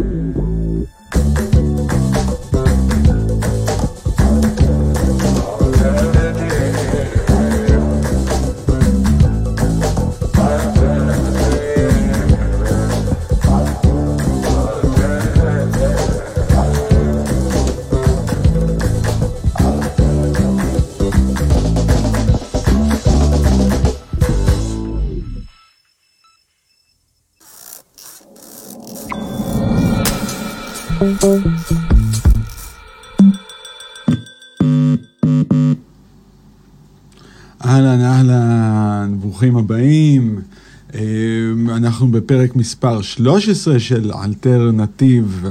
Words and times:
אהלן, 0.00 0.53
ברוכים 39.44 39.56
הבאים. 39.56 40.40
אה, 40.94 41.00
אנחנו 41.76 42.08
בפרק 42.08 42.56
מספר 42.56 43.02
13 43.02 43.78
של 43.78 44.12
אלטרנטיב. 44.24 45.48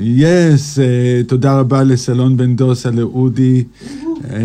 יס, 0.00 0.78
אה, 0.78 1.20
תודה 1.26 1.58
רבה 1.58 1.82
לסלון 1.82 2.36
בן 2.36 2.56
דוסה, 2.56 2.90
לאודי, 2.90 3.64
אה, 4.30 4.38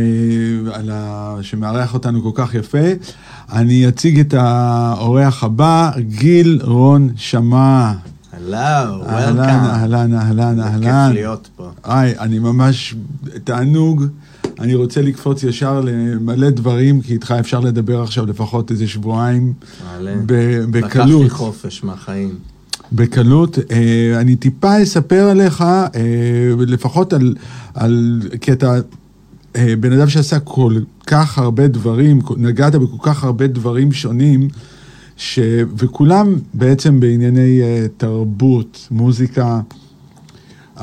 על 0.73 0.89
ה... 0.94 1.36
שמארח 1.41 1.94
אותנו 1.94 2.23
כל 2.23 2.31
כך 2.34 2.55
יפה. 2.55 2.88
אני 3.52 3.88
אציג 3.88 4.20
את 4.20 4.34
האורח 4.38 5.44
הבא, 5.44 5.91
גיל 6.00 6.59
רון 6.64 7.09
שמע. 7.16 7.94
הלו, 8.34 8.58
אהלן, 8.58 9.38
וולקאם. 9.38 9.59
אהלן, 9.59 10.14
אהלן, 10.14 10.59
אהלן. 10.59 11.08
כיף 11.08 11.14
להיות 11.14 11.50
פה. 11.55 11.70
היי, 11.83 12.20
אני 12.20 12.39
ממש 12.39 12.95
תענוג. 13.44 14.03
אני 14.59 14.76
רוצה 14.76 15.02
לקפוץ 15.02 15.44
ישר 15.44 15.82
למלא 15.82 16.50
דברים, 16.50 17.02
כי 17.02 17.14
איתך 17.14 17.36
אפשר 17.40 17.59
לדבר 17.59 18.02
עכשיו 18.02 18.26
לפחות 18.26 18.72
איזה 18.72 18.88
שבועיים 18.88 19.54
מעלה. 19.86 20.16
ב- 20.26 20.76
לקחתי 20.78 21.00
בקלות. 21.00 21.32
חופש 21.32 21.84
מהחיים. 21.84 22.36
בקלות. 22.92 23.58
אה, 23.72 24.20
אני 24.22 24.36
טיפה 24.36 24.84
אספר 24.84 25.23
עליך, 25.30 25.62
אה, 25.62 25.90
לפחות 26.60 27.14
על, 27.14 27.36
על 27.73 28.22
קטע, 28.42 28.80
אה, 29.56 29.73
בן 29.80 29.92
אדם 29.92 30.10
שעשה 30.10 30.40
כל 30.40 30.80
כך 31.08 31.38
הרבה 31.38 31.67
דברים, 31.67 32.20
נגעת 32.38 32.76
בכל 32.76 33.10
כך 33.10 33.23
הרבה 33.23 33.48
דברים 33.48 33.92
שונים, 33.92 34.48
ש... 35.17 35.40
וכולם 35.78 36.36
בעצם 36.54 37.00
בענייני 37.00 37.62
תרבות, 37.98 38.88
מוזיקה. 38.92 39.62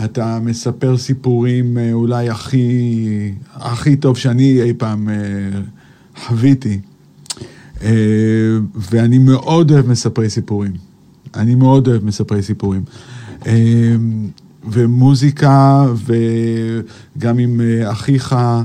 אתה 0.05 0.39
מספר 0.43 0.97
סיפורים 0.97 1.79
אה, 1.79 1.93
אולי 1.93 2.29
הכי, 2.29 3.33
הכי 3.55 3.97
טוב 3.97 4.17
שאני 4.17 4.63
אי 4.63 4.73
פעם 4.75 5.09
אה, 5.09 5.15
חוויתי. 6.17 6.81
אה, 7.83 7.91
ואני 8.91 9.19
מאוד 9.19 9.71
אוהב 9.71 9.87
מספרי 9.89 10.31
סיפורים. 10.31 10.73
אני 11.35 11.55
מאוד 11.55 11.89
אוהב 11.89 12.05
מספרי 12.05 12.43
סיפורים. 12.43 12.83
אה, 13.47 13.97
ומוזיקה, 14.71 15.87
וגם 17.17 17.39
עם 17.39 17.61
אה, 17.61 17.93
אחיך, 17.93 18.33
אה, 18.33 18.63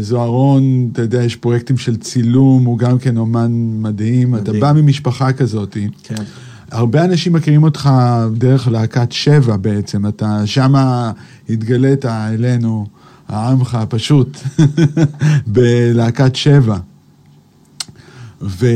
זוהרון, 0.00 0.88
אתה 0.92 1.02
יודע, 1.02 1.24
יש 1.24 1.36
פרויקטים 1.36 1.76
של 1.76 1.96
צילום, 1.96 2.64
הוא 2.64 2.78
גם 2.78 2.98
כן 2.98 3.16
אומן 3.16 3.52
מדהים. 3.82 4.34
אתה 4.34 4.42
מדהים. 4.42 4.60
בא 4.60 4.72
ממשפחה 4.72 5.32
כזאת. 5.32 5.76
כן. 6.02 6.22
הרבה 6.70 7.04
אנשים 7.04 7.32
מכירים 7.32 7.62
אותך 7.62 7.90
דרך 8.36 8.68
להקת 8.68 9.12
שבע 9.12 9.56
בעצם, 9.56 10.06
אתה 10.06 10.46
שמה 10.46 11.12
התגלית 11.48 12.06
אלינו, 12.06 12.86
העמך 13.28 13.74
הפשוט, 13.74 14.38
בלהקת 15.52 16.36
שבע. 16.36 16.76
ו... 18.42 18.66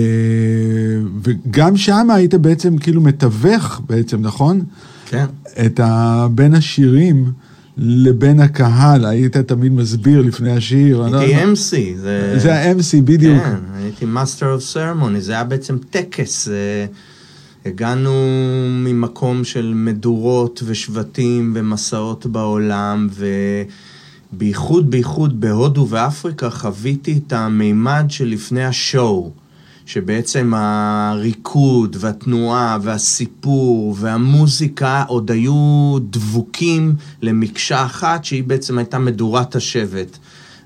וגם 1.22 1.76
שם 1.76 2.10
היית 2.10 2.34
בעצם 2.34 2.78
כאילו 2.78 3.00
מתווך 3.00 3.80
בעצם, 3.88 4.20
נכון? 4.20 4.60
כן. 5.06 5.26
את 5.66 5.80
ה... 5.80 6.26
בין 6.30 6.54
השירים 6.54 7.32
לבין 7.76 8.40
הקהל, 8.40 9.04
היית 9.04 9.36
תמיד 9.36 9.72
מסביר 9.72 10.22
לפני 10.22 10.52
השיר. 10.52 11.06
לא- 11.10 11.18
הייתי 11.18 11.42
MC. 11.42 11.76
זה... 12.00 12.38
זה 12.38 12.54
ה-MC 12.54 13.02
בדיוק. 13.04 13.42
כן, 13.42 13.56
הייתי 13.74 14.04
Master 14.04 14.42
of 14.42 14.74
Ceremony, 14.74 15.18
זה 15.18 15.32
היה 15.32 15.44
בעצם 15.44 15.76
טקס. 15.90 16.48
אה, 16.48 16.86
הגענו 17.66 18.12
ממקום 18.70 19.44
של 19.44 19.72
מדורות 19.76 20.62
ושבטים 20.66 21.52
ומסעות 21.56 22.26
בעולם, 22.26 23.08
ובייחוד, 24.32 24.90
בייחוד 24.90 25.40
בהודו 25.40 25.86
ואפריקה 25.88 26.50
חוויתי 26.50 27.20
את 27.26 27.32
המימד 27.32 28.04
שלפני 28.08 28.64
השואו. 28.64 29.32
שבעצם 29.86 30.52
הריקוד 30.56 31.96
והתנועה 32.00 32.78
והסיפור 32.82 33.96
והמוזיקה 33.98 35.04
עוד 35.08 35.30
היו 35.30 35.96
דבוקים 36.10 36.94
למקשה 37.22 37.84
אחת 37.84 38.24
שהיא 38.24 38.44
בעצם 38.44 38.78
הייתה 38.78 38.98
מדורת 38.98 39.56
השבט. 39.56 40.18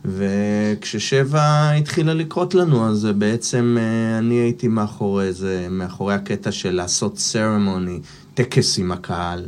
וכששבע 0.04 1.70
התחילה 1.70 2.14
לקרות 2.14 2.54
לנו, 2.54 2.88
אז 2.88 3.08
בעצם 3.18 3.76
אה, 3.80 4.18
אני 4.18 4.34
הייתי 4.34 4.68
מאחורי 4.68 5.32
זה, 5.32 5.66
מאחורי 5.70 6.14
הקטע 6.14 6.52
של 6.52 6.70
לעשות 6.70 7.18
סרמוני, 7.18 8.00
טקס 8.34 8.78
עם 8.78 8.92
הקהל, 8.92 9.46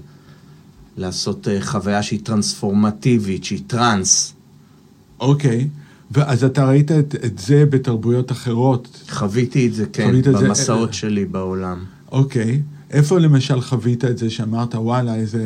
לעשות 0.97 1.49
אה, 1.49 1.61
חוויה 1.61 2.03
שהיא 2.03 2.21
טרנספורמטיבית, 2.23 3.45
שהיא 3.45 3.61
טראנס. 3.67 4.35
אוקיי. 5.21 5.69
ואז 6.11 6.45
אתה 6.45 6.69
ראית 6.69 6.93
את, 6.93 7.15
את 7.25 7.39
זה 7.39 7.67
בתרבויות 7.67 8.33
אחרות. 8.33 9.05
חוויתי 9.11 9.67
את 9.67 9.75
זה, 9.75 9.87
כן, 9.93 10.19
את 10.19 10.25
זה, 10.25 10.33
במסעות 10.33 10.89
אה, 10.89 10.93
שלי 10.95 11.25
בעולם. 11.25 11.85
אוקיי. 12.13 12.63
איפה 12.91 13.19
למשל 13.19 13.61
חווית 13.61 14.05
את 14.05 14.19
זה 14.19 14.31
שאמרת, 14.31 14.75
וואלה, 14.75 15.15
איזה... 15.15 15.45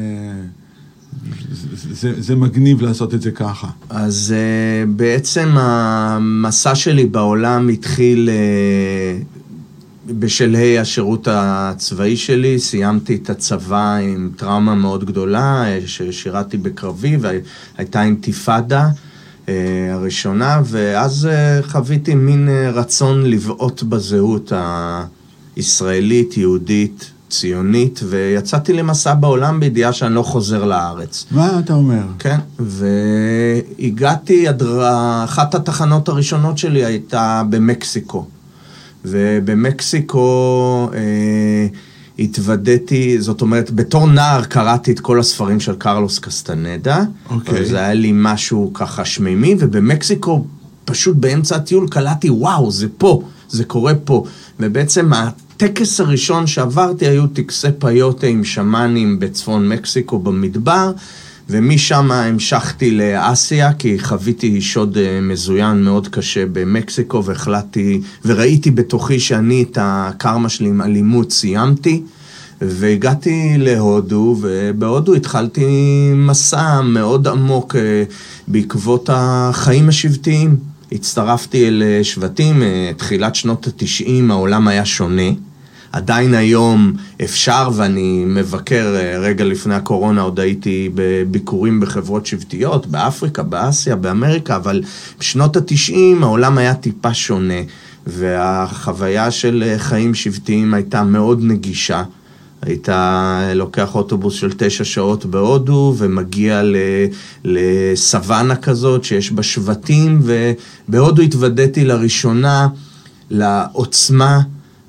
זה, 1.73 1.95
זה, 1.95 2.23
זה 2.23 2.37
מגניב 2.37 2.83
לעשות 2.83 3.15
את 3.15 3.23
זה 3.23 3.31
ככה. 3.31 3.69
אז 3.91 4.35
uh, 4.35 4.89
בעצם 4.91 5.49
המסע 5.59 6.75
שלי 6.75 7.07
בעולם 7.07 7.69
התחיל 7.69 8.29
uh, 8.29 9.35
בשלהי 10.07 10.79
השירות 10.79 11.29
הצבאי 11.31 12.17
שלי, 12.17 12.59
סיימתי 12.59 13.15
את 13.15 13.31
הצבא 13.31 13.97
עם 13.97 14.31
טראומה 14.37 14.75
מאוד 14.75 15.05
גדולה, 15.05 15.65
אה, 15.67 15.81
ששירתי 15.87 16.57
בקרבי 16.57 17.17
והייתה 17.21 18.03
אינתיפאדה 18.03 18.89
uh, 19.47 19.49
הראשונה, 19.93 20.61
ואז 20.65 21.29
uh, 21.31 21.67
חוויתי 21.67 22.15
מין 22.15 22.49
uh, 22.49 22.77
רצון 22.77 23.27
לבעוט 23.27 23.83
בזהות 23.83 24.53
הישראלית, 25.57 26.37
יהודית, 26.37 27.11
ציונית, 27.35 28.01
ויצאתי 28.09 28.73
למסע 28.73 29.15
בעולם 29.15 29.61
בידיעה 29.61 29.93
שאני 29.93 30.15
לא 30.15 30.23
חוזר 30.23 30.65
לארץ. 30.65 31.25
מה 31.31 31.59
אתה 31.59 31.73
אומר? 31.73 32.03
כן, 32.19 32.39
והגעתי, 33.79 34.47
אחת 35.25 35.55
התחנות 35.55 36.09
הראשונות 36.09 36.59
שלי 36.59 36.85
הייתה 36.85 37.43
במקסיקו. 37.51 38.27
ובמקסיקו 39.05 40.91
אה, 40.95 41.67
התוודעתי, 42.19 43.21
זאת 43.21 43.43
אומרת, 43.43 43.71
בתור 43.71 44.07
נער 44.07 44.45
קראתי 44.45 44.93
את 44.93 45.01
כל 45.01 45.21
הספרים 45.21 45.61
של 45.61 45.75
קרלוס 45.77 46.19
קסטנדה. 46.19 47.05
אוקיי. 47.31 47.65
זה 47.65 47.79
היה 47.79 47.95
לי 47.95 48.11
משהו 48.15 48.71
ככה 48.75 49.05
שמימי, 49.05 49.57
ובמקסיקו, 49.59 50.45
פשוט 50.85 51.17
באמצע 51.17 51.57
הטיול 51.57 51.89
קלטתי, 51.89 52.31
וואו, 52.31 52.71
זה 52.71 52.87
פה, 52.99 53.23
זה 53.49 53.65
קורה 53.65 53.93
פה. 54.05 54.25
ובעצם 54.61 55.11
הטקס 55.57 56.01
הראשון 56.01 56.47
שעברתי 56.47 57.07
היו 57.07 57.27
טקסי 57.27 57.69
פיוטה 57.79 58.27
עם 58.27 58.45
שמאנים 58.45 59.19
בצפון 59.19 59.69
מקסיקו 59.69 60.19
במדבר, 60.19 60.93
ומשם 61.49 62.11
המשכתי 62.13 62.91
לאסיה, 62.91 63.73
כי 63.73 63.99
חוויתי 63.99 64.61
שוד 64.61 64.99
אה, 64.99 65.21
מזוין 65.23 65.85
מאוד 65.85 66.09
קשה 66.09 66.47
במקסיקו, 66.53 67.25
והחלטתי, 67.25 68.01
וראיתי 68.25 68.71
בתוכי 68.71 69.21
שאני 69.21 69.63
את 69.71 69.79
הקרמה 69.81 70.49
שלי 70.49 70.69
עם 70.69 70.83
אלימות 70.83 71.33
סיימתי. 71.33 72.03
והגעתי 72.61 73.55
להודו, 73.59 74.37
ובהודו 74.41 75.15
התחלתי 75.15 75.67
מסע 76.15 76.81
מאוד 76.81 77.29
עמוק 77.29 77.77
אה, 77.77 78.05
בעקבות 78.49 79.11
החיים 79.13 79.89
השבטיים. 79.89 80.74
הצטרפתי 80.95 81.69
אל 81.69 81.83
אה, 81.87 82.05
שבטים, 82.05 82.63
אה, 82.63 82.91
תחילת 82.97 83.35
שנות 83.35 83.67
התשעים 83.67 84.31
העולם 84.31 84.69
היה 84.69 84.85
שונה. 84.85 85.31
עדיין 85.93 86.35
היום 86.35 86.93
אפשר, 87.25 87.71
ואני 87.75 88.25
מבקר, 88.27 88.95
אה, 88.97 89.19
רגע 89.19 89.45
לפני 89.45 89.75
הקורונה 89.75 90.23
עוד 90.23 90.41
הייתי 90.41 90.91
בביקורים 90.95 91.81
בחברות 91.81 92.27
שבטיות, 92.27 92.87
באפריקה, 92.87 93.43
באסיה, 93.43 93.97
באמריקה, 93.97 94.57
אבל 94.57 94.83
בשנות 95.21 95.57
התשעים 95.57 96.23
העולם 96.23 96.59
היה 96.59 96.75
טיפה 96.75 97.15
שונה, 97.15 97.61
והחוויה 98.07 99.31
של 99.31 99.75
חיים 99.77 100.15
שבטיים 100.15 100.75
הייתה 100.75 101.03
מאוד 101.03 101.41
נגישה. 101.43 102.03
היית 102.67 102.89
לוקח 103.55 103.95
אוטובוס 103.95 104.35
של 104.35 104.53
תשע 104.57 104.85
שעות 104.85 105.27
בהודו 105.27 105.95
ומגיע 105.99 106.63
לסוואנה 107.45 108.57
כזאת 108.57 109.05
שיש 109.05 109.33
בה 109.33 109.43
שבטים, 109.43 110.23
ובהודו 110.23 111.23
התוודעתי 111.23 111.85
לראשונה 111.85 112.69
לעוצמה 113.31 114.41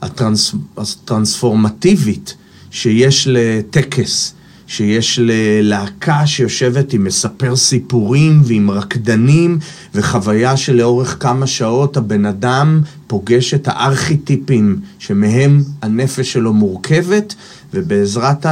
הטרנס, 0.02 0.56
הטרנספורמטיבית 0.78 2.36
שיש 2.72 3.28
לטקס. 3.32 4.36
שיש 4.68 5.20
ללהקה 5.24 6.28
שיושבת 6.28 6.94
עם 6.94 7.04
מספר 7.04 7.56
סיפורים 7.56 8.42
ועם 8.46 8.72
רקדנים 8.72 9.60
וחוויה 9.96 10.58
שלאורך 10.58 11.18
כמה 11.20 11.48
שעות 11.48 11.98
הבן 11.98 12.26
אדם 12.26 12.82
פוגש 13.08 13.54
את 13.54 13.68
הארכיטיפים 13.68 14.80
שמהם 15.00 15.64
הנפש 15.82 16.34
שלו 16.34 16.54
מורכבת 16.54 17.36
ובעזרת 17.76 18.46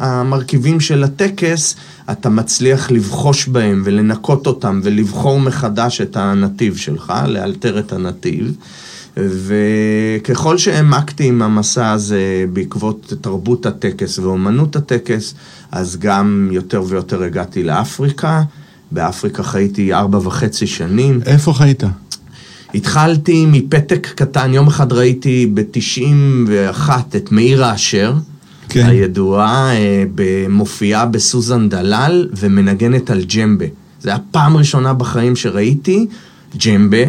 המרכיבים 0.00 0.80
של 0.80 1.04
הטקס 1.04 1.76
אתה 2.10 2.28
מצליח 2.28 2.90
לבחוש 2.90 3.48
בהם 3.48 3.82
ולנקות 3.84 4.46
אותם 4.46 4.80
ולבחור 4.82 5.40
מחדש 5.40 6.00
את 6.00 6.16
הנתיב 6.16 6.76
שלך, 6.76 7.12
לאלתר 7.26 7.78
את 7.78 7.92
הנתיב. 7.92 8.56
וככל 9.16 10.58
שהעמקתי 10.58 11.28
עם 11.28 11.42
המסע 11.42 11.90
הזה 11.90 12.44
בעקבות 12.52 13.12
תרבות 13.20 13.66
הטקס 13.66 14.18
ואומנות 14.18 14.76
הטקס, 14.76 15.34
אז 15.72 15.96
גם 15.96 16.48
יותר 16.52 16.82
ויותר 16.86 17.22
הגעתי 17.22 17.62
לאפריקה. 17.62 18.42
באפריקה 18.90 19.42
חייתי 19.42 19.94
ארבע 19.94 20.18
וחצי 20.18 20.66
שנים. 20.66 21.20
איפה 21.26 21.52
חיית? 21.52 21.82
התחלתי 22.74 23.46
מפתק 23.46 24.08
קטן, 24.14 24.54
יום 24.54 24.66
אחד 24.66 24.92
ראיתי 24.92 25.50
ב-91 25.54 26.90
את 27.16 27.32
מאיר 27.32 27.64
האשר, 27.64 28.14
כן. 28.68 28.86
הידועה, 28.86 29.76
אה, 29.76 30.04
מופיעה 30.48 31.06
בסוזן 31.06 31.68
דלל 31.68 32.28
ומנגנת 32.36 33.10
על 33.10 33.24
ג'מבה. 33.36 33.66
זו 34.02 34.10
הייתה 34.10 34.24
פעם 34.30 34.56
ראשונה 34.56 34.94
בחיים 34.94 35.36
שראיתי 35.36 36.06
ג'מבה. 36.66 37.04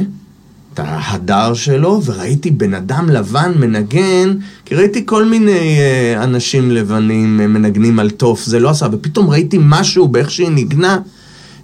את 0.73 0.81
ההדר 0.83 1.53
שלו, 1.53 2.01
וראיתי 2.05 2.51
בן 2.51 2.73
אדם 2.73 3.09
לבן 3.09 3.51
מנגן, 3.59 4.33
כי 4.65 4.75
ראיתי 4.75 5.05
כל 5.05 5.25
מיני 5.25 5.77
uh, 5.77 6.23
אנשים 6.23 6.71
לבנים 6.71 7.39
uh, 7.43 7.47
מנגנים 7.47 7.99
על 7.99 8.09
תוף, 8.09 8.45
זה 8.45 8.59
לא 8.59 8.69
עשה, 8.69 8.87
ופתאום 8.91 9.29
ראיתי 9.29 9.57
משהו 9.61 10.07
באיך 10.07 10.31
שהיא 10.31 10.49
ניגנה. 10.49 10.99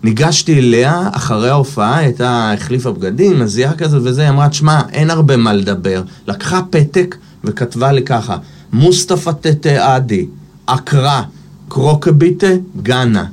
ניגשתי 0.03 0.59
אליה, 0.59 1.09
אחרי 1.11 1.49
ההופעה, 1.49 1.97
הייתה, 1.97 2.53
החליפה 2.53 2.91
בגדים, 2.91 3.39
מזיעה 3.39 3.73
כזאת 3.73 4.01
וזה, 4.05 4.21
היא 4.21 4.29
אמרה, 4.29 4.49
תשמע, 4.49 4.81
אין 4.91 5.09
הרבה 5.09 5.37
מה 5.37 5.53
לדבר. 5.53 6.03
לקחה 6.27 6.61
פתק 6.69 7.15
וכתבה 7.43 7.91
לי 7.91 8.01
ככה, 8.01 8.37
מוסטפא 8.73 9.31
תתה 9.41 9.95
עדי, 9.95 10.25
אקרא, 10.65 11.21
קרוקביטה, 11.67 12.47
גאנה. 12.81 13.25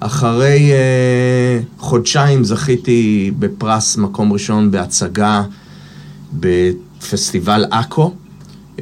אחרי 0.00 0.72
uh, 0.72 1.82
חודשיים 1.82 2.44
זכיתי 2.44 3.30
בפרס 3.38 3.96
מקום 3.96 4.32
ראשון 4.32 4.70
בהצגה 4.70 5.42
בפסטיבל 6.32 7.64
עכו. 7.70 8.14
Uh, 8.76 8.80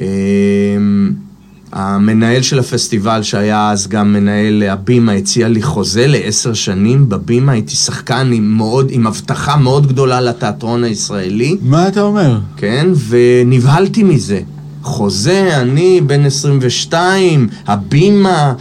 המנהל 1.71 2.41
של 2.41 2.59
הפסטיבל, 2.59 3.23
שהיה 3.23 3.71
אז 3.71 3.87
גם 3.87 4.13
מנהל 4.13 4.63
הבימה, 4.63 5.11
הציע 5.11 5.47
לי 5.47 5.61
חוזה 5.61 6.07
לעשר 6.07 6.53
שנים 6.53 7.09
בבימה, 7.09 7.51
הייתי 7.51 7.75
שחקן 7.75 8.31
עם, 8.33 8.57
מאוד, 8.57 8.87
עם 8.91 9.07
הבטחה 9.07 9.57
מאוד 9.57 9.87
גדולה 9.87 10.21
לתיאטרון 10.21 10.83
הישראלי. 10.83 11.57
מה 11.61 11.87
אתה 11.87 12.01
אומר? 12.01 12.39
כן, 12.57 12.87
ונבהלתי 13.07 14.03
מזה. 14.03 14.41
חוזה, 14.83 15.61
אני 15.61 16.01
בן 16.01 16.25
22, 16.25 17.47
הבימה, 17.67 18.53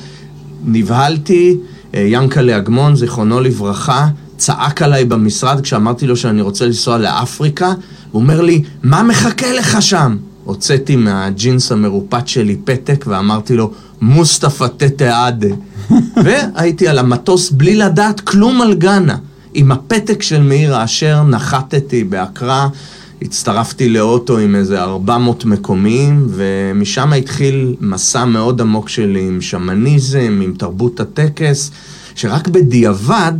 נבהלתי. 0.64 1.56
אה, 1.94 2.00
ינקלה 2.08 2.56
אגמון, 2.56 2.96
זיכרונו 2.96 3.40
לברכה, 3.40 4.08
צעק 4.36 4.82
עליי 4.82 5.04
במשרד 5.04 5.60
כשאמרתי 5.60 6.06
לו 6.06 6.16
שאני 6.16 6.42
רוצה 6.42 6.66
לנסוע 6.66 6.98
לאפריקה, 6.98 7.72
הוא 8.10 8.22
אומר 8.22 8.40
לי, 8.40 8.62
מה 8.82 9.02
מחכה 9.02 9.52
לך 9.52 9.82
שם? 9.82 10.16
הוצאתי 10.44 10.96
מהג'ינס 10.96 11.72
המרופט 11.72 12.28
שלי 12.28 12.56
פתק 12.64 13.04
ואמרתי 13.08 13.56
לו, 13.56 13.70
מוסטפא 14.00 14.66
תתעדה. 14.76 15.48
והייתי 16.24 16.88
על 16.88 16.98
המטוס 16.98 17.50
בלי 17.50 17.76
לדעת 17.76 18.20
כלום 18.20 18.62
על 18.62 18.74
גאנה. 18.74 19.16
עם 19.54 19.72
הפתק 19.72 20.22
של 20.22 20.42
מאיר 20.42 20.76
האשר 20.76 21.22
נחתתי 21.22 22.04
באקרא, 22.04 22.68
הצטרפתי 23.22 23.88
לאוטו 23.88 24.38
עם 24.38 24.54
איזה 24.54 24.82
400 24.82 25.44
מקומיים, 25.44 26.26
ומשם 26.30 27.12
התחיל 27.12 27.74
מסע 27.80 28.24
מאוד 28.24 28.60
עמוק 28.60 28.88
שלי 28.88 29.28
עם 29.28 29.40
שמניזם, 29.40 30.40
עם 30.44 30.54
תרבות 30.58 31.00
הטקס, 31.00 31.70
שרק 32.14 32.48
בדיעבד 32.48 33.32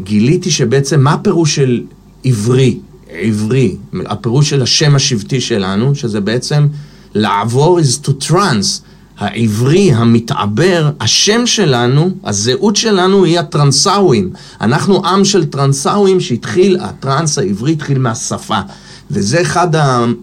גיליתי 0.00 0.50
שבעצם 0.50 1.00
מה 1.00 1.12
הפירוש 1.12 1.54
של 1.54 1.82
עברי, 2.24 2.78
עברי, 3.10 3.76
הפירוש 4.06 4.50
של 4.50 4.62
השם 4.62 4.94
השבטי 4.94 5.40
שלנו, 5.40 5.94
שזה 5.94 6.20
בעצם 6.20 6.66
לעבור 7.14 7.80
is 7.80 8.06
to 8.06 8.28
trans. 8.28 8.82
העברי, 9.18 9.92
המתעבר, 9.92 10.90
השם 11.00 11.46
שלנו, 11.46 12.10
הזהות 12.24 12.76
שלנו 12.76 13.24
היא 13.24 13.38
הטרנסאווים. 13.38 14.30
אנחנו 14.60 15.06
עם 15.06 15.24
של 15.24 15.44
טרנסאווים 15.44 16.20
שהתחיל, 16.20 16.78
הטרנס 16.80 17.38
העברי 17.38 17.72
התחיל 17.72 17.98
מהשפה. 17.98 18.60
וזה 19.10 19.40
אחד 19.40 19.68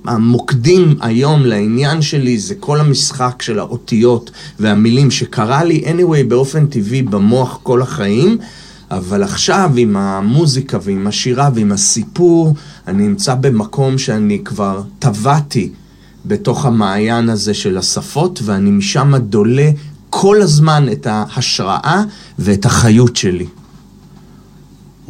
המוקדים 0.05 0.95
היום 1.01 1.45
לעניין 1.45 2.01
שלי, 2.01 2.39
זה 2.39 2.55
כל 2.55 2.79
המשחק 2.79 3.41
של 3.41 3.59
האותיות 3.59 4.31
והמילים 4.59 5.11
שקרה 5.11 5.63
לי 5.63 5.83
anyway 5.85 6.27
באופן 6.27 6.65
טבעי 6.65 7.01
במוח 7.01 7.59
כל 7.63 7.81
החיים, 7.81 8.37
אבל 8.91 9.23
עכשיו 9.23 9.71
עם 9.77 9.97
המוזיקה 9.97 10.77
ועם 10.81 11.07
השירה 11.07 11.49
ועם 11.53 11.71
הסיפור, 11.71 12.55
אני 12.87 13.07
נמצא 13.07 13.35
במקום 13.35 13.97
שאני 13.97 14.41
כבר 14.45 14.81
טבעתי 14.99 15.69
בתוך 16.25 16.65
המעיין 16.65 17.29
הזה 17.29 17.53
של 17.53 17.77
השפות, 17.77 18.39
ואני 18.43 18.71
משם 18.71 19.15
דולה 19.17 19.69
כל 20.09 20.41
הזמן 20.41 20.85
את 20.91 21.07
ההשראה 21.09 22.03
ואת 22.39 22.65
החיות 22.65 23.15
שלי. 23.15 23.45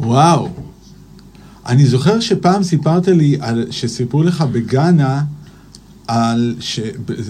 וואו. 0.00 0.48
אני 1.66 1.86
זוכר 1.86 2.20
שפעם 2.20 2.62
סיפרת 2.62 3.08
לי, 3.08 3.36
על, 3.40 3.66
שסיפרו 3.70 4.22
לך 4.22 4.44
בגאנה, 4.52 5.22
על 6.08 6.54
ש, 6.60 6.80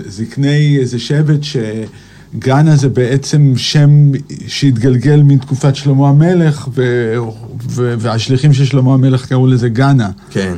זקני 0.08 0.78
איזה 0.80 0.98
שבט 0.98 1.40
שגאנה 1.42 2.76
זה 2.76 2.88
בעצם 2.88 3.52
שם 3.56 4.12
שהתגלגל 4.46 5.22
מתקופת 5.22 5.76
שלמה 5.76 6.08
המלך, 6.08 6.68
ו, 6.74 7.14
ו, 7.68 7.94
והשליחים 7.98 8.52
של 8.52 8.64
שלמה 8.64 8.94
המלך 8.94 9.26
קראו 9.26 9.46
לזה 9.46 9.68
גאנה. 9.68 10.10
כן. 10.30 10.54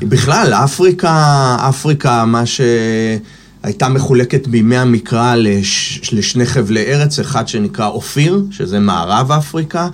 בכלל, 0.00 0.52
אפריקה, 0.54 1.56
אפריקה, 1.68 2.24
מה 2.24 2.42
שהייתה 2.46 3.88
מחולקת 3.88 4.46
בימי 4.46 4.76
המקרא 4.76 5.34
לש, 5.34 6.00
לשני 6.12 6.46
חבלי 6.46 6.80
ארץ, 6.80 7.18
אחד 7.18 7.48
שנקרא 7.48 7.86
אופיר, 7.86 8.44
שזה 8.50 8.78
מערב 8.78 9.32
אפריקה, 9.32 9.88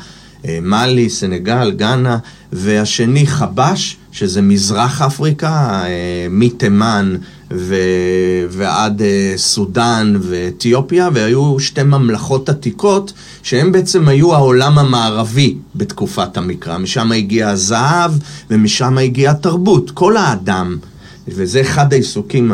אה, 0.44 0.58
מאלי, 0.62 1.10
סנגל, 1.10 1.70
גאנה, 1.70 2.18
והשני 2.56 3.26
חבש, 3.26 3.96
שזה 4.12 4.42
מזרח 4.42 5.02
אפריקה, 5.02 5.82
אה, 5.84 6.26
מתימן 6.30 7.16
ו... 7.50 7.76
ועד 8.50 9.02
אה, 9.02 9.32
סודאן 9.36 10.14
ואתיופיה, 10.20 11.08
והיו 11.14 11.60
שתי 11.60 11.82
ממלכות 11.82 12.48
עתיקות, 12.48 13.12
שהן 13.42 13.72
בעצם 13.72 14.08
היו 14.08 14.34
העולם 14.34 14.78
המערבי 14.78 15.56
בתקופת 15.74 16.36
המקרא. 16.36 16.78
משם 16.78 17.12
הגיע 17.12 17.48
הזהב 17.48 18.12
ומשם 18.50 18.98
הגיעה 18.98 19.32
התרבות. 19.32 19.90
כל 19.90 20.16
האדם. 20.16 20.76
וזה 21.28 21.60
אחד 21.60 21.92
העיסוקים 21.92 22.52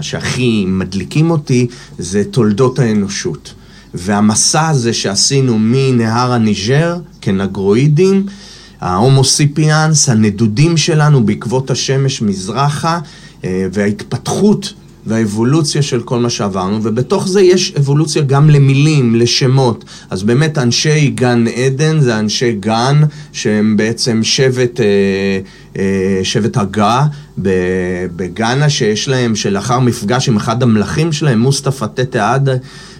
שהכי 0.00 0.64
מדליקים 0.68 1.30
אותי, 1.30 1.66
זה 1.98 2.22
תולדות 2.30 2.78
האנושות. 2.78 3.54
והמסע 3.94 4.68
הזה 4.68 4.92
שעשינו 4.92 5.56
מנהר 5.58 6.32
הניג'ר 6.32 6.96
כנגרואידים, 7.20 8.26
ההומוסיפיאנס, 8.80 10.08
הנדודים 10.08 10.76
שלנו 10.76 11.26
בעקבות 11.26 11.70
השמש 11.70 12.22
מזרחה, 12.22 12.98
אה, 13.44 13.66
וההתפתחות 13.72 14.72
והאבולוציה 15.06 15.82
של 15.82 16.02
כל 16.02 16.18
מה 16.18 16.30
שעברנו, 16.30 16.80
ובתוך 16.82 17.28
זה 17.28 17.40
יש 17.40 17.72
אבולוציה 17.78 18.22
גם 18.22 18.50
למילים, 18.50 19.14
לשמות. 19.14 19.84
אז 20.10 20.22
באמת 20.22 20.58
אנשי 20.58 21.10
גן 21.10 21.44
עדן 21.48 22.00
זה 22.00 22.18
אנשי 22.18 22.52
גן, 22.52 23.02
שהם 23.32 23.76
בעצם 23.76 24.20
שבט, 24.22 24.80
אה, 24.80 24.86
אה, 25.78 26.20
שבט 26.22 26.56
הגה 26.56 27.06
בגאנה, 28.16 28.68
שיש 28.68 29.08
להם, 29.08 29.36
שלאחר 29.36 29.80
מפגש 29.80 30.28
עם 30.28 30.36
אחד 30.36 30.62
המלכים 30.62 31.12
שלהם, 31.12 31.38
מוסטפא 31.38 31.86
תתה 31.94 32.34
עדה, 32.34 32.54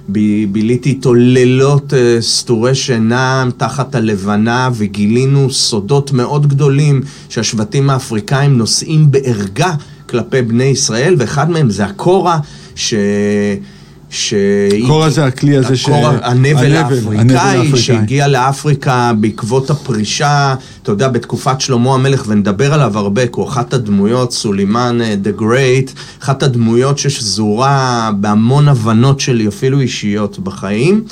ביליתי 0.08 0.88
איתו 0.88 1.14
לילות 1.14 1.94
אה, 1.94 2.16
סתורי 2.20 2.74
שינה 2.74 3.48
תחת 3.56 3.94
הלבנה 3.94 4.70
וגילינו 4.74 5.50
סודות 5.50 6.12
מאוד 6.12 6.46
גדולים 6.46 7.02
שהשבטים 7.28 7.90
האפריקאים 7.90 8.58
נושאים 8.58 9.10
בערגה 9.10 9.74
כלפי 10.08 10.42
בני 10.42 10.64
ישראל, 10.64 11.14
ואחד 11.18 11.50
מהם 11.50 11.70
זה 11.70 11.84
הקורה, 11.84 12.38
ש... 12.74 12.94
שהיא... 14.10 14.86
קורה 14.86 15.10
זה 15.10 15.24
הכלי 15.24 15.56
הזה 15.56 15.76
ש... 15.76 15.88
הנבל 15.88 16.16
הנבל 16.22 16.76
האפריקאי, 16.76 17.38
האפריקאי. 17.38 17.78
שהגיע 17.78 18.28
לאפריקה 18.28 19.12
בעקבות 19.20 19.70
הפרישה, 19.70 20.54
אתה 20.82 20.92
יודע, 20.92 21.08
בתקופת 21.08 21.60
שלמה 21.60 21.94
המלך, 21.94 22.24
ונדבר 22.26 22.74
עליו 22.74 22.98
הרבה, 22.98 23.26
כי 23.26 23.32
הוא 23.34 23.48
אחת 23.48 23.74
הדמויות, 23.74 24.32
סולימן 24.32 24.98
uh, 25.00 25.26
the 25.26 25.40
Great, 25.40 25.90
אחת 26.22 26.42
הדמויות 26.42 26.98
ששזורה 26.98 28.10
בהמון 28.20 28.68
הבנות 28.68 29.20
שלי, 29.20 29.48
אפילו 29.48 29.80
אישיות 29.80 30.38
בחיים. 30.38 31.04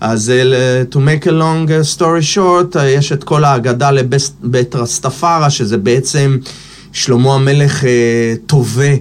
אז 0.00 0.32
uh, 0.32 0.94
to 0.94 0.98
make 0.98 1.26
a 1.26 1.30
long 1.30 1.68
uh, 1.68 1.98
story 1.98 2.36
short, 2.36 2.78
יש 2.82 3.12
את 3.12 3.24
כל 3.24 3.44
ההגדה 3.44 3.90
לבית 3.90 4.74
רסטפרה, 4.74 5.50
שזה 5.50 5.78
בעצם 5.78 6.38
שלמה 6.92 7.34
המלך 7.34 7.84
תובע 8.46 8.82
אה, 8.84 8.96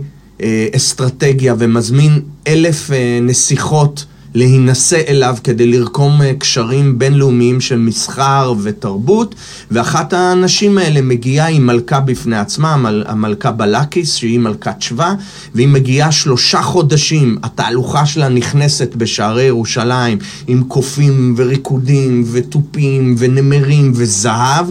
אסטרטגיה 0.76 1.56
ומזמין 1.58 2.22
אלף 2.48 2.92
אה, 2.92 3.20
נסיכות 3.22 4.06
להינשא 4.36 5.02
אליו 5.08 5.36
כדי 5.44 5.68
לרקום 5.68 6.22
אה, 6.22 6.34
קשרים 6.34 7.00
בינלאומיים 7.00 7.62
של 7.62 7.78
מסחר 7.78 8.54
ותרבות, 8.64 9.36
ואחת 9.72 10.14
הנשים 10.14 10.78
האלה 10.78 11.02
מגיעה 11.02 11.48
עם 11.50 11.66
מלכה 11.66 12.00
בפני 12.00 12.38
עצמה, 12.38 12.74
המל, 12.74 13.04
המלכה 13.08 13.52
בלקיס, 13.52 14.16
שהיא 14.16 14.40
מלכת 14.40 14.82
שבא, 14.82 15.14
והיא 15.56 15.68
מגיעה 15.68 16.12
שלושה 16.12 16.62
חודשים, 16.62 17.38
התהלוכה 17.44 18.06
שלה 18.06 18.30
נכנסת 18.30 18.96
בשערי 18.96 19.44
ירושלים, 19.44 20.18
עם 20.48 20.64
קופים 20.64 21.34
וריקודים 21.38 22.24
ותופים 22.32 23.16
ונמרים 23.18 23.92
וזהב, 23.96 24.66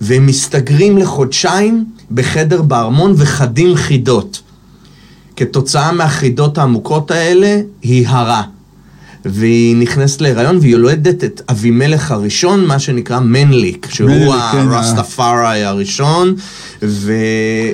והם 0.00 0.26
מסתגרים 0.26 0.98
לחודשיים 0.98 1.84
בחדר 2.10 2.62
בארמון 2.62 3.14
וחדים 3.16 3.76
חידות. 3.76 4.47
כתוצאה 5.38 5.92
מהחידות 5.92 6.58
העמוקות 6.58 7.10
האלה, 7.10 7.60
היא 7.82 8.08
הרה. 8.08 8.42
והיא 9.24 9.76
נכנסת 9.76 10.20
להיריון 10.20 10.58
והיא 10.58 10.72
יולדת 10.72 11.24
את 11.24 11.42
אבימלך 11.50 12.10
הראשון, 12.10 12.66
מה 12.66 12.78
שנקרא 12.78 13.20
מנליק, 13.20 13.88
שהוא 13.90 14.10
מנליק, 14.10 14.34
כן, 14.52 14.58
הרסטפארי 14.58 15.64
הראשון. 15.64 16.34
ו... 16.82 17.12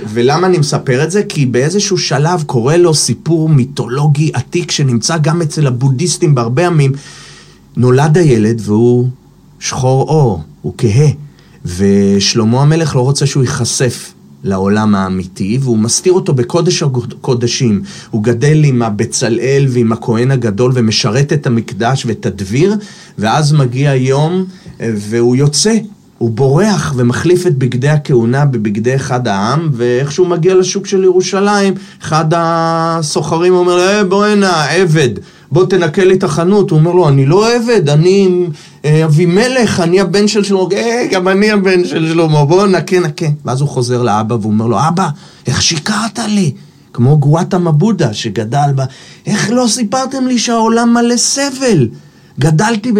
ולמה 0.08 0.46
אני 0.46 0.58
מספר 0.58 1.04
את 1.04 1.10
זה? 1.10 1.22
כי 1.22 1.46
באיזשהו 1.46 1.98
שלב 1.98 2.42
קורה 2.46 2.76
לו 2.76 2.94
סיפור 2.94 3.48
מיתולוגי 3.48 4.30
עתיק 4.34 4.70
שנמצא 4.70 5.18
גם 5.18 5.42
אצל 5.42 5.66
הבודהיסטים 5.66 6.34
בהרבה 6.34 6.62
ימים. 6.62 6.92
נולד 7.76 8.18
הילד 8.18 8.60
והוא 8.64 9.08
שחור 9.60 10.08
עור, 10.08 10.42
הוא 10.62 10.74
כהה, 10.78 11.08
ושלמה 11.64 12.62
המלך 12.62 12.96
לא 12.96 13.00
רוצה 13.00 13.26
שהוא 13.26 13.42
ייחשף 13.42 14.13
לעולם 14.44 14.94
האמיתי, 14.94 15.58
והוא 15.62 15.78
מסתיר 15.78 16.12
אותו 16.12 16.34
בקודש 16.34 16.82
הקודשים. 16.82 17.82
הוא 18.10 18.22
גדל 18.22 18.64
עם 18.64 18.82
הבצלאל 18.82 19.66
ועם 19.68 19.92
הכהן 19.92 20.30
הגדול 20.30 20.72
ומשרת 20.74 21.32
את 21.32 21.46
המקדש 21.46 22.06
ואת 22.06 22.26
הדביר, 22.26 22.74
ואז 23.18 23.52
מגיע 23.52 23.94
יום 23.94 24.44
והוא 24.80 25.36
יוצא. 25.36 25.74
הוא 26.18 26.30
בורח 26.30 26.94
ומחליף 26.96 27.46
את 27.46 27.58
בגדי 27.58 27.88
הכהונה 27.88 28.44
בבגדי 28.44 28.96
אחד 28.96 29.28
העם, 29.28 29.68
ואיכשהו 29.72 30.26
מגיע 30.26 30.54
לשוק 30.54 30.86
של 30.86 31.04
ירושלים, 31.04 31.74
אחד 32.02 32.24
הסוחרים 32.36 33.54
אומר 33.54 33.78
אה, 33.78 34.04
בוא 34.04 34.24
הנה, 34.24 34.64
עבד. 34.64 35.10
בוא 35.52 35.66
תנקה 35.66 36.04
לי 36.04 36.14
את 36.14 36.24
החנות. 36.24 36.70
הוא 36.70 36.78
אומר 36.78 36.92
לו, 36.92 37.08
אני 37.08 37.26
לא 37.26 37.54
עבד, 37.54 37.88
אני 37.88 38.46
אה, 38.84 39.04
אבימלך, 39.04 39.80
אני 39.80 40.00
הבן 40.00 40.28
של 40.28 40.44
שלמה. 40.44 40.62
אה, 40.72 41.06
גם 41.10 41.28
אני 41.28 41.50
הבן 41.50 41.84
של 41.84 42.08
שלמה, 42.08 42.44
בוא 42.44 42.66
נקה, 42.66 43.00
נקה. 43.00 43.26
ואז 43.44 43.60
הוא 43.60 43.68
חוזר 43.68 44.02
לאבא 44.02 44.34
והוא 44.34 44.52
אומר 44.52 44.66
לו, 44.66 44.78
אבא, 44.88 45.08
איך 45.46 45.62
שיקרת 45.62 46.18
לי? 46.18 46.52
כמו 46.92 47.18
גואטה 47.18 47.58
מבודה 47.58 48.14
שגדל 48.14 48.70
בה, 48.74 48.84
איך 49.26 49.50
לא 49.50 49.66
סיפרתם 49.68 50.26
לי 50.26 50.38
שהעולם 50.38 50.94
מלא 50.94 51.16
סבל? 51.16 51.88
גדלתי 52.38 52.92
ב... 52.92 52.98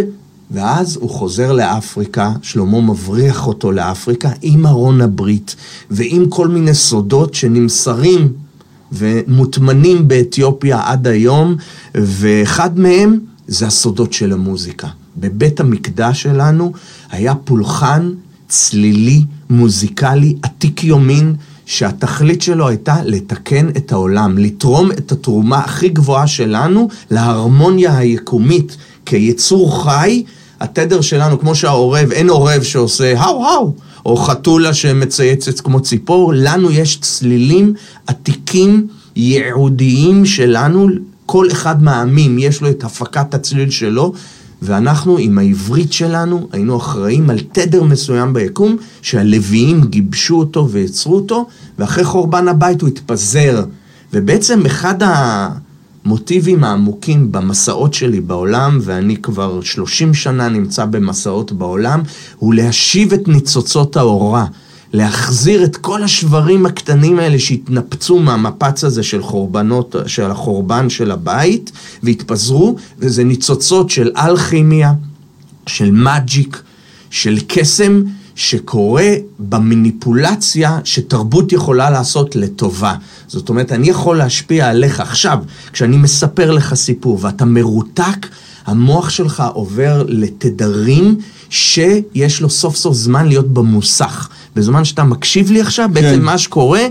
ואז 0.51 0.97
הוא 0.97 1.11
חוזר 1.11 1.53
לאפריקה, 1.53 2.33
שלמה 2.43 2.81
מבריח 2.81 3.47
אותו 3.47 3.73
לאפריקה 3.73 4.31
עם 4.43 4.67
ארון 4.67 5.01
הברית 5.01 5.57
ועם 5.91 6.27
כל 6.29 6.49
מיני 6.49 6.75
סודות 6.75 7.35
שנמסרים 7.35 8.33
ומוטמנים 8.95 10.09
באתיופיה 10.09 10.81
עד 10.85 11.07
היום, 11.07 11.57
ואחד 11.95 12.79
מהם 12.79 13.19
זה 13.47 13.67
הסודות 13.67 14.13
של 14.13 14.33
המוזיקה. 14.33 14.89
בבית 15.17 15.61
המקדש 15.61 16.23
שלנו 16.23 16.73
היה 17.11 17.35
פולחן 17.35 18.11
צלילי, 18.49 19.25
מוזיקלי, 19.51 20.37
עתיק 20.43 20.85
יומין, 20.85 21.35
שהתכלית 21.67 22.43
שלו 22.43 22.69
הייתה 22.69 22.97
לתקן 23.05 23.69
את 23.69 23.93
העולם, 23.93 24.39
לתרום 24.39 24.91
את 24.93 25.13
התרומה 25.13 25.59
הכי 25.59 25.89
גבוהה 25.89 26.27
שלנו 26.27 26.89
להרמוניה 27.11 27.99
היקומית 27.99 28.77
כיצור 29.07 29.85
חי. 29.85 30.23
התדר 30.61 31.01
שלנו, 31.01 31.41
כמו 31.41 31.55
שהעורב, 31.55 32.13
אין 32.13 32.31
עורב 32.31 32.63
שעושה 32.63 33.21
האו 33.21 33.47
האו, 33.47 33.75
או 34.07 34.17
חתולה 34.17 34.75
שמצייצת 34.75 35.61
כמו 35.61 35.81
ציפור, 35.81 36.33
לנו 36.37 36.71
יש 36.71 36.99
צלילים 37.01 37.75
עתיקים, 38.07 38.87
ייעודיים 39.17 40.27
שלנו, 40.27 40.89
כל 41.27 41.51
אחד 41.53 41.83
מהעמים 41.83 42.39
יש 42.39 42.61
לו 42.61 42.71
את 42.71 42.85
הפקת 42.85 43.35
הצליל 43.35 43.71
שלו, 43.71 44.13
ואנחנו 44.63 45.19
עם 45.19 45.39
העברית 45.39 45.93
שלנו 45.93 46.49
היינו 46.53 46.77
אחראים 46.77 47.31
על 47.31 47.39
תדר 47.53 47.83
מסוים 47.83 48.33
ביקום, 48.33 48.77
שהלוויים 49.03 49.85
גיבשו 49.85 50.35
אותו 50.35 50.69
ויצרו 50.71 51.15
אותו, 51.15 51.47
ואחרי 51.79 52.05
חורבן 52.05 52.49
הבית 52.49 52.81
הוא 52.81 52.89
התפזר. 52.89 53.65
ובעצם 54.13 54.67
אחד 54.67 55.03
ה... 55.03 55.49
המוטיבים 56.05 56.65
העמוקים 56.65 57.33
במסעות 57.33 57.95
שלי 57.95 58.21
בעולם, 58.21 58.79
ואני 58.83 59.17
כבר 59.17 59.61
30 59.63 60.15
שנה 60.15 60.49
נמצא 60.49 60.85
במסעות 60.85 61.53
בעולם, 61.53 62.03
הוא 62.37 62.55
להשיב 62.55 63.13
את 63.13 63.29
ניצוצות 63.29 63.97
האורה. 63.97 64.47
להחזיר 64.93 65.65
את 65.65 65.77
כל 65.77 66.03
השברים 66.03 66.67
הקטנים 66.67 67.19
האלה 67.19 67.39
שהתנפצו 67.39 68.19
מהמפץ 68.19 68.85
הזה 68.85 69.03
של 69.03 69.23
חורבנות, 69.23 69.97
של 70.07 70.31
החורבן 70.31 70.91
של 70.91 71.11
הבית, 71.11 71.73
והתפזרו, 72.03 72.77
וזה 72.99 73.25
ניצוצות 73.25 73.91
של 73.91 74.11
אלכימיה, 74.17 74.93
של 75.67 75.91
מג'יק, 75.91 76.63
של 77.11 77.39
קסם, 77.49 78.03
שקורה 78.35 79.11
במניפולציה 79.39 80.79
שתרבות 80.85 81.53
יכולה 81.53 81.91
לעשות 81.91 82.37
לטובה. 82.37 82.95
זאת 83.27 83.49
אומרת, 83.49 83.73
אני 83.73 83.89
יכול 83.89 84.17
להשפיע 84.17 84.69
עליך 84.69 85.01
עכשיו, 85.01 85.39
כשאני 85.73 85.97
מספר 85.97 86.51
לך 86.51 86.75
סיפור 86.75 87.19
ואתה 87.23 87.45
מרותק, 87.45 88.27
המוח 88.67 89.11
שלך 89.11 89.43
עובר 89.53 90.05
לתדרים 90.09 91.19
שיש 91.51 92.41
לו 92.41 92.51
סוף 92.51 92.77
סוף 92.77 92.95
זמן 92.95 93.27
להיות 93.29 93.53
במוסך. 93.53 94.29
בזמן 94.57 94.85
שאתה 94.85 95.05
מקשיב 95.05 95.51
לי 95.51 95.61
עכשיו, 95.61 95.87
כן. 95.87 95.95
בעצם 95.95 96.23
מה 96.23 96.39
שקורה, 96.39 96.83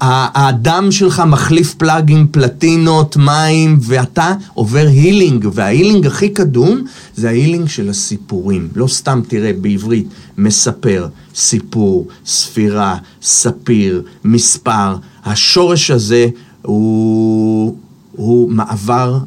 הדם 0.00 0.88
שלך 0.90 1.22
מחליף 1.26 1.74
פלאגים, 1.74 2.26
פלטינות, 2.30 3.16
מים, 3.16 3.78
ואתה 3.82 4.34
עובר 4.54 4.86
הילינג, 4.86 5.48
וההילינג 5.52 6.06
הכי 6.06 6.28
קדום 6.28 6.84
זה 7.16 7.28
ההילינג 7.28 7.68
של 7.68 7.90
הסיפורים. 7.90 8.68
לא 8.76 8.86
סתם, 8.86 9.20
תראה, 9.28 9.52
בעברית, 9.60 10.06
מספר, 10.38 11.08
סיפור, 11.34 12.08
ספירה, 12.26 12.96
ספיר, 13.22 14.02
מספר. 14.24 14.96
השורש 15.24 15.90
הזה 15.90 16.26
הוא, 16.62 17.76
הוא 18.12 18.50
מעבר 18.50 19.18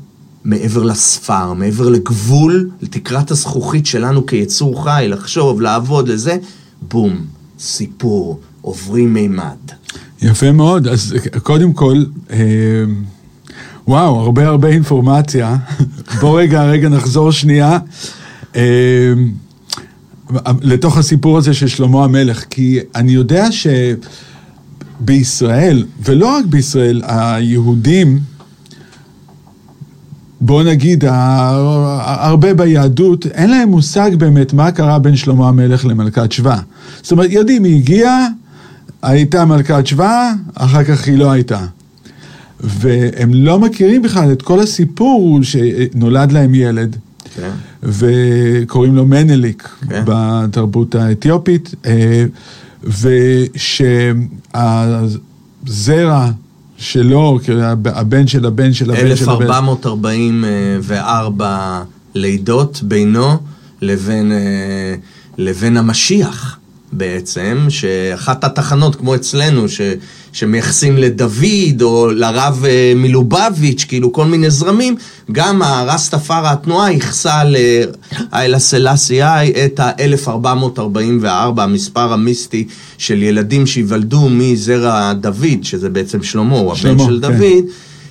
מעבר 0.46 0.84
לספר, 0.84 1.54
מעבר 1.54 1.90
לגבול, 1.90 2.70
לתקרת 2.82 3.32
הזכוכית 3.32 3.86
שלנו 3.86 4.26
כיצור 4.26 4.84
חי, 4.84 5.06
לחשוב, 5.10 5.62
לעבוד, 5.62 6.10
לזה, 6.10 6.38
בום, 6.82 7.26
סיפור, 7.60 8.40
עוברים 8.62 9.14
מימד. 9.14 9.58
יפה 10.24 10.52
מאוד, 10.52 10.88
אז 10.88 11.16
קודם 11.44 11.74
כל, 11.74 12.04
אה, 12.32 12.38
וואו, 13.88 14.20
הרבה 14.20 14.48
הרבה 14.48 14.68
אינפורמציה. 14.68 15.58
בוא 16.22 16.40
רגע, 16.40 16.64
רגע 16.64 16.90
נחזור 16.90 17.32
שנייה. 17.32 17.80
אה, 18.56 19.14
לתוך 20.62 20.98
הסיפור 20.98 21.38
הזה 21.38 21.54
של 21.54 21.68
שלמה 21.68 22.04
המלך, 22.04 22.46
כי 22.50 22.80
אני 22.96 23.12
יודע 23.12 23.48
שבישראל, 25.02 25.86
ולא 26.06 26.28
רק 26.28 26.46
בישראל, 26.46 27.02
היהודים, 27.06 28.20
בוא 30.42 30.64
נגיד, 30.64 31.04
הרבה 31.08 32.54
ביהדות, 32.54 33.26
אין 33.26 33.50
להם 33.50 33.70
מושג 33.70 34.12
באמת 34.18 34.54
מה 34.54 34.72
קרה 34.72 35.00
בין 35.00 35.16
שלמה 35.16 35.48
המלך 35.48 35.86
למלכת 35.86 36.32
שבא. 36.32 36.60
זאת 37.02 37.12
אומרת, 37.12 37.32
יודעים, 37.32 37.64
היא 37.64 37.76
הגיעה, 37.76 38.28
הייתה 39.04 39.46
מלכת 39.46 39.88
שבא, 39.88 40.32
אחר 40.56 40.84
כך 40.84 41.08
היא 41.08 41.18
לא 41.18 41.32
הייתה. 41.32 41.66
והם 42.60 43.34
לא 43.34 43.60
מכירים 43.60 44.02
בכלל 44.02 44.32
את 44.32 44.42
כל 44.42 44.60
הסיפור 44.60 45.40
שנולד 45.44 46.32
להם 46.32 46.56
ילד. 46.56 46.96
כן. 47.36 47.52
וקוראים 47.84 48.96
לו 48.96 49.06
מנליק 49.06 49.70
כן. 49.90 50.04
בתרבות 50.06 50.96
האתיופית, 50.96 51.76
אה, 51.86 52.26
ושהזרע 54.54 56.32
שלו, 56.78 57.40
הבן 57.86 58.28
של 58.28 58.46
הבן 58.46 58.74
של 58.74 58.92
הבן 58.92 59.16
של 59.16 59.32
הבן. 59.32 59.46
1444 59.46 61.84
לידות 62.16 62.84
בינו 62.84 63.38
לבין, 63.82 64.32
אה, 64.32 64.96
לבין 65.38 65.78
המשיח. 65.78 66.60
בעצם, 66.98 67.66
שאחת 67.70 68.44
התחנות, 68.44 68.96
כמו 68.96 69.16
אצלנו, 69.16 69.70
ש, 69.70 69.82
שמייחסים 70.34 70.98
לדוד 70.98 71.82
או 71.82 72.12
לרב 72.12 72.66
אה, 72.66 72.94
מלובביץ', 72.96 73.86
כאילו 73.88 74.14
כל 74.14 74.26
מיני 74.26 74.50
זרמים, 74.50 74.96
גם 75.32 75.62
הרסטפארה 75.62 76.52
התנועה 76.52 76.92
ייחסה 76.92 77.42
לאיילה 77.44 78.60
סלאסי 78.60 79.24
את 79.66 79.80
ה-1444, 79.80 81.62
המספר 81.62 82.14
המיסטי 82.14 82.68
של 82.98 83.24
ילדים 83.24 83.66
שיוולדו 83.66 84.30
מזרע 84.30 85.14
דוד, 85.14 85.64
שזה 85.64 85.90
בעצם 85.90 86.24
שלמה, 86.24 86.56
הוא 86.56 86.72
הבן 86.72 87.00
של 87.00 87.20
כן. 87.22 87.38
דוד. 87.38 87.64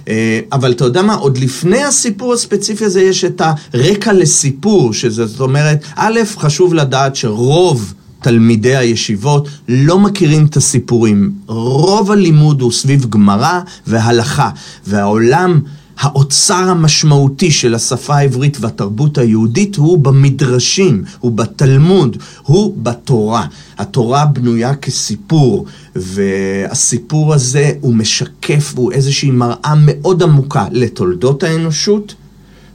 אה, 0.09 0.41
אבל 0.53 0.73
אתה 0.73 0.85
יודע 0.85 1.03
מה, 1.03 1.15
עוד 1.15 1.39
לפני 1.39 1.83
הסיפור 1.83 2.33
הספציפי 2.33 2.85
הזה 2.85 3.03
יש 3.03 3.25
את 3.25 3.43
הרקע 3.75 4.12
לסיפור, 4.12 4.93
שזה 4.93 5.27
זאת 5.27 5.41
אומרת, 5.41 5.85
א', 5.97 6.21
חשוב 6.37 6.75
לדעת 6.75 7.17
שרוב 7.17 7.95
תלמידי 8.23 8.76
הישיבות 8.76 9.49
לא 9.69 9.99
מכירים 9.99 10.47
את 10.47 10.57
הסיפורים. 10.57 11.33
רוב 11.47 12.11
הלימוד 12.11 12.61
הוא 12.61 12.73
סביב 12.73 13.07
גמרא 13.11 13.61
והלכה, 13.87 14.50
והעולם... 14.87 15.61
האוצר 15.99 16.55
המשמעותי 16.55 17.50
של 17.50 17.75
השפה 17.75 18.17
העברית 18.17 18.57
והתרבות 18.61 19.19
היהודית 19.19 19.76
הוא 19.76 19.99
במדרשים, 19.99 21.05
הוא 21.21 21.33
בתלמוד, 21.33 22.17
הוא 22.43 22.75
בתורה. 22.83 23.47
התורה 23.79 24.26
בנויה 24.26 24.75
כסיפור, 24.75 25.67
והסיפור 25.97 27.35
הזה 27.35 27.73
הוא 27.81 27.95
משקף, 27.95 28.73
הוא 28.76 28.93
איזושהי 28.93 29.31
מראה 29.31 29.75
מאוד 29.79 30.23
עמוקה 30.23 30.67
לתולדות 30.71 31.43
האנושות, 31.43 32.14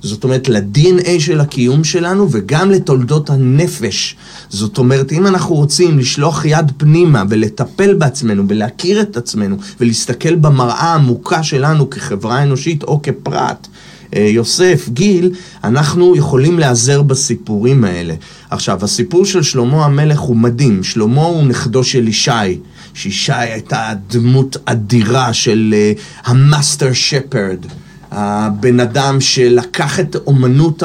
זאת 0.08 0.24
אומרת 0.24 0.50
ל-DNA 0.50 1.20
של 1.20 1.40
הקיום 1.40 1.84
שלנו 1.84 2.28
וגם 2.32 2.72
לתולדות 2.72 3.30
הנפש. 3.30 4.16
זאת 4.50 4.78
אומרת, 4.78 5.12
אם 5.12 5.28
אנחנו 5.28 5.56
רוצים 5.56 6.00
לשלוח 6.00 6.46
יד 6.46 6.72
פנימה 6.78 7.24
ולטפל 7.30 7.94
בעצמנו 7.94 8.44
ולהכיר 8.48 9.02
את 9.02 9.18
עצמנו 9.18 9.58
ולהסתכל 9.80 10.36
במראה 10.36 10.84
העמוקה 10.84 11.44
שלנו 11.44 11.90
כחברה 11.90 12.44
אנושית 12.44 12.84
או 12.84 13.02
כפרט, 13.02 13.68
אה, 14.16 14.22
יוסף, 14.22 14.90
גיל, 14.90 15.32
אנחנו 15.64 16.16
יכולים 16.16 16.60
להיעזר 16.60 17.02
בסיפורים 17.02 17.84
האלה. 17.84 18.14
עכשיו, 18.50 18.80
הסיפור 18.84 19.26
של 19.26 19.44
שלמה 19.44 19.86
המלך 19.86 20.20
הוא 20.20 20.36
מדהים. 20.36 20.84
שלמה 20.84 21.22
הוא 21.22 21.44
נכדו 21.44 21.84
של 21.84 22.08
ישי. 22.08 22.60
שישי 22.94 23.34
הייתה 23.34 23.94
דמות 24.10 24.58
אדירה 24.66 25.34
של 25.34 25.76
אה, 25.96 26.30
ה 26.30 26.39
master 26.39 26.94
shepherd. 26.94 27.66
הבן 28.12 28.80
אדם 28.80 29.22
שלקח 29.22 30.00
את 30.00 30.16
אומנות 30.28 30.84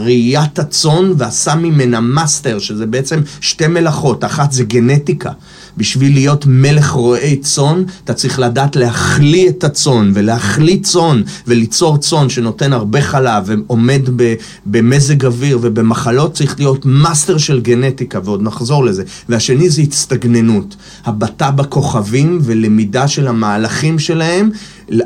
ראיית 0.00 0.58
הצאן 0.58 1.12
ועשה 1.16 1.54
ממנה 1.54 2.00
מאסטר, 2.00 2.58
שזה 2.58 2.86
בעצם 2.86 3.20
שתי 3.40 3.66
מלאכות, 3.66 4.24
אחת 4.24 4.52
זה 4.52 4.64
גנטיקה. 4.64 5.30
בשביל 5.78 6.12
להיות 6.12 6.44
מלך 6.46 6.90
רועי 6.90 7.36
צאן, 7.36 7.82
אתה 8.04 8.14
צריך 8.14 8.38
לדעת 8.38 8.76
להכליא 8.76 9.48
את 9.48 9.64
הצאן 9.64 10.12
ולהכליא 10.14 10.78
צאן 10.82 11.22
וליצור 11.46 11.98
צאן 11.98 12.28
שנותן 12.28 12.72
הרבה 12.72 13.00
חלב 13.00 13.44
ועומד 13.46 14.02
במזג 14.66 15.24
אוויר 15.24 15.58
ובמחלות, 15.62 16.34
צריך 16.34 16.58
להיות 16.58 16.86
מאסטר 16.86 17.38
של 17.38 17.60
גנטיקה, 17.60 18.20
ועוד 18.24 18.42
נחזור 18.42 18.84
לזה. 18.84 19.02
והשני 19.28 19.70
זה 19.70 19.82
אצטגנינות, 19.82 20.76
הבטה 21.04 21.50
בכוכבים 21.50 22.38
ולמידה 22.42 23.08
של 23.08 23.28
המהלכים 23.28 23.98
שלהם. 23.98 24.50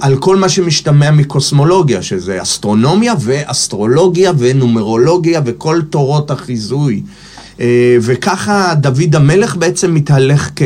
על 0.01 0.17
כל 0.17 0.37
מה 0.37 0.49
שמשתמע 0.49 1.11
מקוסמולוגיה, 1.11 2.03
שזה 2.03 2.43
אסטרונומיה 2.43 3.15
ואסטרולוגיה 3.21 4.33
ונומרולוגיה 4.39 5.41
וכל 5.45 5.81
תורות 5.91 6.31
החיזוי. 6.31 7.03
אה, 7.63 7.97
וככה 8.01 8.75
דוד 8.75 9.17
המלך 9.17 9.57
בעצם 9.57 9.95
מתהלך 9.95 10.51
כ, 10.57 10.63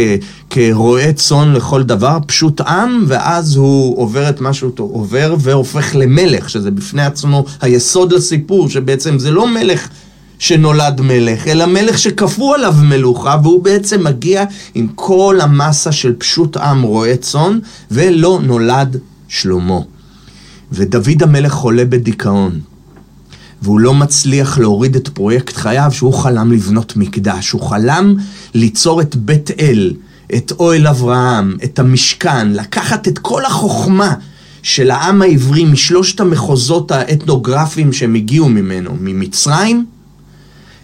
כרועה 0.50 1.12
צאן 1.12 1.52
לכל 1.52 1.82
דבר, 1.82 2.18
פשוט 2.26 2.60
עם, 2.60 3.04
ואז 3.06 3.56
הוא 3.56 3.98
עובר 3.98 4.28
את 4.28 4.40
מה 4.40 4.52
שהוא 4.52 4.72
עובר 4.76 5.34
והופך 5.40 5.94
למלך, 5.94 6.50
שזה 6.50 6.70
בפני 6.70 7.04
עצמו 7.04 7.44
היסוד 7.60 8.12
לסיפור, 8.12 8.68
שבעצם 8.68 9.18
זה 9.18 9.30
לא 9.30 9.48
מלך 9.48 9.88
שנולד 10.38 11.00
מלך, 11.00 11.48
אלא 11.48 11.66
מלך 11.66 11.98
שכפו 11.98 12.54
עליו 12.54 12.74
מלוכה, 12.82 13.36
והוא 13.42 13.64
בעצם 13.64 14.04
מגיע 14.04 14.44
עם 14.74 14.86
כל 14.94 15.38
המסה 15.42 15.92
של 15.92 16.12
פשוט 16.18 16.56
עם 16.56 16.82
רועה 16.82 17.16
צאן, 17.16 17.58
ולא 17.90 18.40
נולד 18.42 18.96
שלמה. 19.28 19.80
ודוד 20.72 21.22
המלך 21.22 21.52
חולה 21.52 21.84
בדיכאון. 21.84 22.60
והוא 23.62 23.80
לא 23.80 23.94
מצליח 23.94 24.58
להוריד 24.58 24.96
את 24.96 25.08
פרויקט 25.08 25.56
חייו 25.56 25.90
שהוא 25.92 26.14
חלם 26.14 26.52
לבנות 26.52 26.96
מקדש. 26.96 27.50
הוא 27.50 27.62
חלם 27.62 28.16
ליצור 28.54 29.00
את 29.00 29.16
בית 29.16 29.50
אל, 29.60 29.94
את 30.34 30.52
אוהל 30.58 30.86
אברהם, 30.86 31.56
את 31.64 31.78
המשכן, 31.78 32.52
לקחת 32.52 33.08
את 33.08 33.18
כל 33.18 33.44
החוכמה 33.44 34.14
של 34.62 34.90
העם 34.90 35.22
העברי 35.22 35.64
משלושת 35.64 36.20
המחוזות 36.20 36.90
האתנוגרפיים 36.90 37.92
שהם 37.92 38.14
הגיעו 38.14 38.48
ממנו, 38.48 38.90
ממצרים, 39.00 39.86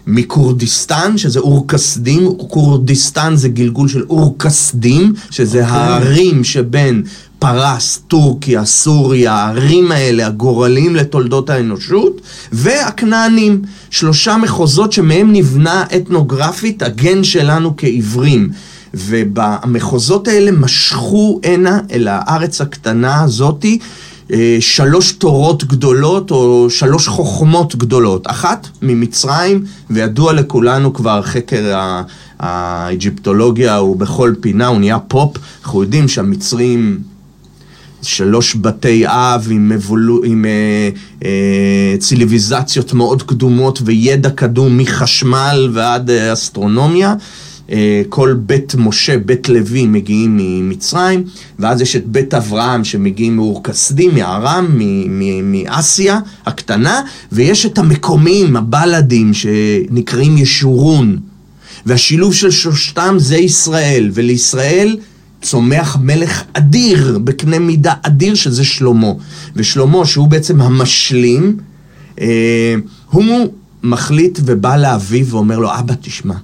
מכורדיסטן, 0.07 1.17
שזה 1.17 1.39
אור-כסדים, 1.39 2.29
כורדיסטן 2.37 3.35
זה 3.35 3.49
גלגול 3.49 3.87
של 3.87 4.03
אור-כסדים, 4.09 5.13
שזה 5.31 5.59
okay. 5.59 5.63
אוקיי. 5.63 5.77
הערים 5.77 6.43
שבין 6.43 7.03
פרס, 7.43 8.01
טורקיה, 8.07 8.65
סוריה, 8.65 9.33
הערים 9.33 9.91
האלה, 9.91 10.27
הגורליים 10.27 10.95
לתולדות 10.95 11.49
האנושות, 11.49 12.21
והכנענים, 12.51 13.61
שלושה 13.89 14.37
מחוזות 14.37 14.91
שמהם 14.93 15.33
נבנה 15.33 15.83
אתנוגרפית 15.95 16.83
הגן 16.83 17.23
שלנו 17.23 17.73
כעיוורים. 17.77 18.49
ובמחוזות 18.93 20.27
האלה 20.27 20.51
משכו 20.51 21.39
הנה 21.43 21.79
אל 21.91 22.07
הארץ 22.11 22.61
הקטנה 22.61 23.23
הזאתי 23.23 23.79
אה, 24.31 24.57
שלוש 24.59 25.11
תורות 25.11 25.63
גדולות 25.63 26.31
או 26.31 26.67
שלוש 26.69 27.07
חוכמות 27.07 27.75
גדולות. 27.75 28.27
אחת 28.27 28.67
ממצרים, 28.81 29.63
וידוע 29.89 30.33
לכולנו 30.33 30.93
כבר 30.93 31.21
חקר 31.21 31.79
האג'יפטולוגיה 32.39 33.75
הוא 33.75 33.97
בכל 33.97 34.33
פינה, 34.39 34.67
הוא 34.67 34.79
נהיה 34.79 34.99
פופ. 34.99 35.37
אנחנו 35.63 35.83
יודעים 35.83 36.07
שהמצרים 36.07 37.12
שלוש 38.03 38.55
בתי 38.55 39.03
אב 39.07 39.47
עם, 39.51 39.71
אבולו, 39.71 40.23
עם 40.23 40.45
אה, 40.45 40.89
אה, 41.25 41.97
ציליביזציות 41.99 42.93
מאוד 42.93 43.23
קדומות 43.23 43.79
וידע 43.85 44.29
קדום 44.29 44.77
מחשמל 44.77 45.69
ועד 45.73 46.09
אה, 46.09 46.33
אסטרונומיה. 46.33 47.15
אה, 47.71 48.01
כל 48.09 48.33
בית 48.33 48.75
משה, 48.77 49.17
בית 49.17 49.49
לוי 49.49 49.85
מגיעים 49.85 50.37
ממצרים, 50.37 51.23
ואז 51.59 51.81
יש 51.81 51.95
את 51.95 52.07
בית 52.07 52.33
אברהם 52.33 52.83
שמגיעים 52.83 53.35
מאור 53.35 53.63
כסדים, 53.63 54.15
מארם, 54.15 54.79
מאסיה 55.43 56.19
הקטנה, 56.45 57.01
ויש 57.31 57.65
את 57.65 57.77
המקומיים, 57.77 58.55
הבלדים, 58.55 59.33
שנקראים 59.33 60.37
ישורון. 60.37 61.17
והשילוב 61.85 62.33
של 62.33 62.51
שלושתם 62.51 63.15
זה 63.17 63.37
ישראל, 63.37 64.09
ולישראל 64.13 64.97
צומח 65.43 65.97
מלך 66.01 66.43
אדיר, 66.53 67.19
בקנה 67.23 67.59
מידה 67.59 67.93
אדיר, 68.01 68.35
שזה 68.35 68.63
שלמה. 68.63 69.11
ושלמה, 69.55 70.05
שהוא 70.05 70.27
בעצם 70.27 70.61
המשלים, 70.61 71.57
אה, 72.21 72.75
הוא 73.11 73.47
מחליט 73.83 74.39
ובא 74.45 74.75
לאביו 74.75 75.25
ואומר 75.25 75.59
לו, 75.59 75.79
אבא, 75.79 75.93
תשמע, 76.01 76.35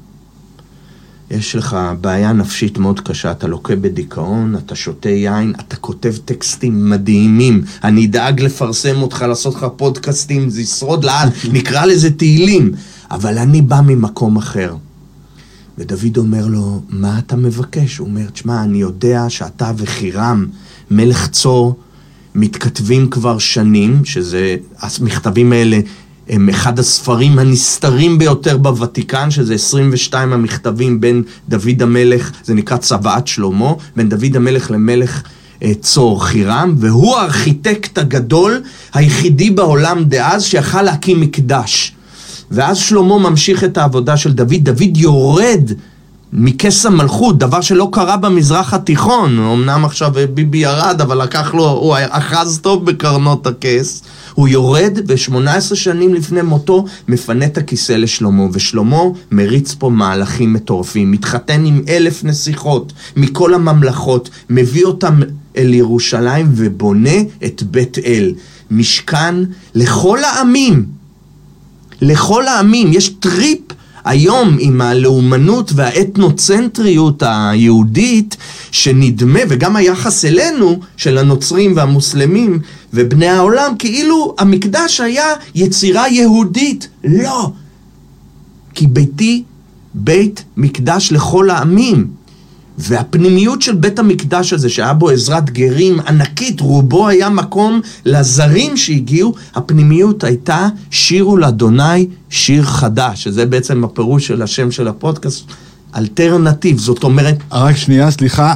יש 1.31 1.55
לך 1.55 1.77
בעיה 2.01 2.33
נפשית 2.33 2.77
מאוד 2.77 2.99
קשה, 2.99 3.31
אתה 3.31 3.47
לוקה 3.47 3.75
בדיכאון, 3.75 4.55
אתה 4.55 4.75
שותה 4.75 5.09
יין, 5.09 5.53
אתה 5.59 5.75
כותב 5.75 6.13
טקסטים 6.25 6.89
מדהימים, 6.89 7.63
אני 7.83 8.05
אדאג 8.05 8.41
לפרסם 8.41 9.01
אותך, 9.01 9.25
לעשות 9.27 9.55
לך 9.55 9.65
פודקאסטים, 9.75 10.49
זה 10.49 10.61
ישרוד 10.61 11.03
לעד, 11.05 11.29
נקרא 11.53 11.85
לזה 11.85 12.11
תהילים, 12.11 12.71
אבל 13.11 13.37
אני 13.37 13.61
בא 13.61 13.81
ממקום 13.85 14.37
אחר. 14.37 14.75
ודוד 15.79 16.17
אומר 16.17 16.47
לו, 16.47 16.81
מה 16.89 17.19
אתה 17.19 17.35
מבקש? 17.35 17.97
הוא 17.97 18.07
אומר, 18.07 18.29
תשמע, 18.29 18.63
אני 18.63 18.77
יודע 18.77 19.25
שאתה 19.29 19.71
וחירם, 19.77 20.45
מלך 20.91 21.27
צור, 21.27 21.75
מתכתבים 22.35 23.09
כבר 23.09 23.37
שנים, 23.37 24.05
שזה, 24.05 24.55
המכתבים 24.79 25.51
האלה 25.51 25.79
הם 26.29 26.49
אחד 26.49 26.79
הספרים 26.79 27.39
הנסתרים 27.39 28.17
ביותר 28.17 28.57
בוותיקן, 28.57 29.31
שזה 29.31 29.53
22 29.53 30.33
המכתבים 30.33 31.01
בין 31.01 31.23
דוד 31.49 31.81
המלך, 31.81 32.31
זה 32.43 32.53
נקרא 32.53 32.77
צוואת 32.77 33.27
שלמה, 33.27 33.73
בין 33.95 34.09
דוד 34.09 34.35
המלך 34.35 34.71
למלך 34.71 35.23
אה, 35.63 35.71
צור 35.81 36.25
חירם, 36.25 36.75
והוא 36.77 37.17
הארכיטקט 37.17 37.97
הגדול 37.97 38.61
היחידי 38.93 39.49
בעולם 39.49 40.03
דאז 40.03 40.43
שיכל 40.43 40.81
להקים 40.81 41.21
מקדש. 41.21 41.95
ואז 42.51 42.77
שלמה 42.77 43.17
ממשיך 43.17 43.63
את 43.63 43.77
העבודה 43.77 44.17
של 44.17 44.33
דוד, 44.33 44.55
דוד 44.63 44.97
יורד 44.97 45.71
מכס 46.33 46.85
המלכות, 46.85 47.37
דבר 47.37 47.61
שלא 47.61 47.89
קרה 47.91 48.17
במזרח 48.17 48.73
התיכון. 48.73 49.39
אמנם 49.39 49.85
עכשיו 49.85 50.11
ביבי 50.33 50.57
ירד, 50.57 51.01
אבל 51.01 51.23
לקח 51.23 51.53
לו, 51.53 51.69
הוא 51.69 51.95
אחז 52.09 52.59
טוב 52.63 52.85
בקרנות 52.85 53.47
הכס. 53.47 54.03
הוא 54.33 54.47
יורד, 54.47 54.99
ו-18 55.07 55.75
שנים 55.75 56.13
לפני 56.13 56.41
מותו 56.41 56.85
מפנה 57.07 57.45
את 57.45 57.57
הכיסא 57.57 57.93
לשלמה, 57.93 58.43
ושלמה 58.53 59.01
מריץ 59.31 59.75
פה 59.79 59.89
מהלכים 59.89 60.53
מטורפים, 60.53 61.11
מתחתן 61.11 61.65
עם 61.65 61.81
אלף 61.89 62.23
נסיכות 62.23 62.93
מכל 63.15 63.53
הממלכות, 63.53 64.29
מביא 64.49 64.85
אותם 64.85 65.19
אל 65.57 65.73
ירושלים 65.73 66.47
ובונה 66.55 67.19
את 67.45 67.63
בית 67.63 67.97
אל, 68.05 68.33
משכן 68.71 69.35
לכל 69.75 70.19
העמים. 70.23 70.98
לכל 72.01 72.47
העמים, 72.47 72.93
יש 72.93 73.09
טריפ 73.09 73.59
היום 74.05 74.57
עם 74.59 74.81
הלאומנות 74.81 75.71
והאתנוצנטריות 75.75 77.23
היהודית 77.25 78.37
שנדמה, 78.71 79.39
וגם 79.49 79.75
היחס 79.75 80.25
אלינו, 80.25 80.79
של 80.97 81.17
הנוצרים 81.17 81.73
והמוסלמים 81.75 82.59
ובני 82.93 83.27
העולם, 83.27 83.71
כאילו 83.79 84.35
המקדש 84.37 85.01
היה 85.01 85.25
יצירה 85.55 86.09
יהודית. 86.09 86.87
לא. 87.03 87.51
כי 88.73 88.87
ביתי 88.87 89.43
בית 89.93 90.43
מקדש 90.57 91.11
לכל 91.11 91.49
העמים. 91.49 92.07
והפנימיות 92.79 93.61
של 93.61 93.75
בית 93.75 93.99
המקדש 93.99 94.53
הזה, 94.53 94.69
שהיה 94.69 94.93
בו 94.93 95.09
עזרת 95.09 95.49
גרים 95.49 95.99
ענקית, 95.99 96.59
רובו 96.59 97.07
היה 97.07 97.29
מקום 97.29 97.81
לזרים 98.05 98.77
שהגיעו, 98.77 99.33
הפנימיות 99.55 100.23
הייתה 100.23 100.67
שירו 100.91 101.37
לאדוני 101.37 102.07
שיר 102.29 102.63
חדש, 102.63 103.23
שזה 103.23 103.45
בעצם 103.45 103.83
הפירוש 103.83 104.27
של 104.27 104.41
השם 104.41 104.71
של 104.71 104.87
הפודקאסט, 104.87 105.43
alternative, 105.95 106.79
זאת 106.79 107.03
אומרת... 107.03 107.37
רק 107.51 107.75
שנייה, 107.75 108.11
סליחה, 108.11 108.53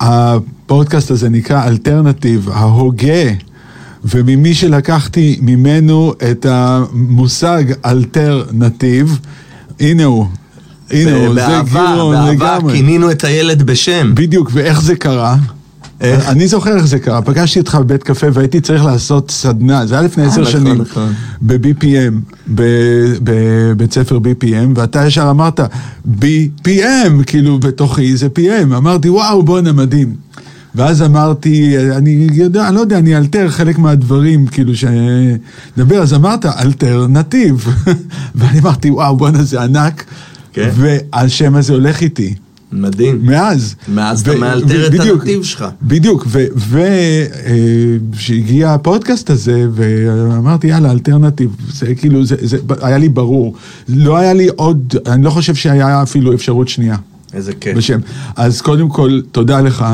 הפודקאסט 0.00 1.10
הזה 1.10 1.28
נקרא 1.28 1.66
alternative, 1.66 2.48
ההוגה. 2.52 3.32
וממי 4.04 4.54
שלקחתי 4.54 5.38
ממנו 5.42 6.12
את 6.30 6.46
המושג 6.48 7.64
alternative, 7.86 9.18
הנה 9.80 10.04
הוא, 10.04 10.26
הנה, 10.90 11.34
זה 11.34 11.56
גירון 11.72 12.16
לגמרי. 12.16 12.36
באהבה 12.36 12.72
כינינו 12.72 13.10
את 13.10 13.24
הילד 13.24 13.62
בשם. 13.62 14.10
בדיוק, 14.14 14.50
ואיך 14.52 14.82
זה 14.82 14.96
קרה? 14.96 15.36
איך? 16.00 16.28
אני 16.28 16.46
זוכר 16.46 16.76
איך 16.76 16.86
זה 16.86 16.98
קרה, 16.98 17.22
פגשתי 17.22 17.60
אותך 17.60 17.74
בבית 17.74 18.02
קפה 18.02 18.26
והייתי 18.32 18.60
צריך 18.60 18.84
לעשות 18.84 19.30
סדנה, 19.30 19.86
זה 19.86 19.94
היה 19.94 20.02
לפני 20.02 20.24
עשר 20.24 20.40
נכון, 20.40 20.52
שנים, 20.52 20.80
נכון. 20.80 21.12
ב-BPM, 21.42 22.34
בבית 22.48 23.92
ספר 23.92 24.16
BPM, 24.18 24.68
ואתה 24.74 25.06
ישר 25.06 25.30
אמרת, 25.30 25.60
BPM, 26.20 27.24
כאילו 27.26 27.58
בתוכי 27.58 28.16
זה 28.16 28.28
PM, 28.38 28.76
אמרתי 28.76 29.10
וואו 29.10 29.42
בואנה 29.42 29.72
מדהים. 29.72 30.14
ואז 30.74 31.02
אמרתי, 31.02 31.74
אני 31.96 32.26
יודע, 32.32 32.68
אני 32.68 32.74
לא 32.74 32.80
יודע, 32.80 32.98
אני 32.98 33.16
אלתר 33.16 33.48
חלק 33.50 33.78
מהדברים, 33.78 34.46
כאילו, 34.46 34.72
שנדבר, 34.76 36.02
אז 36.02 36.14
אמרת, 36.14 36.46
אלטרנטיב. 36.46 37.66
ואני 38.34 38.58
אמרתי, 38.60 38.90
וואו, 38.90 39.16
בואנה, 39.16 39.42
זה 39.42 39.62
ענק. 39.62 40.04
כן. 40.58 40.70
והשם 41.12 41.54
הזה 41.54 41.72
הולך 41.72 42.00
איתי. 42.00 42.34
מדהים. 42.72 43.26
מאז. 43.26 43.74
מאז 43.88 44.20
אתה 44.20 44.34
מאלתר 44.34 44.86
את 44.86 45.00
הנתיב 45.00 45.42
שלך. 45.42 45.64
בדיוק, 45.82 46.26
וכשהגיע 48.12 48.74
הפודקאסט 48.74 49.30
הזה, 49.30 49.66
ואמרתי, 49.72 50.66
יאללה, 50.66 50.90
אלטרנטיב, 50.90 51.56
זה 51.72 51.94
כאילו, 51.94 52.24
זה, 52.24 52.36
זה 52.42 52.58
היה 52.80 52.98
לי 52.98 53.08
ברור. 53.08 53.54
לא 53.88 54.16
היה 54.16 54.32
לי 54.32 54.48
עוד, 54.56 54.94
אני 55.06 55.24
לא 55.24 55.30
חושב 55.30 55.54
שהיה 55.54 56.02
אפילו 56.02 56.34
אפשרות 56.34 56.68
שנייה. 56.68 56.96
איזה 57.34 57.52
כיף. 57.52 57.76
בשם. 57.76 58.00
אז 58.36 58.60
קודם 58.60 58.88
כל, 58.88 59.20
תודה 59.32 59.60
לך. 59.60 59.84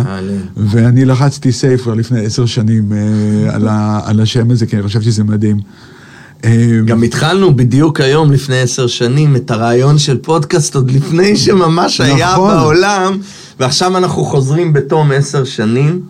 ואני 0.56 1.04
לחצתי 1.04 1.52
סייף 1.52 1.82
כבר 1.82 1.94
לפני 1.94 2.20
עשר 2.20 2.46
שנים 2.46 2.92
אה, 2.92 3.54
על, 3.54 3.68
על 4.04 4.20
השם 4.20 4.50
הזה, 4.50 4.66
כי 4.66 4.76
אני 4.76 4.82
חושב 4.82 5.02
שזה 5.02 5.24
מדהים. 5.24 5.56
אמ, 6.44 6.86
גם 6.86 7.02
התחלנו 7.02 7.56
בדיוק 7.56 8.00
היום, 8.00 8.32
לפני 8.32 8.60
עשר 8.60 8.86
שנים, 8.86 9.36
את 9.36 9.50
הרעיון 9.50 9.98
של 9.98 10.18
פודקאסט 10.18 10.74
עוד 10.74 10.90
לפני 10.90 11.36
שממש 11.36 12.00
היה 12.00 12.32
נכון. 12.32 12.54
בעולם, 12.54 13.18
ועכשיו 13.60 13.96
אנחנו 13.96 14.24
חוזרים 14.24 14.72
בתום 14.72 15.12
עשר 15.12 15.44
שנים. 15.44 16.00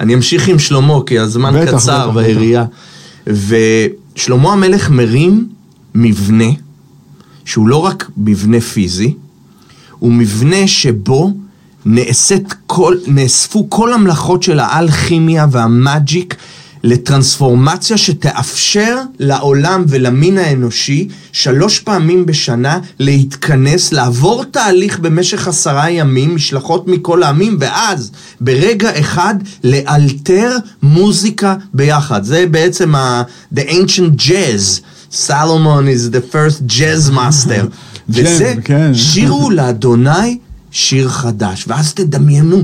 אני 0.00 0.14
אמשיך 0.14 0.48
עם 0.48 0.58
שלמה, 0.58 0.94
כי 1.06 1.18
הזמן 1.18 1.60
בטח, 1.60 1.76
קצר 1.76 2.10
בעירייה. 2.10 2.64
ושלמה 3.26 4.52
המלך 4.52 4.90
מרים 4.90 5.48
מבנה, 5.94 6.50
שהוא 7.44 7.68
לא 7.68 7.76
רק 7.76 8.10
מבנה 8.16 8.60
פיזי, 8.60 9.14
הוא 9.98 10.12
מבנה 10.12 10.66
שבו 10.66 11.32
נאספו 13.06 13.66
כל 13.70 13.92
המלאכות 13.92 14.42
של 14.42 14.60
האלכימיה 14.60 15.46
והמאג'יק 15.50 16.36
לטרנספורמציה 16.84 17.96
שתאפשר 17.98 18.96
לעולם 19.18 19.84
ולמין 19.88 20.38
האנושי 20.38 21.08
שלוש 21.32 21.78
פעמים 21.78 22.26
בשנה 22.26 22.78
להתכנס, 22.98 23.92
לעבור 23.92 24.44
תהליך 24.44 24.98
במשך 24.98 25.48
עשרה 25.48 25.90
ימים, 25.90 26.34
משלחות 26.34 26.88
מכל 26.88 27.22
העמים, 27.22 27.56
ואז 27.60 28.10
ברגע 28.40 29.00
אחד 29.00 29.34
לאלתר 29.64 30.50
מוזיקה 30.82 31.56
ביחד. 31.74 32.24
זה 32.24 32.44
בעצם 32.50 32.94
ה- 32.94 33.22
The 33.54 33.60
Ancient 33.60 34.20
Jazz. 34.20 34.80
סלומון 35.12 35.86
is 35.88 36.14
the 36.14 36.34
first 36.34 36.72
jazz 36.78 37.14
master. 37.14 37.66
וזה, 38.08 38.54
כן. 38.64 38.94
שירו 38.94 39.50
לאדוני 39.50 40.38
שיר 40.70 41.08
חדש. 41.08 41.64
ואז 41.68 41.94
תדמיינו. 41.94 42.62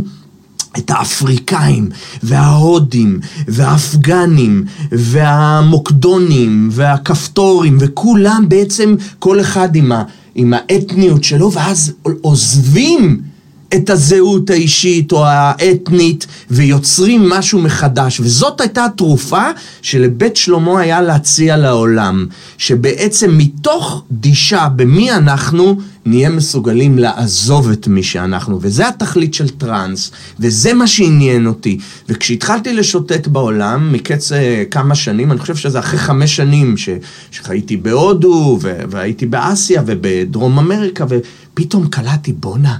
את 0.79 0.91
האפריקאים, 0.91 1.89
וההודים, 2.23 3.21
והאפגנים, 3.49 4.65
והמוקדונים, 4.93 6.69
והכפתורים, 6.73 7.79
וכולם 7.81 8.45
בעצם, 8.49 8.95
כל 9.19 9.41
אחד 9.41 9.77
עם, 9.77 9.93
ה, 9.93 10.03
עם 10.35 10.55
האתניות 10.55 11.25
שלו, 11.25 11.53
ואז 11.53 11.93
עוזבים 12.21 13.28
את 13.75 13.91
הזהות 13.91 14.51
האישית 14.51 15.13
או 15.13 15.27
האתנית 15.27 16.27
ויוצרים 16.51 17.29
משהו 17.29 17.59
מחדש. 17.59 18.21
וזאת 18.21 18.61
הייתה 18.61 18.85
התרופה 18.85 19.43
שלבית 19.83 20.37
שלמה 20.37 20.81
היה 20.81 21.01
להציע 21.03 21.57
לעולם. 21.57 22.27
שבעצם 22.59 23.39
מתוך 23.39 24.05
דישה 24.11 24.69
במי 24.77 25.13
אנחנו, 25.13 25.79
נהיה 26.07 26.31
מסוגלים 26.31 26.99
לעזוב 26.99 27.71
את 27.71 27.89
מי 27.89 28.03
שאנחנו. 28.03 28.59
וזה 28.63 28.89
התכלית 28.89 29.35
של 29.35 29.49
טראנס, 29.49 30.11
וזה 30.41 30.75
מה 30.75 30.87
שעניין 30.87 31.47
אותי. 31.47 31.79
וכשהתחלתי 32.09 32.73
לשוטט 32.73 33.27
בעולם, 33.27 33.93
מקץ 33.93 34.33
אה, 34.33 34.63
כמה 34.71 34.95
שנים, 34.95 35.33
אני 35.33 35.41
חושב 35.41 35.57
שזה 35.57 35.79
אחרי 35.79 35.99
חמש 35.99 36.37
שנים 36.37 36.77
ש... 36.77 36.89
שחייתי 37.31 37.77
בהודו. 37.77 38.59
והייתי 38.63 39.27
באסיה 39.27 39.83
ובדרום 39.87 40.59
אמריקה, 40.59 41.05
ופתאום 41.09 41.89
קלטתי, 41.89 42.33
בואנה. 42.33 42.77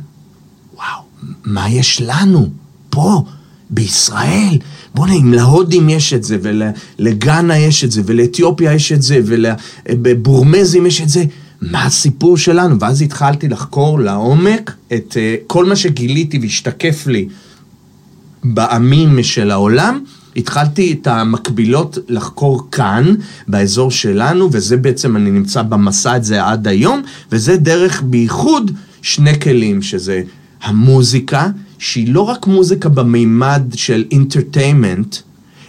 מה 1.45 1.71
יש 1.71 2.03
לנו 2.07 2.49
פה, 2.91 3.23
בישראל? 3.71 4.59
בוא'נה, 4.95 5.13
אם 5.13 5.33
להודים 5.33 5.89
יש 5.89 6.13
את 6.13 6.25
זה, 6.25 6.39
ולגאנה 6.43 7.59
יש 7.59 7.85
את 7.85 7.91
זה, 7.91 8.03
ולאתיופיה 8.07 8.73
יש 8.73 8.93
את 8.93 9.03
זה, 9.03 9.21
ולבורמזים 9.25 10.87
יש 10.87 11.01
את 11.01 11.09
זה, 11.09 11.25
מה 11.63 11.85
הסיפור 11.85 12.37
שלנו? 12.37 12.81
ואז 12.81 13.03
התחלתי 13.03 13.49
לחקור 13.49 14.01
לעומק 14.01 14.73
את 14.93 15.13
uh, 15.13 15.45
כל 15.47 15.65
מה 15.65 15.77
שגיליתי 15.77 16.39
והשתקף 16.39 17.07
לי 17.07 17.29
בעמים 18.45 19.23
של 19.23 19.51
העולם. 19.51 20.05
התחלתי 20.37 20.93
את 20.93 21.07
המקבילות 21.07 21.99
לחקור 22.09 22.69
כאן, 22.73 23.15
באזור 23.49 23.91
שלנו, 23.91 24.49
וזה 24.53 24.77
בעצם, 24.77 25.17
אני 25.17 25.31
נמצא 25.31 25.63
במסע 25.63 26.13
הזה 26.13 26.45
עד 26.45 26.69
היום, 26.69 27.03
וזה 27.33 27.57
דרך 27.57 28.03
בייחוד 28.03 28.71
שני 29.03 29.41
כלים, 29.41 29.83
שזה 29.83 30.23
המוזיקה, 30.63 31.49
שהיא 31.79 32.13
לא 32.13 32.21
רק 32.21 32.47
מוזיקה 32.47 32.89
במימד 32.89 33.63
של 33.75 34.05
אינטרטיימנט, 34.11 35.17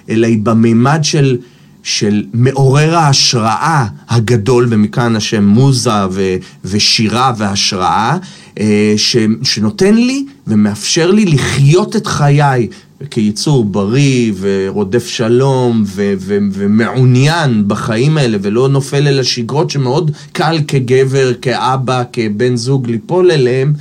אלא 0.09 0.27
היא 0.27 0.39
במימד 0.43 0.99
של, 1.03 1.37
של 1.83 2.23
מעורר 2.33 2.95
ההשראה 2.95 3.85
הגדול, 4.09 4.67
ומכאן 4.69 5.15
השם 5.15 5.43
מוזה 5.43 6.07
ו, 6.11 6.35
ושירה 6.65 7.33
והשראה, 7.37 8.17
אה, 8.59 8.93
ש, 8.97 9.17
שנותן 9.43 9.95
לי 9.95 10.25
ומאפשר 10.47 11.11
לי 11.11 11.25
לחיות 11.25 11.95
את 11.95 12.07
חיי 12.07 12.67
כיצור 13.09 13.65
בריא 13.65 14.33
ורודף 14.39 15.07
שלום 15.07 15.83
ו- 15.85 16.13
ו- 16.17 16.37
ומעוניין 16.51 17.63
בחיים 17.67 18.17
האלה 18.17 18.37
ולא 18.41 18.69
נופל 18.69 19.07
אל 19.07 19.19
השגרות 19.19 19.69
שמאוד 19.69 20.11
קל 20.31 20.57
כגבר, 20.67 21.33
כאבא, 21.41 22.03
כבן 22.13 22.55
זוג 22.55 22.89
ליפול 22.89 23.31
אליהם. 23.31 23.73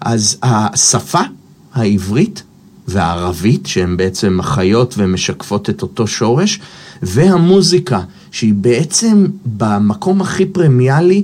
אז 0.00 0.36
השפה 0.42 1.20
העברית 1.74 2.42
והערבית, 2.88 3.66
שהן 3.66 3.96
בעצם 3.96 4.38
אחיות 4.40 4.94
ומשקפות 4.98 5.70
את 5.70 5.82
אותו 5.82 6.06
שורש, 6.06 6.60
והמוזיקה, 7.02 8.00
שהיא 8.30 8.54
בעצם 8.54 9.26
במקום 9.44 10.20
הכי 10.20 10.46
פרמיאלי, 10.46 11.22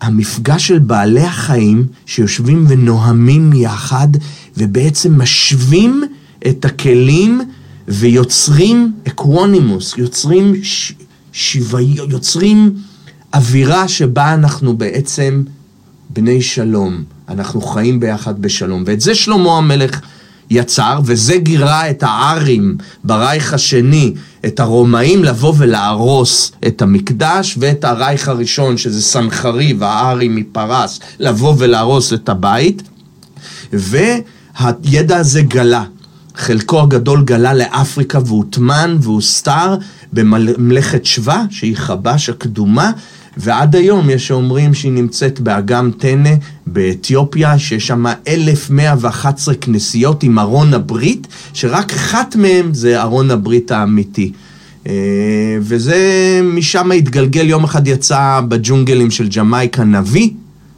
המפגש 0.00 0.68
של 0.68 0.78
בעלי 0.78 1.22
החיים 1.22 1.86
שיושבים 2.06 2.64
ונוהמים 2.68 3.52
יחד 3.52 4.08
ובעצם 4.56 5.20
משווים 5.20 6.02
את 6.46 6.64
הכלים 6.64 7.40
ויוצרים 7.88 8.92
אקוונימוס, 9.06 9.94
יוצרים 9.98 10.54
ש... 10.62 10.92
שוויון, 11.32 12.10
יוצרים 12.10 12.74
אווירה 13.34 13.88
שבה 13.88 14.34
אנחנו 14.34 14.76
בעצם 14.76 15.42
בני 16.10 16.42
שלום, 16.42 17.04
אנחנו 17.30 17.60
חיים 17.60 18.00
ביחד 18.00 18.42
בשלום. 18.42 18.82
ואת 18.86 19.00
זה 19.00 19.14
שלמה 19.14 19.58
המלך 19.58 20.00
יצר, 20.50 21.00
וזה 21.04 21.36
גירה 21.36 21.90
את 21.90 22.02
הארים 22.06 22.76
ברייך 23.04 23.54
השני, 23.54 24.14
את 24.46 24.60
הרומאים 24.60 25.24
לבוא 25.24 25.54
ולהרוס 25.58 26.52
את 26.66 26.82
המקדש, 26.82 27.56
ואת 27.60 27.84
הרייך 27.84 28.28
הראשון, 28.28 28.76
שזה 28.76 29.02
סנחריב, 29.02 29.82
הארי 29.82 30.28
מפרס, 30.28 31.00
לבוא 31.18 31.54
ולהרוס 31.58 32.12
את 32.12 32.28
הבית. 32.28 32.82
והידע 33.72 35.16
הזה 35.16 35.42
גלה. 35.42 35.84
חלקו 36.36 36.80
הגדול 36.80 37.24
גלה 37.24 37.54
לאפריקה 37.54 38.18
והוטמן 38.26 38.96
והוסתר 39.00 39.76
בממלכת 40.12 41.04
שבא, 41.04 41.42
שהיא 41.50 41.76
חבש 41.76 42.28
הקדומה, 42.28 42.90
ועד 43.36 43.76
היום 43.76 44.10
יש 44.10 44.26
שאומרים 44.26 44.74
שהיא 44.74 44.92
נמצאת 44.92 45.40
באגם 45.40 45.90
טנא 45.98 46.34
באתיופיה, 46.66 47.58
שיש 47.58 47.86
שם 47.86 48.04
1111 48.28 49.54
כנסיות 49.54 50.22
עם 50.22 50.38
ארון 50.38 50.74
הברית, 50.74 51.26
שרק 51.52 51.92
אחת 51.92 52.36
מהן 52.36 52.74
זה 52.74 53.02
ארון 53.02 53.30
הברית 53.30 53.70
האמיתי. 53.70 54.32
אה, 54.86 54.92
וזה, 55.60 55.98
משם 56.44 56.92
התגלגל, 56.92 57.48
יום 57.48 57.64
אחד 57.64 57.88
יצא 57.88 58.40
בג'ונגלים 58.48 59.10
של 59.10 59.28
ג'מייקה 59.28 59.84
נביא, 59.84 60.30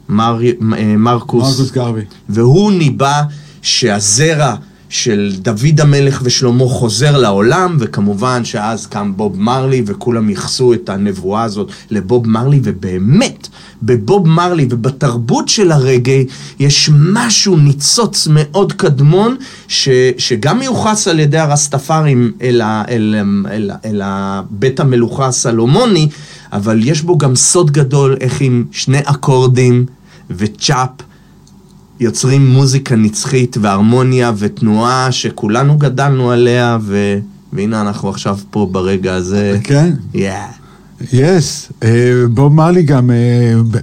מר, 0.09 0.39
אה, 0.43 0.97
מרקוס, 0.97 1.49
מרקוס 1.49 1.71
גרבי. 1.71 2.01
והוא 2.29 2.71
ניבא 2.71 3.21
שהזרע 3.61 4.55
של 4.93 5.31
דוד 5.37 5.81
המלך 5.81 6.21
ושלמה 6.23 6.65
חוזר 6.67 7.17
לעולם, 7.17 7.77
וכמובן 7.79 8.45
שאז 8.45 8.85
קם 8.85 9.13
בוב 9.15 9.39
מרלי 9.39 9.83
וכולם 9.85 10.29
ייחסו 10.29 10.73
את 10.73 10.89
הנבואה 10.89 11.43
הזאת 11.43 11.71
לבוב 11.91 12.27
מרלי, 12.27 12.59
ובאמת, 12.63 13.47
בבוב 13.83 14.27
מרלי 14.27 14.67
ובתרבות 14.69 15.49
של 15.49 15.71
הרגעי 15.71 16.25
יש 16.59 16.89
משהו 16.93 17.57
ניצוץ 17.57 18.27
מאוד 18.31 18.73
קדמון, 18.73 19.35
ש, 19.67 19.89
שגם 20.17 20.59
מיוחס 20.59 21.07
על 21.07 21.19
ידי 21.19 21.37
הרסטפארים 21.37 22.31
אל, 22.41 22.61
ה, 22.61 22.83
אל, 22.89 23.15
אל, 23.51 23.71
אל, 23.85 24.01
אל 24.01 24.01
בית 24.49 24.79
המלוכה 24.79 25.27
הסלומוני, 25.27 26.09
אבל 26.51 26.79
יש 26.83 27.01
בו 27.01 27.17
גם 27.17 27.35
סוד 27.35 27.71
גדול 27.71 28.17
איך 28.19 28.41
עם 28.41 28.65
שני 28.71 28.99
אקורדים 28.99 29.85
וצ'אפ. 30.29 30.89
יוצרים 31.99 32.47
מוזיקה 32.53 32.95
נצחית 32.95 33.57
והרמוניה 33.61 34.31
ותנועה 34.37 35.11
שכולנו 35.11 35.77
גדלנו 35.77 36.31
עליה, 36.31 36.77
ו... 36.81 37.19
והנה 37.53 37.81
אנחנו 37.81 38.09
עכשיו 38.09 38.37
פה 38.51 38.67
ברגע 38.71 39.13
הזה. 39.15 39.59
כן. 39.63 39.93
יאה. 40.13 40.47
יס. 41.13 41.71
בוב 42.33 42.53
מרלי 42.53 42.83
גם, 42.83 43.09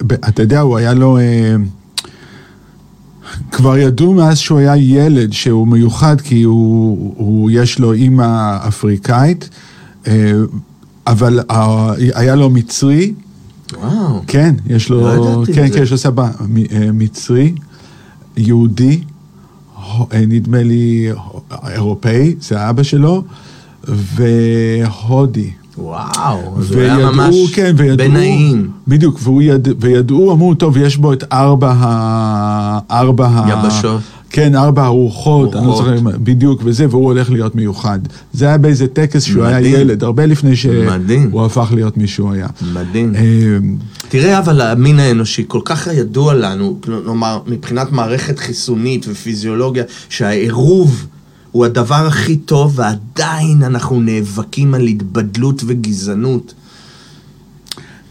ב- 0.06 0.12
אתה 0.12 0.42
יודע, 0.42 0.60
הוא 0.60 0.76
היה 0.76 0.94
לו... 0.94 1.18
אה, 1.18 1.54
כבר 3.52 3.78
ידעו 3.78 4.14
מאז 4.14 4.38
שהוא 4.38 4.58
היה 4.58 4.76
ילד 4.76 5.32
שהוא 5.32 5.68
מיוחד 5.68 6.20
כי 6.20 6.42
הוא, 6.42 7.14
הוא 7.16 7.50
יש 7.50 7.78
לו 7.78 7.92
אימא 7.92 8.56
אפריקאית, 8.68 9.48
אה, 10.06 10.32
אבל 11.06 11.40
היה 12.14 12.34
לו 12.34 12.50
מצרי, 12.50 13.12
וואו. 13.80 14.22
כן, 14.26 14.54
יש 14.66 14.88
לו, 14.88 15.00
לא 15.00 15.12
ידעתי 15.42 15.52
כן. 15.52 15.68
כן, 15.72 15.82
יש 15.82 15.90
לו 15.92 15.98
סבא 15.98 16.28
מ- 16.48 16.98
מצרי, 16.98 17.54
יהודי, 18.40 19.00
הו- 19.76 20.06
אה, 20.12 20.24
נדמה 20.28 20.62
לי 20.62 21.08
אירופאי, 21.68 22.34
זה 22.40 22.70
אבא 22.70 22.82
שלו, 22.82 23.22
והודי. 23.84 25.50
וואו. 25.78 26.62
זה 26.62 26.92
היה 26.92 27.10
ממש 27.10 27.54
כן, 27.54 27.74
וידעו, 27.76 28.08
בנאים. 28.08 28.70
בדיוק, 28.88 29.18
והוא 29.22 29.42
יד, 29.42 29.68
וידעו, 29.80 30.32
אמרו, 30.32 30.54
טוב, 30.54 30.76
יש 30.76 30.96
בו 30.96 31.12
את 31.12 31.24
ארבע 31.32 31.72
ה... 31.76 32.78
ארבע 32.90 33.26
ה... 33.26 33.48
כן, 34.30 34.54
ארבע 34.54 34.84
הרוחות, 34.84 35.56
אני 35.56 35.66
לא. 35.66 35.76
זוכר, 35.76 35.96
בדיוק, 36.22 36.62
וזה, 36.64 36.86
והוא 36.90 37.04
הולך 37.04 37.30
להיות 37.30 37.54
מיוחד. 37.54 37.98
זה 38.32 38.46
היה 38.46 38.58
באיזה 38.58 38.86
טקס 38.86 39.22
שהוא 39.22 39.44
היה. 39.44 39.60
ילד, 39.60 40.04
הרבה 40.04 40.26
לפני. 40.26 40.56
שהוא 40.56 41.44
הפך 41.44 41.72
להיות 41.74 41.96
מי 41.96 42.06
שהוא 42.06 42.32
היה. 42.32 42.46
מדהים. 42.74 43.14
אה, 43.14 43.22
תראה, 44.08 44.38
אבל 44.38 44.60
המין 44.60 44.98
האנושי 44.98 45.44
כל 45.48 45.60
כך 45.64 45.86
ידוע 45.86 46.34
לנו, 46.34 46.78
כלומר, 46.80 47.38
מבחינת 47.46 47.92
מערכת 47.92 48.38
חיסונית 48.38 49.06
ופיזיולוגיה, 49.08 49.84
שהעירוב 50.08 51.06
הוא 51.52 51.64
הדבר 51.64 52.06
הכי 52.06 52.36
טוב, 52.36 52.78
ועדיין 52.78 53.62
אנחנו 53.62 54.00
נאבקים 54.00 54.74
על 54.74 54.86
התבדלות 54.86 55.62
וגזענות. 55.66 56.54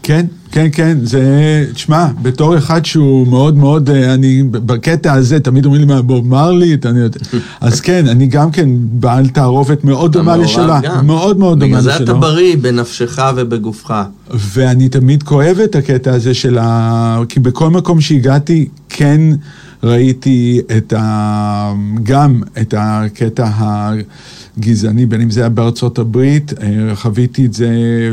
כן, 0.02 0.26
כן, 0.52 0.66
כן, 0.72 0.98
זה, 1.02 1.64
תשמע, 1.74 2.06
בתור 2.22 2.58
אחד 2.58 2.84
שהוא 2.84 3.26
מאוד 3.26 3.56
מאוד, 3.56 3.90
אה, 3.90 4.14
אני, 4.14 4.42
בקטע 4.42 5.12
הזה, 5.12 5.40
תמיד 5.40 5.64
אומרים 5.64 5.88
לי 5.88 5.94
מה, 5.94 6.02
בוב 6.02 6.28
מרלי, 6.28 6.74
אתה 6.74 6.88
יודע, 6.88 7.18
אז 7.60 7.80
כן, 7.80 8.08
אני 8.08 8.26
גם 8.26 8.50
כן 8.50 8.68
בעל 8.74 9.28
תערובת 9.28 9.84
מאוד 9.84 10.12
דומה 10.12 10.36
לשלה, 10.36 10.80
גם. 10.82 11.06
מאוד 11.06 11.38
מאוד 11.38 11.60
דומה 11.60 11.66
בגלל 11.66 11.78
לשלו. 11.78 12.06
זה 12.06 12.12
אתה 12.12 12.14
בריא 12.14 12.56
בנפשך 12.56 13.18
ובגופך. 13.36 13.94
ואני 14.30 14.88
תמיד 14.88 15.22
כואב 15.22 15.58
את 15.64 15.74
הקטע 15.74 16.12
הזה 16.12 16.34
של 16.34 16.58
ה... 16.60 17.22
כי 17.28 17.40
בכל 17.40 17.70
מקום 17.70 18.00
שהגעתי, 18.00 18.68
כן 18.88 19.20
ראיתי 19.82 20.60
את 20.76 20.92
ה... 20.96 21.72
גם 22.02 22.42
את 22.60 22.74
הקטע 22.78 23.48
הגזעני, 24.58 25.06
בין 25.06 25.20
אם 25.20 25.30
זה 25.30 25.40
היה 25.40 25.48
בארצות 25.48 25.98
הברית, 25.98 26.52
אה, 26.62 26.96
חוויתי 26.96 27.46
את 27.46 27.54
זה, 27.54 27.70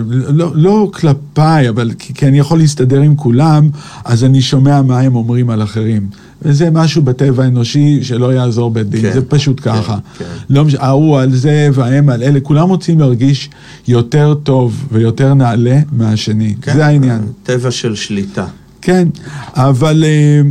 לא, 0.09 0.51
לא 0.55 0.89
כלפיי, 0.93 1.69
אבל 1.69 1.91
כי, 1.99 2.13
כי 2.13 2.27
אני 2.27 2.39
יכול 2.39 2.57
להסתדר 2.59 3.01
עם 3.01 3.15
כולם, 3.15 3.69
אז 4.05 4.23
אני 4.23 4.41
שומע 4.41 4.81
מה 4.81 4.99
הם 4.99 5.15
אומרים 5.15 5.49
על 5.49 5.63
אחרים. 5.63 6.07
וזה 6.41 6.69
משהו 6.69 7.01
בטבע 7.01 7.43
האנושי 7.43 8.03
שלא 8.03 8.33
יעזור 8.33 8.71
בית 8.71 8.89
דין, 8.89 9.01
כן, 9.01 9.13
זה 9.13 9.21
פשוט 9.21 9.59
כן, 9.59 9.71
ככה. 9.71 9.97
כן. 10.17 10.25
לא 10.49 10.65
משנה, 10.65 10.83
ההוא 10.83 11.19
על 11.19 11.35
זה 11.35 11.69
וההם 11.73 12.09
על 12.09 12.23
אלה, 12.23 12.39
כולם 12.39 12.69
רוצים 12.69 12.99
להרגיש 12.99 13.49
יותר 13.87 14.33
טוב 14.43 14.87
ויותר 14.91 15.33
נעלה 15.33 15.79
מהשני, 15.91 16.55
כן, 16.61 16.73
זה 16.73 16.85
העניין. 16.85 17.21
טבע 17.43 17.71
של 17.71 17.95
שליטה. 17.95 18.45
כן, 18.81 19.07
אבל 19.53 20.03
אה, 20.07 20.41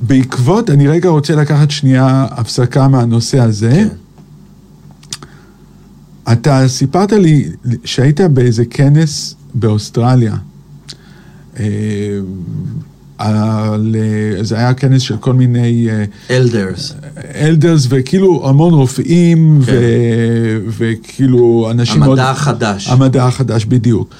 בעקבות, 0.00 0.70
אני 0.70 0.88
רגע 0.88 1.08
רוצה 1.08 1.34
לקחת 1.34 1.70
שנייה 1.70 2.26
הפסקה 2.30 2.88
מהנושא 2.88 3.40
הזה. 3.40 3.72
כן. 3.72 3.88
אתה 6.32 6.68
סיפרת 6.68 7.12
לי 7.12 7.48
שהיית 7.84 8.20
באיזה 8.20 8.64
כנס 8.64 9.34
באוסטרליה. 9.54 10.34
אה, 11.60 11.64
על, 13.18 13.96
אה, 13.98 14.44
זה 14.44 14.56
היה 14.58 14.74
כנס 14.74 15.02
של 15.02 15.16
כל 15.16 15.32
מיני 15.32 15.88
אה, 15.90 16.04
אלדרס. 16.36 16.94
אלדרס 17.34 17.86
וכאילו 17.90 18.48
המון 18.48 18.74
רופאים 18.74 19.60
כן. 19.66 19.72
ו... 19.72 19.76
וכאילו 20.78 21.68
אנשים 21.70 22.00
מאוד... 22.00 22.18
המדע 22.18 22.30
החדש. 22.30 22.88
המדע 22.88 23.24
החדש, 23.24 23.64
בדיוק. 23.64 24.14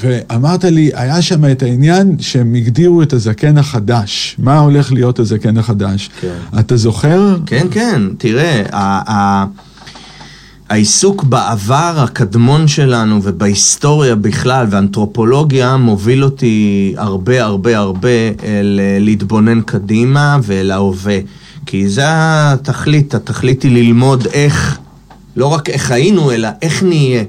ואמרת 0.00 0.64
לי, 0.64 0.90
היה 0.94 1.22
שם 1.22 1.44
את 1.50 1.62
העניין 1.62 2.16
שהם 2.20 2.54
הגדירו 2.54 3.02
את 3.02 3.12
הזקן 3.12 3.58
החדש. 3.58 4.36
מה 4.38 4.58
הולך 4.58 4.92
להיות 4.92 5.18
הזקן 5.18 5.56
החדש? 5.58 6.10
כן. 6.20 6.34
אתה 6.58 6.76
זוכר? 6.76 7.36
כן, 7.46 7.66
כן, 7.70 8.02
תראה, 8.18 8.62
ה- 8.72 9.44
העיסוק 10.72 11.24
בעבר 11.24 11.94
הקדמון 11.96 12.68
שלנו 12.68 13.20
ובהיסטוריה 13.22 14.14
בכלל 14.14 14.66
ואנתרופולוגיה 14.70 15.76
מוביל 15.76 16.24
אותי 16.24 16.94
הרבה 16.96 17.44
הרבה 17.44 17.78
הרבה 17.78 18.08
אל 18.44 18.80
אה, 18.82 18.98
להתבונן 19.00 19.60
קדימה 19.62 20.38
ואל 20.42 20.70
ההווה. 20.70 21.18
כי 21.66 21.88
זה 21.88 22.02
התכלית, 22.06 23.14
התכלית 23.14 23.62
היא 23.62 23.72
ללמוד 23.72 24.26
איך, 24.32 24.78
לא 25.36 25.46
רק 25.46 25.70
איך 25.70 25.90
היינו, 25.90 26.32
אלא 26.32 26.48
איך 26.62 26.82
נהיה. 26.82 27.24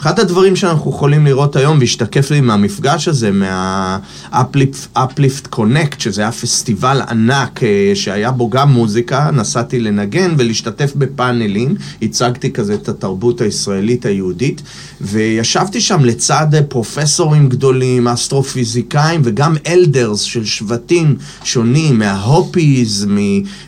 אחד 0.00 0.20
הדברים 0.20 0.56
שאנחנו 0.56 0.90
יכולים 0.90 1.26
לראות 1.26 1.56
היום, 1.56 1.78
והשתקף 1.78 2.30
לי 2.30 2.40
מהמפגש 2.40 3.08
הזה, 3.08 3.30
מה-Uplift 3.30 5.54
Connect, 5.54 5.94
שזה 5.98 6.22
היה 6.22 6.32
פסטיבל 6.32 7.02
ענק 7.10 7.62
אה, 7.62 7.92
שהיה 7.94 8.30
בו 8.30 8.50
גם 8.50 8.72
מוזיקה, 8.72 9.30
נסעתי 9.32 9.80
לנגן 9.80 10.34
ולהשתתף 10.38 10.92
בפאנלים, 10.96 11.74
הצגתי 12.02 12.52
כזה 12.52 12.74
את 12.74 12.88
התרבות 12.88 13.40
הישראלית 13.40 14.06
היהודית, 14.06 14.62
וישבתי 15.00 15.80
שם 15.80 16.04
לצד 16.04 16.54
אה, 16.54 16.62
פרופסורים 16.62 17.48
גדולים, 17.48 18.08
אסטרופיזיקאים 18.08 19.20
וגם 19.24 19.56
אלדרס 19.66 20.20
של 20.20 20.44
שבטים 20.44 21.16
שונים, 21.44 21.98
מההופיז, 21.98 23.06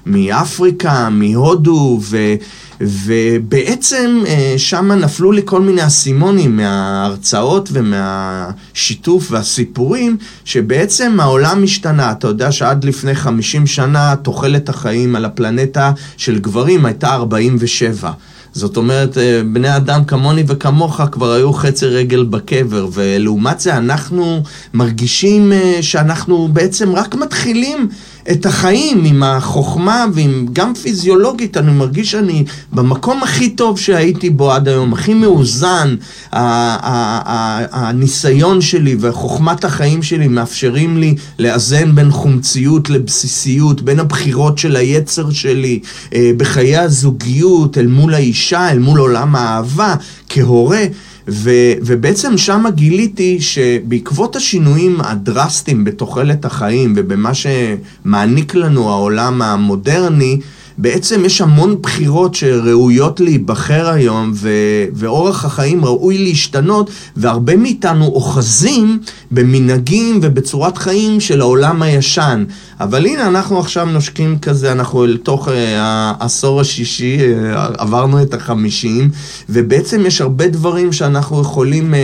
מאפריקה, 0.06 1.08
מהודו, 1.10 2.00
ו... 2.02 2.34
ובעצם 2.80 4.22
אה, 4.26 4.54
שם 4.56 4.92
נפלו 4.92 5.32
לי 5.32 5.42
כל 5.44 5.60
מיני 5.60 5.86
אסימונים 5.86 6.56
מההרצאות 6.56 7.68
ומהשיתוף 7.72 9.28
והסיפורים, 9.30 10.16
שבעצם 10.44 11.20
העולם 11.20 11.64
השתנה. 11.64 12.12
אתה 12.12 12.26
יודע 12.28 12.52
שעד 12.52 12.84
לפני 12.84 13.14
50 13.14 13.66
שנה 13.66 14.14
תוחלת 14.16 14.68
החיים 14.68 15.16
על 15.16 15.24
הפלנטה 15.24 15.92
של 16.16 16.38
גברים 16.38 16.86
הייתה 16.86 17.14
47. 17.14 18.12
זאת 18.52 18.76
אומרת, 18.76 19.18
אה, 19.18 19.40
בני 19.52 19.76
אדם 19.76 20.04
כמוני 20.04 20.44
וכמוך 20.46 21.00
כבר 21.12 21.32
היו 21.32 21.52
חצי 21.52 21.86
רגל 21.86 22.24
בקבר, 22.24 22.88
ולעומת 22.92 23.60
זה 23.60 23.76
אנחנו 23.76 24.42
מרגישים 24.74 25.52
אה, 25.52 25.78
שאנחנו 25.80 26.48
בעצם 26.52 26.94
רק 26.94 27.14
מתחילים 27.14 27.88
את 28.32 28.46
החיים 28.46 29.04
עם 29.04 29.22
החוכמה 29.22 30.06
ועם 30.12 30.46
גם 30.52 30.74
פיזיולוגית, 30.74 31.56
אני 31.56 31.72
מרגיש 31.72 32.10
שאני 32.10 32.44
במקום 32.72 33.22
הכי 33.22 33.50
טוב 33.50 33.78
שהייתי 33.78 34.30
בו 34.30 34.52
עד 34.52 34.68
היום, 34.68 34.92
הכי 34.92 35.14
מאוזן, 35.14 35.94
הניסיון 37.72 38.60
שלי 38.60 38.96
וחוכמת 39.00 39.64
החיים 39.64 40.02
שלי 40.02 40.28
מאפשרים 40.28 40.98
לי 40.98 41.14
לאזן 41.38 41.94
בין 41.94 42.10
חומציות 42.10 42.90
לבסיסיות, 42.90 43.82
בין 43.82 44.00
הבחירות 44.00 44.58
של 44.58 44.76
היצר 44.76 45.30
שלי 45.30 45.80
אה, 46.14 46.30
בחיי 46.36 46.76
הזוגיות, 46.76 47.78
אל 47.78 47.86
מול 47.86 48.14
האישה, 48.14 48.70
אל 48.70 48.78
מול 48.78 49.00
עולם 49.00 49.36
האהבה, 49.36 49.94
כהורה. 50.28 50.84
ו, 51.28 51.50
ובעצם 51.80 52.38
שם 52.38 52.64
גיליתי 52.74 53.40
שבעקבות 53.40 54.36
השינויים 54.36 55.00
הדרסטיים 55.00 55.84
בתוחלת 55.84 56.44
החיים 56.44 56.92
ובמה 56.96 57.30
שמעניק 57.34 58.54
לנו 58.54 58.90
העולם 58.90 59.42
המודרני, 59.42 60.40
בעצם 60.78 61.24
יש 61.24 61.40
המון 61.40 61.82
בחירות 61.82 62.34
שראויות 62.34 63.20
להיבחר 63.20 63.88
היום, 63.88 64.32
ו- 64.34 64.84
ואורח 64.94 65.44
החיים 65.44 65.84
ראוי 65.84 66.18
להשתנות, 66.18 66.90
והרבה 67.16 67.56
מאיתנו 67.56 68.06
אוחזים 68.06 68.98
במנהגים 69.30 70.18
ובצורת 70.22 70.78
חיים 70.78 71.20
של 71.20 71.40
העולם 71.40 71.82
הישן. 71.82 72.44
אבל 72.80 73.06
הנה, 73.06 73.26
אנחנו 73.26 73.58
עכשיו 73.58 73.86
נושקים 73.86 74.38
כזה, 74.38 74.72
אנחנו 74.72 75.06
לתוך 75.06 75.48
uh, 75.48 75.50
העשור 75.76 76.60
השישי, 76.60 77.18
uh, 77.18 77.56
עברנו 77.78 78.22
את 78.22 78.34
החמישים, 78.34 79.10
ובעצם 79.48 80.06
יש 80.06 80.20
הרבה 80.20 80.48
דברים 80.48 80.92
שאנחנו 80.92 81.40
יכולים 81.40 81.94
uh, 81.94 81.96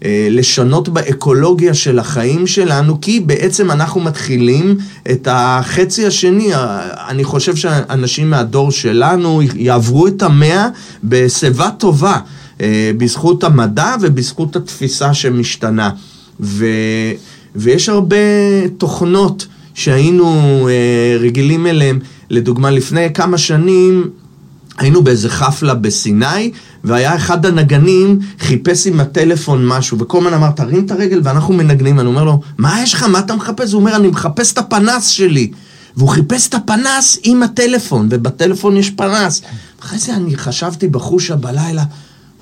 uh, 0.00 0.04
לשנות 0.30 0.88
באקולוגיה 0.88 1.74
של 1.74 1.98
החיים 1.98 2.46
שלנו, 2.46 3.00
כי 3.00 3.20
בעצם 3.20 3.70
אנחנו 3.70 4.00
מתחילים 4.00 4.76
את 5.10 5.28
החצי 5.30 6.06
השני. 6.06 6.50
אני 7.08 7.24
חושב 7.24 7.56
שאנשים 8.00 8.30
מהדור 8.30 8.70
שלנו 8.70 9.42
יעברו 9.54 10.06
את 10.06 10.22
המאה 10.22 10.68
בשיבה 11.04 11.70
טובה, 11.78 12.18
uh, 12.58 12.62
בזכות 12.98 13.44
המדע 13.44 13.94
ובזכות 14.00 14.56
התפיסה 14.56 15.14
שמשתנה. 15.14 15.90
ו... 16.40 16.66
ויש 17.56 17.88
הרבה 17.88 18.16
תוכנות 18.78 19.46
שהיינו 19.74 20.68
אה, 20.68 21.16
רגילים 21.20 21.66
אליהם. 21.66 21.98
לדוגמה, 22.30 22.70
לפני 22.70 23.12
כמה 23.14 23.38
שנים 23.38 24.10
היינו 24.78 25.02
באיזה 25.02 25.28
חפלה 25.28 25.74
בסיני, 25.74 26.50
והיה 26.84 27.16
אחד 27.16 27.46
הנגנים 27.46 28.18
חיפש 28.40 28.86
עם 28.86 29.00
הטלפון 29.00 29.66
משהו, 29.66 29.98
וכל 29.98 30.18
הזמן 30.18 30.34
אמר, 30.34 30.50
תרים 30.50 30.84
את 30.84 30.90
הרגל, 30.90 31.20
ואנחנו 31.24 31.54
מנגנים. 31.54 32.00
אני 32.00 32.08
אומר 32.08 32.24
לו, 32.24 32.40
מה 32.58 32.82
יש 32.82 32.94
לך? 32.94 33.02
מה 33.02 33.18
אתה 33.18 33.36
מחפש? 33.36 33.72
הוא 33.72 33.80
אומר, 33.80 33.96
אני 33.96 34.08
מחפש 34.08 34.52
את 34.52 34.58
הפנס 34.58 35.06
שלי. 35.06 35.50
והוא 35.96 36.08
חיפש 36.08 36.48
את 36.48 36.54
הפנס 36.54 37.18
עם 37.22 37.42
הטלפון, 37.42 38.08
ובטלפון 38.10 38.76
יש 38.76 38.90
פנס. 38.90 39.42
אחרי 39.80 39.98
זה 39.98 40.14
אני 40.14 40.36
חשבתי 40.36 40.88
בחושה 40.88 41.36
בלילה, 41.36 41.84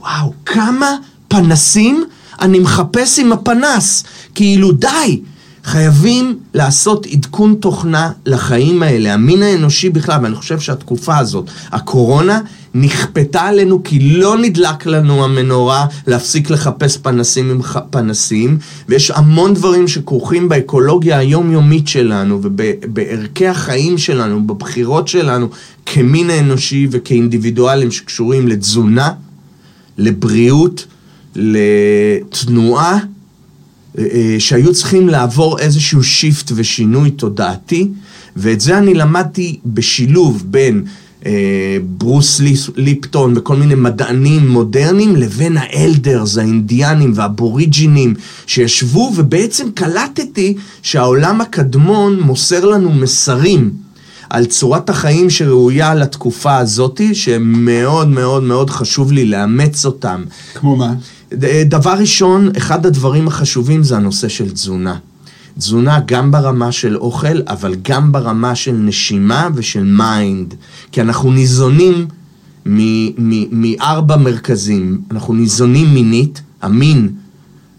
וואו, 0.00 0.32
כמה 0.46 0.96
פנסים 1.28 2.04
אני 2.40 2.58
מחפש 2.58 3.18
עם 3.18 3.32
הפנס. 3.32 4.04
כאילו, 4.34 4.72
די. 4.72 5.20
חייבים 5.64 6.38
לעשות 6.54 7.06
עדכון 7.06 7.54
תוכנה 7.60 8.10
לחיים 8.26 8.82
האלה, 8.82 9.14
המין 9.14 9.42
האנושי 9.42 9.90
בכלל, 9.90 10.18
ואני 10.22 10.34
חושב 10.34 10.60
שהתקופה 10.60 11.18
הזאת, 11.18 11.50
הקורונה, 11.72 12.40
נכפתה 12.74 13.40
עלינו 13.40 13.82
כי 13.84 13.98
לא 14.00 14.38
נדלק 14.38 14.86
לנו 14.86 15.24
המנורה 15.24 15.86
להפסיק 16.06 16.50
לחפש 16.50 16.96
פנסים 16.96 17.50
עם 17.50 17.60
פנסים, 17.90 18.58
ויש 18.88 19.10
המון 19.10 19.54
דברים 19.54 19.88
שכרוכים 19.88 20.48
באקולוגיה 20.48 21.18
היומיומית 21.18 21.88
שלנו 21.88 22.38
ובערכי 22.42 23.46
החיים 23.46 23.98
שלנו, 23.98 24.46
בבחירות 24.46 25.08
שלנו 25.08 25.48
כמין 25.86 26.30
האנושי 26.30 26.88
וכאינדיבידואלים 26.90 27.90
שקשורים 27.90 28.48
לתזונה, 28.48 29.12
לבריאות, 29.98 30.86
לתנועה. 31.36 32.98
אה, 33.98 34.04
אה, 34.12 34.37
שהיו 34.38 34.72
צריכים 34.74 35.08
לעבור 35.08 35.58
איזשהו 35.58 36.02
shift 36.02 36.52
ושינוי 36.54 37.11
תודעתי, 37.11 37.88
ואת 38.37 38.61
זה 38.61 38.78
אני 38.78 38.94
למדתי 38.94 39.58
בשילוב 39.66 40.44
בין 40.46 40.84
אה, 41.26 41.76
ברוס 41.98 42.40
ליפטון 42.76 43.34
וכל 43.37 43.56
מיני 43.56 43.74
מדענים 43.74 44.48
מודרניים 44.48 45.16
לבין 45.16 45.56
ה 45.56 45.67
elders, 45.67 46.38
האינדיאנים 46.38 47.12
והאבוריג'ינים 47.14 48.14
שישבו 48.46 49.12
ובעצם 49.16 49.70
קלטתי 49.74 50.54
שהעולם 50.82 51.40
הקדמון 51.40 52.20
מוסר 52.20 52.64
לנו 52.64 52.92
מסרים. 52.92 53.70
על 54.30 54.44
צורת 54.44 54.90
החיים 54.90 55.30
שראויה 55.30 55.94
לתקופה 55.94 56.56
הזאתי, 56.56 57.14
שמאוד 57.14 58.08
מאוד 58.08 58.42
מאוד 58.42 58.70
חשוב 58.70 59.12
לי 59.12 59.24
לאמץ 59.24 59.87
אותם. 59.87 60.24
כמו 60.54 60.76
מה? 60.76 60.94
דבר 61.64 61.94
ראשון, 61.98 62.48
אחד 62.56 62.86
הדברים 62.86 63.28
החשובים 63.28 63.82
זה 63.82 63.96
הנושא 63.96 64.28
של 64.28 64.50
תזונה. 64.50 64.96
תזונה 65.58 66.00
גם 66.06 66.30
ברמה 66.30 66.72
של 66.72 66.96
אוכל, 66.96 67.40
אבל 67.46 67.74
גם 67.82 68.12
ברמה 68.12 68.54
של 68.54 68.72
נשימה 68.72 69.48
ושל 69.54 69.84
mind. 69.84 70.54
כי 70.92 71.00
אנחנו 71.00 71.32
ניזונים 71.32 72.06
מארבע 73.50 74.16
מרכזים. 74.16 75.00
אנחנו 75.10 75.34
ניזונים 75.34 75.94
מינית, 75.94 76.42
המין 76.62 77.08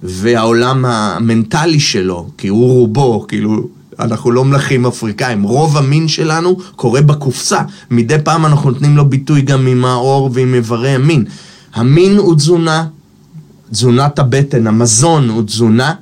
והעולם 0.04 0.86
המנטלי 0.86 1.80
שלו, 1.80 2.30
כי 2.38 2.48
הוא 2.48 2.72
רובו, 2.72 3.26
כאילו, 3.28 3.68
אנחנו 4.00 4.32
לא 4.32 4.46
מלכים 4.46 4.86
אפריקאים. 4.86 5.44
רוב 5.44 5.78
המין 5.78 6.08
שלנו 6.08 6.58
קורה 6.76 7.02
בקופסה. 7.02 7.62
מדי 7.92 8.16
פעם 8.24 8.46
אנחנו 8.46 8.72
נותנים 8.72 8.98
לו 8.98 9.10
ביטוי 9.10 9.42
גם 9.42 9.68
עם 9.68 9.86
האור 9.86 10.30
ועם 10.34 10.54
איברי 10.54 10.90
המין. 10.90 11.26
המין 11.74 12.18
הוא 12.18 12.36
תזונה, 12.36 12.88
תזונת 13.72 14.20
הבטן, 14.20 14.68
המזון 14.68 15.30
הוא 15.30 15.44
תזונה, 15.44 15.94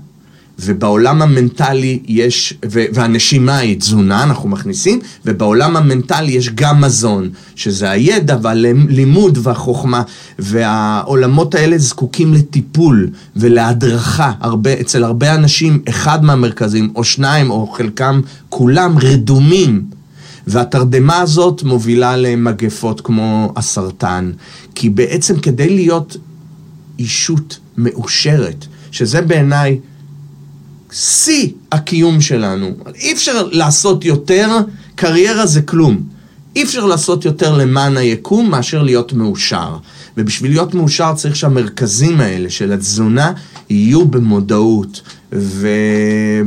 ובעולם 0.60 1.21
המנטלי 1.21 1.99
יש, 2.08 2.53
ו, 2.71 2.84
והנשימה 2.93 3.58
היא 3.58 3.80
תזונה, 3.80 4.23
אנחנו 4.23 4.49
מכניסים, 4.49 4.99
ובעולם 5.25 5.77
המנטלי 5.77 6.32
יש 6.32 6.49
גם 6.49 6.82
מזון, 6.82 7.30
שזה 7.56 7.89
הידע 7.89 8.38
והלימוד 8.41 9.39
והחוכמה, 9.41 10.01
והעולמות 10.39 11.56
האלה 11.56 11.77
זקוקים 11.77 12.34
לטיפול 12.34 13.10
ולהדרכה. 13.36 14.32
הרבה, 14.39 14.73
אצל 14.82 15.03
הרבה 15.03 15.36
אנשים, 15.36 15.82
אחד 15.89 16.23
מהמרכזים, 16.23 16.91
או 16.95 17.03
שניים, 17.03 17.49
או 17.49 17.67
חלקם, 17.67 18.21
כולם 18.49 18.97
רדומים. 18.97 19.84
והתרדמה 20.47 21.17
הזאת 21.17 21.63
מובילה 21.63 22.17
למגפות 22.17 23.01
כמו 23.01 23.53
הסרטן, 23.56 24.32
כי 24.75 24.89
בעצם 24.89 25.39
כדי 25.39 25.69
להיות 25.69 26.17
אישות 26.99 27.60
מאושרת, 27.77 28.65
שזה 28.91 29.21
בעיניי 29.21 29.79
שיא 30.91 31.49
הקיום 31.71 32.21
שלנו. 32.21 32.71
אי 32.95 33.13
אפשר 33.13 33.47
לעשות 33.51 34.05
יותר, 34.05 34.49
קריירה 34.95 35.45
זה 35.45 35.62
כלום. 35.62 36.03
אי 36.55 36.63
אפשר 36.63 36.86
לעשות 36.86 37.25
יותר 37.25 37.57
למען 37.57 37.97
היקום 37.97 38.49
מאשר 38.49 38.83
להיות 38.83 39.13
מאושר. 39.13 39.77
ובשביל 40.17 40.51
להיות 40.51 40.73
מאושר 40.73 41.13
צריך 41.15 41.36
שהמרכזים 41.36 42.21
האלה 42.21 42.49
של 42.49 42.71
התזונה 42.71 43.31
יהיו 43.69 44.05
במודעות. 44.05 45.01
ו... 45.33 45.67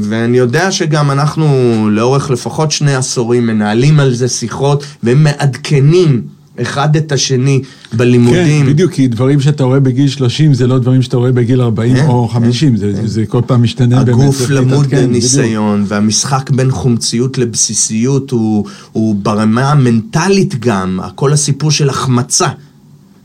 ואני 0.01 0.39
יודע 0.39 0.73
שגם 0.73 1.11
אנחנו 1.11 1.47
לאורך 1.91 2.31
לפחות 2.31 2.71
שני 2.71 2.95
עשורים 2.95 3.47
מנהלים 3.47 4.01
על 4.01 4.15
זה 4.15 4.29
שיחות 4.29 4.85
ומעדכנים 5.05 6.23
אחד 6.63 6.97
את 6.97 7.13
השני 7.13 7.63
בלימודים. 7.93 8.65
כן, 8.67 8.73
בדיוק, 8.73 8.93
כי 8.93 9.09
דברים 9.09 9.41
שאתה 9.41 9.65
רואה 9.65 9.81
בגיל 9.81 10.09
30 10.09 10.55
זה 10.55 10.67
לא 10.67 10.79
דברים 10.79 11.03
שאתה 11.03 11.17
רואה 11.17 11.33
בגיל 11.33 11.61
40 11.61 11.97
כן, 11.97 12.07
או 12.07 12.29
50, 12.29 12.71
כן, 12.71 12.77
זה, 12.77 12.93
כן. 12.97 13.07
זה 13.07 13.27
כל 13.27 13.41
פעם 13.47 13.63
משתנה 13.63 14.05
באמת. 14.05 14.09
הגוף 14.09 14.51
למוד 14.51 14.87
כן, 14.87 15.11
ניסיון, 15.11 15.75
בדיוק. 15.75 15.93
והמשחק 15.93 16.51
בין 16.51 16.71
חומציות 16.71 17.39
לבסיסיות 17.39 18.31
הוא, 18.31 18.65
הוא 18.93 19.15
ברמה 19.15 19.71
המנטלית 19.71 20.61
גם, 20.61 21.01
כל 21.15 21.33
הסיפור 21.33 21.71
של 21.71 21.89
החמצה. 21.89 22.49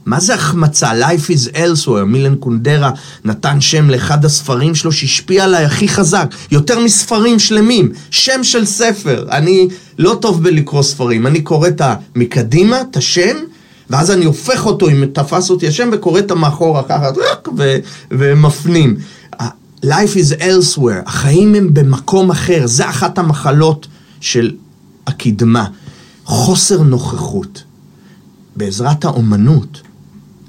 מה 0.05 0.19
זה 0.19 0.33
החמצה? 0.33 0.91
Life 0.91 1.29
is 1.29 1.55
elsewhere, 1.55 2.03
מילן 2.05 2.35
קונדרה 2.35 2.91
נתן 3.25 3.61
שם 3.61 3.89
לאחד 3.89 4.25
הספרים 4.25 4.75
שלו 4.75 4.91
שהשפיע 4.91 5.43
עליי 5.43 5.65
הכי 5.65 5.87
חזק, 5.87 6.35
יותר 6.51 6.79
מספרים 6.79 7.39
שלמים, 7.39 7.91
שם 8.11 8.43
של 8.43 8.65
ספר. 8.65 9.25
אני 9.31 9.67
לא 9.97 10.17
טוב 10.21 10.43
בלקרוא 10.43 10.83
ספרים, 10.83 11.27
אני 11.27 11.41
קורא 11.41 11.67
את 11.67 11.81
מקדימה, 12.15 12.81
את 12.81 12.97
השם, 12.97 13.37
ואז 13.89 14.11
אני 14.11 14.25
הופך 14.25 14.65
אותו, 14.65 14.89
אם 14.89 15.05
תפס 15.13 15.49
אותי 15.49 15.67
השם, 15.67 15.89
וקורא 15.91 16.19
את 16.19 16.31
המאחורה 16.31 16.83
ככה, 16.83 17.09
ו- 17.57 17.77
ומפנים. 18.11 18.97
Life 19.85 20.15
is 20.15 20.39
elsewhere, 20.39 21.01
החיים 21.05 21.55
הם 21.55 21.73
במקום 21.73 22.31
אחר, 22.31 22.61
זה 22.65 22.89
אחת 22.89 23.17
המחלות 23.17 23.87
של 24.21 24.51
הקדמה. 25.07 25.65
חוסר 26.25 26.81
נוכחות. 26.81 27.63
בעזרת 28.55 29.05
האומנות, 29.05 29.81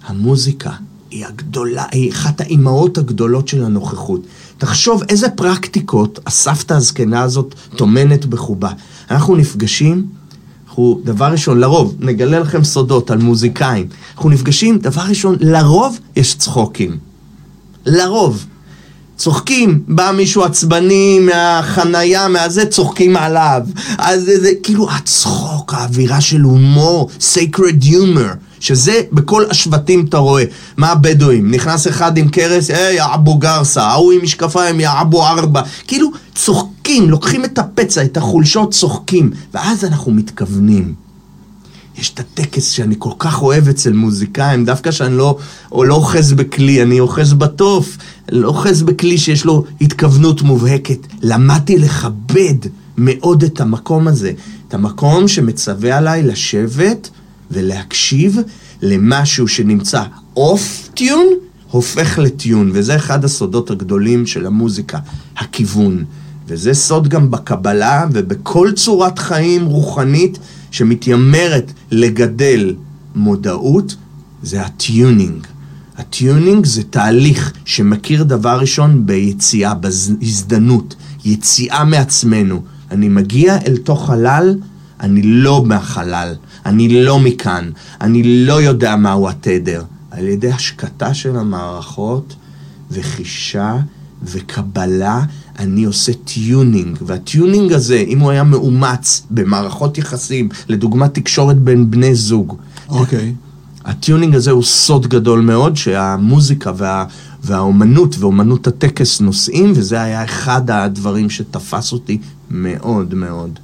המוזיקה 0.06 0.70
היא 1.10 1.26
הגדולה, 1.26 1.84
היא 1.90 2.12
אחת 2.12 2.40
האימהות 2.40 2.98
הגדולות 2.98 3.48
של 3.48 3.64
הנוכחות. 3.64 4.20
תחשוב 4.58 5.02
איזה 5.08 5.28
פרקטיקות 5.28 6.18
הסבתא 6.26 6.74
הזקנה 6.74 7.22
הזאת 7.22 7.54
טומנת 7.76 8.26
בחובה. 8.26 8.70
אנחנו 9.10 9.36
נפגשים, 9.36 10.06
אנחנו, 10.68 11.00
דבר 11.04 11.26
ראשון, 11.26 11.60
לרוב, 11.60 11.96
נגלה 12.00 12.38
לכם 12.40 12.64
סודות 12.64 13.10
על 13.10 13.18
מוזיקאים. 13.18 13.86
אנחנו 14.14 14.30
נפגשים, 14.30 14.78
דבר 14.78 15.02
ראשון, 15.08 15.36
לרוב 15.40 15.98
יש 16.16 16.34
צחוקים. 16.34 16.98
לרוב. 17.86 18.46
צוחקים, 19.16 19.82
בא 19.88 20.12
מישהו 20.16 20.44
עצבני 20.44 21.18
מהחנייה, 21.18 22.28
מהזה, 22.28 22.66
צוחקים 22.66 23.16
עליו. 23.16 23.62
אז 23.98 24.22
זה, 24.24 24.40
זה 24.40 24.50
כאילו 24.62 24.90
הצחוק, 24.90 25.74
האווירה 25.74 26.20
של 26.20 26.40
הומור, 26.40 27.10
sacred 27.20 27.84
humor, 27.84 28.45
שזה 28.60 29.00
בכל 29.12 29.44
השבטים 29.50 30.04
אתה 30.08 30.18
רואה. 30.18 30.44
מה 30.76 30.88
הבדואים? 30.88 31.50
נכנס 31.50 31.88
אחד 31.88 32.16
עם 32.16 32.28
קרס, 32.28 32.70
היי, 32.70 32.96
יא 32.96 33.04
אבו 33.14 33.34
גרסה, 33.38 33.82
ההוא 33.82 34.12
עם 34.12 34.22
משקפיים, 34.22 34.80
יא 34.80 34.90
אבו 35.00 35.26
ארבע. 35.26 35.62
כאילו, 35.86 36.10
צוחקים, 36.34 37.10
לוקחים 37.10 37.44
את 37.44 37.58
הפצע, 37.58 38.04
את 38.04 38.16
החולשות, 38.16 38.72
צוחקים. 38.72 39.30
ואז 39.54 39.84
אנחנו 39.84 40.12
מתכוונים. 40.12 41.06
יש 41.98 42.10
את 42.14 42.20
הטקס 42.20 42.70
שאני 42.70 42.94
כל 42.98 43.10
כך 43.18 43.42
אוהב 43.42 43.68
אצל 43.68 43.92
מוזיקאים, 43.92 44.64
דווקא 44.64 44.90
שאני 44.90 45.16
לא, 45.16 45.38
או 45.72 45.84
לא 45.84 45.94
אוחז 45.94 46.32
בכלי, 46.32 46.82
אני 46.82 47.00
אוחז 47.00 47.32
בתוף, 47.32 47.96
לא 48.32 48.48
אוחז 48.48 48.82
בכלי 48.82 49.18
שיש 49.18 49.44
לו 49.44 49.64
התכוונות 49.80 50.42
מובהקת. 50.42 51.06
למדתי 51.22 51.78
לכבד 51.78 52.54
מאוד 52.98 53.42
את 53.42 53.60
המקום 53.60 54.08
הזה, 54.08 54.32
את 54.68 54.74
המקום 54.74 55.28
שמצווה 55.28 55.98
עליי 55.98 56.22
לשבת 56.22 57.10
ולהקשיב 57.50 58.36
למשהו 58.82 59.48
שנמצא 59.48 60.02
אוף 60.36 60.88
טיון, 60.94 61.26
הופך 61.70 62.18
לטיון, 62.18 62.70
וזה 62.72 62.96
אחד 62.96 63.24
הסודות 63.24 63.70
הגדולים 63.70 64.26
של 64.26 64.46
המוזיקה, 64.46 64.98
הכיוון. 65.36 66.04
וזה 66.48 66.74
סוד 66.74 67.08
גם 67.08 67.30
בקבלה 67.30 68.06
ובכל 68.12 68.72
צורת 68.76 69.18
חיים 69.18 69.64
רוחנית 69.64 70.38
שמתיימרת 70.70 71.72
לגדל 71.90 72.74
מודעות, 73.14 73.96
זה 74.42 74.62
ה 74.62 74.73
tuning. 74.73 75.46
ה 75.96 76.06
tuning 76.06 76.66
זה 76.66 76.82
תהליך 76.82 77.52
שמכיר 77.64 78.24
דבר 78.24 78.58
ראשון 78.60 79.06
ביציאה, 79.06 79.74
בהזדנות, 79.74 80.94
יציאה 81.24 81.84
מעצמנו. 81.84 82.62
אני 82.90 83.08
מגיע 83.08 83.58
אל 83.66 83.76
תוך 83.76 84.06
חלל, 84.06 84.54
אני 85.00 85.22
לא 85.22 85.64
מהחלל, 85.64 86.34
אני 86.66 87.04
לא 87.04 87.20
מכאן, 87.20 87.70
אני 88.00 88.46
לא 88.46 88.62
יודע 88.62 88.96
מהו 88.96 89.28
התדר. 89.28 89.82
על 90.10 90.28
ידי 90.28 90.52
השקטה 90.52 91.14
של 91.14 91.36
המערכות 91.36 92.34
וחישה 92.90 93.76
וקבלה, 94.22 95.22
אני 95.58 95.84
עושה 95.84 96.12
tuning, 96.24 96.98
וה 97.00 97.18
tuning 97.18 97.72
הזה, 97.72 97.96
אם 97.96 98.18
הוא 98.18 98.30
היה 98.30 98.44
מאומץ 98.44 99.22
במערכות 99.30 99.98
יחסים, 99.98 100.48
לדוגמת 100.68 101.14
תקשורת 101.14 101.58
בין 101.58 101.90
בני 101.90 102.14
זוג, 102.14 102.56
אוקיי. 102.88 103.34
ה 103.84 103.91
tuning 103.91 104.34
הזה 104.34 104.50
הוא 104.50 104.62
סוד 104.62 105.06
גדול 105.06 105.40
מאוד, 105.40 105.76
שהמוזיקה 105.76 106.72
וה, 106.76 107.04
והאומנות 107.44 108.16
ואומנות 108.18 108.66
הטקס 108.66 109.20
נושאים, 109.20 109.72
וזה 109.76 110.02
היה 110.02 110.24
אחד 110.24 110.70
הדברים 110.70 111.30
שתפס 111.30 111.92
אותי 111.92 112.18
מאוד 112.50 113.14
מאוד. 113.14 113.58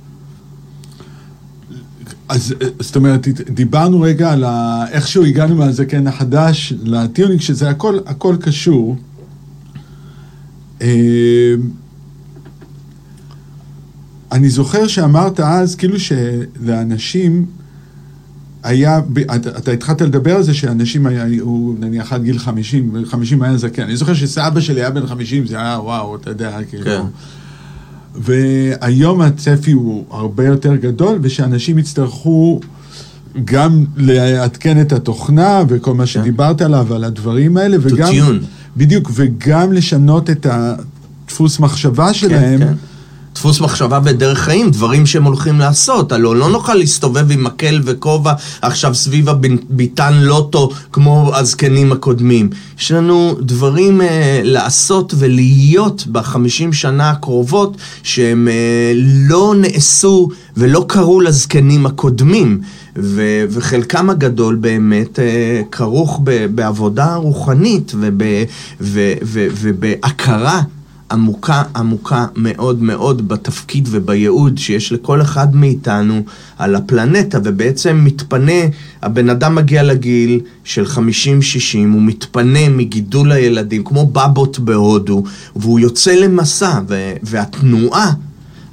אז 2.32 2.54
זאת 2.80 2.96
אומרת, 2.96 3.28
דיברנו 3.50 4.00
רגע 4.00 4.32
על 4.32 4.44
ה... 4.44 4.84
איכשהו 4.90 5.24
הגענו 5.24 5.56
מהזקן 5.56 6.06
החדש 6.06 6.72
ל 6.82 6.89
tuning, 6.89 7.40
שזה 7.40 7.70
הכל, 7.70 7.98
הכל 8.06 8.36
קשור. 8.40 8.96
אה, 10.82 11.54
אני 14.32 14.48
זוכר 14.48 14.86
שאמרת 14.86 15.40
אז, 15.40 15.74
כאילו 15.74 15.96
שלאנשים 16.00 17.46
היה, 18.62 19.00
אתה 19.58 19.70
התחלת 19.70 20.00
לדבר 20.00 20.36
על 20.36 20.42
זה 20.42 20.54
שאנשים 20.54 21.06
היו 21.06 21.74
נניח 21.78 22.12
עד 22.12 22.22
גיל 22.22 22.38
50, 22.38 23.04
50 23.04 23.42
היה 23.42 23.56
זקן. 23.56 23.82
אני 23.82 23.96
זוכר 23.96 24.14
שסבא 24.14 24.60
שלי 24.60 24.80
היה 24.80 24.90
בן 24.90 25.06
50, 25.06 25.46
זה 25.46 25.56
היה 25.56 25.78
וואו, 25.80 26.16
אתה 26.16 26.30
יודע, 26.30 26.58
כאילו. 26.70 26.84
כן. 26.84 27.02
והיום 28.14 29.20
הצפי 29.20 29.72
הוא 29.72 30.04
הרבה 30.10 30.46
יותר 30.46 30.76
גדול, 30.76 31.18
ושאנשים 31.22 31.78
יצטרכו 31.78 32.60
גם 33.44 33.84
לעדכן 33.96 34.80
את 34.80 34.92
התוכנה 34.92 35.62
וכל 35.68 35.94
מה 35.94 36.02
כן. 36.02 36.06
שדיברת 36.06 36.60
עליו, 36.60 36.94
על 36.94 37.04
הדברים 37.04 37.56
האלה, 37.56 37.76
וגם... 37.80 38.12
בדיוק, 38.76 39.10
וגם 39.14 39.72
לשנות 39.72 40.30
את 40.30 40.46
הדפוס 40.50 41.58
מחשבה 41.58 42.06
כן, 42.06 42.14
שלהם. 42.14 42.58
כן, 42.58 42.66
כן. 42.66 42.74
דפוס 43.34 43.60
מחשבה 43.60 44.00
ודרך 44.04 44.38
חיים, 44.38 44.70
דברים 44.70 45.06
שהם 45.06 45.24
הולכים 45.24 45.58
לעשות. 45.58 46.12
הלוא 46.12 46.36
לא 46.36 46.50
נוכל 46.50 46.74
להסתובב 46.74 47.30
עם 47.30 47.44
מקל 47.44 47.80
וכובע 47.84 48.32
עכשיו 48.62 48.94
סביב 48.94 49.28
הביתן 49.28 50.14
לוטו 50.14 50.70
כמו 50.92 51.30
הזקנים 51.34 51.92
הקודמים. 51.92 52.50
יש 52.78 52.92
לנו 52.92 53.36
דברים 53.40 54.00
אה, 54.00 54.40
לעשות 54.44 55.14
ולהיות 55.18 56.06
בחמישים 56.06 56.72
שנה 56.72 57.10
הקרובות 57.10 57.76
שהם 58.02 58.48
אה, 58.48 58.92
לא 59.28 59.54
נעשו 59.58 60.28
ולא 60.56 60.84
קרו 60.88 61.20
לזקנים 61.20 61.86
הקודמים. 61.86 62.60
ו- 62.96 63.44
וחלקם 63.50 64.10
הגדול 64.10 64.54
באמת 64.54 65.18
אה, 65.18 65.62
כרוך 65.70 66.20
ב- 66.24 66.46
בעבודה 66.46 67.14
רוחנית 67.14 67.92
ובהכרה. 68.80 70.62
עמוקה 71.12 71.62
עמוקה 71.76 72.26
מאוד 72.36 72.82
מאוד 72.82 73.28
בתפקיד 73.28 73.88
ובייעוד 73.90 74.58
שיש 74.58 74.92
לכל 74.92 75.22
אחד 75.22 75.56
מאיתנו 75.56 76.22
על 76.58 76.74
הפלנטה, 76.74 77.38
ובעצם 77.44 78.00
מתפנה, 78.04 78.62
הבן 79.02 79.30
אדם 79.30 79.54
מגיע 79.54 79.82
לגיל 79.82 80.40
של 80.64 80.84
50-60, 80.84 80.98
הוא 81.92 82.02
מתפנה 82.02 82.68
מגידול 82.68 83.32
הילדים, 83.32 83.84
כמו 83.84 84.06
בבות 84.06 84.58
בהודו, 84.58 85.22
והוא 85.56 85.80
יוצא 85.80 86.12
למסע, 86.12 86.80
והתנועה... 87.22 88.12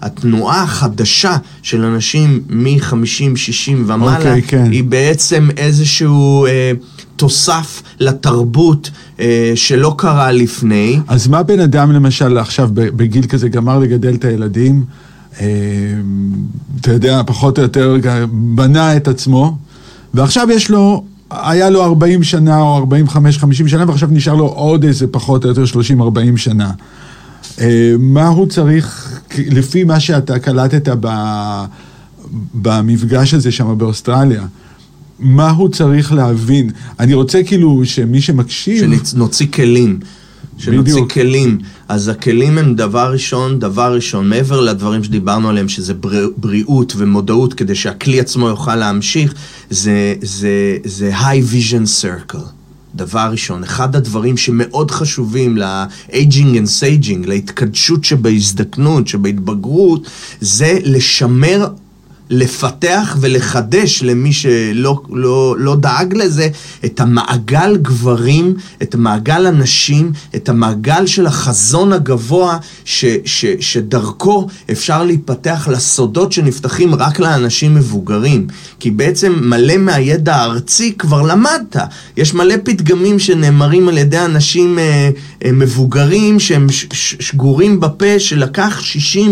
התנועה 0.02 0.64
החדשה 0.64 1.38
של 1.62 1.84
אנשים 1.84 2.42
מ-50-60 2.50 3.72
ומעלה, 3.88 4.16
okay, 4.16 4.18
אוקיי, 4.18 4.42
כן. 4.42 4.72
היא 4.72 4.84
בעצם 4.84 5.50
איזשהו 5.58 6.46
אה, 6.46 6.72
תוסף 7.20 7.84
לתרבות 8.00 8.90
אה, 9.20 9.52
שלא 9.56 9.96
קרה 9.98 10.32
לפני. 10.32 11.00
אז 11.08 11.28
מה 11.28 11.44
בן 11.44 11.60
אדם 11.60 11.92
למשל 11.92 12.38
עכשיו 12.38 12.70
בגיל 12.74 13.26
כזה 13.26 13.50
גמר 13.50 13.80
לגדל 13.80 14.16
את 14.16 14.26
הילדים, 14.26 14.86
אה, 15.42 15.46
אתה 16.82 16.92
יודע, 16.92 17.22
פחות 17.26 17.58
או 17.58 17.64
יותר 17.64 17.96
בנה 18.32 18.96
את 18.96 19.08
עצמו, 19.08 19.58
ועכשיו 20.14 20.48
יש 20.52 20.72
לו, 20.72 21.04
היה 21.32 21.70
לו 21.70 21.84
40 21.84 22.24
שנה 22.24 22.62
או 22.62 22.88
45-50 23.08 23.68
שנה, 23.68 23.86
ועכשיו 23.88 24.10
נשאר 24.12 24.36
לו 24.36 24.46
עוד 24.46 24.84
איזה 24.84 25.08
פחות 25.08 25.44
או 25.44 25.50
יותר 25.50 25.64
30-40 25.64 26.38
שנה. 26.38 26.72
אה, 27.62 27.94
מה 28.00 28.28
הוא 28.28 28.48
צריך, 28.48 29.20
לפי 29.38 29.84
מה 29.84 30.00
שאתה 30.00 30.40
קלטת 30.40 30.96
במפגש 32.54 33.34
הזה 33.34 33.52
שם 33.52 33.78
באוסטרליה, 33.78 34.44
מה 35.20 35.50
הוא 35.50 35.70
צריך 35.70 36.14
להבין? 36.14 36.70
אני 37.00 37.14
רוצה 37.14 37.44
כאילו 37.44 37.82
שמי 37.86 38.22
שמקשיב... 38.22 38.94
שנוציא 39.04 39.48
כלים. 39.54 40.00
שנוציא 40.58 40.94
בדיוק. 40.94 41.12
כלים. 41.12 41.58
אז 41.88 42.08
הכלים 42.08 42.58
הם 42.58 42.76
דבר 42.76 43.12
ראשון, 43.12 43.60
דבר 43.60 43.94
ראשון, 43.96 44.30
מעבר 44.30 44.62
לדברים 44.62 45.04
שדיברנו 45.04 45.50
עליהם, 45.50 45.70
שזה 45.70 45.94
בריאות 46.38 46.94
ומודעות, 46.98 47.54
כדי 47.54 47.76
שהכלי 47.76 48.20
עצמו 48.20 48.48
יוכל 48.48 48.76
להמשיך, 48.76 49.34
זה, 49.70 50.16
זה, 50.22 50.78
זה 50.86 51.12
high 51.18 51.54
vision 51.54 52.04
circle. 52.04 52.46
דבר 52.96 53.28
ראשון, 53.32 53.64
אחד 53.64 53.96
הדברים 53.96 54.38
שמאוד 54.38 54.92
חשובים 54.92 55.58
ל-aging 55.58 56.56
and 56.56 56.68
saging, 56.82 57.28
להתקדשות 57.28 58.04
שבהזדקנות, 58.04 59.08
שבהתבגרות, 59.08 60.08
זה 60.42 60.78
לשמר 60.84 61.68
לפתח 62.30 63.18
ולחדש 63.20 64.04
למי 64.04 64.34
שלא 64.34 65.02
לא, 65.10 65.56
לא 65.60 65.76
דאג 65.76 66.14
לזה, 66.14 66.50
את 66.86 67.00
המעגל 67.00 67.78
גברים, 67.78 68.54
את 68.82 68.94
המעגל 68.94 69.46
הנשים, 69.46 70.12
את 70.36 70.50
המעגל 70.50 71.06
של 71.06 71.26
החזון 71.28 71.94
הגבוה, 71.94 72.58
ש, 72.86 73.06
ש, 73.26 73.46
שדרכו 73.60 74.48
אפשר 74.72 75.04
להיפתח 75.04 75.68
לסודות 75.72 76.32
שנפתחים 76.32 76.96
רק 76.96 77.20
לאנשים 77.20 77.76
מבוגרים. 77.76 78.48
כי 78.80 78.92
בעצם 78.92 79.36
מלא 79.42 79.78
מהידע 79.78 80.36
הארצי 80.36 80.94
כבר 80.98 81.22
למדת. 81.22 81.78
יש 82.18 82.34
מלא 82.34 82.56
פתגמים 82.64 83.20
שנאמרים 83.20 83.88
על 83.88 83.98
ידי 83.98 84.20
אנשים 84.20 84.80
אה, 84.80 85.10
אה, 85.46 85.52
מבוגרים 85.52 86.40
שהם 86.40 86.70
ש, 86.70 86.86
ש, 86.94 87.16
שגורים 87.20 87.80
בפה, 87.80 88.20
שלקח 88.20 88.82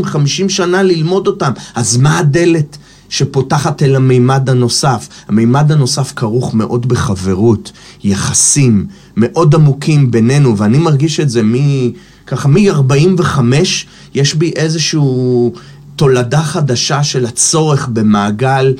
60-50 0.05 0.49
שנה 0.49 0.83
ללמוד 0.83 1.27
אותם. 1.27 1.51
אז 1.75 1.97
מה 1.97 2.19
הדלת? 2.19 2.77
שפותחת 3.09 3.83
אל 3.83 3.95
המימד 3.95 4.49
הנוסף. 4.49 5.07
המימד 5.27 5.71
הנוסף 5.71 6.13
כרוך 6.15 6.53
מאוד 6.53 6.87
בחברות, 6.87 7.71
יחסים 8.03 8.85
מאוד 9.17 9.55
עמוקים 9.55 10.11
בינינו, 10.11 10.57
ואני 10.57 10.77
מרגיש 10.77 11.19
את 11.19 11.29
זה 11.29 11.43
מ... 11.43 11.55
ככה 12.27 12.47
מ-45, 12.47 13.39
יש 14.13 14.35
בי 14.35 14.51
איזושהי 14.55 14.99
תולדה 15.95 16.41
חדשה 16.41 17.03
של 17.03 17.25
הצורך 17.25 17.87
במעגל, 17.87 18.73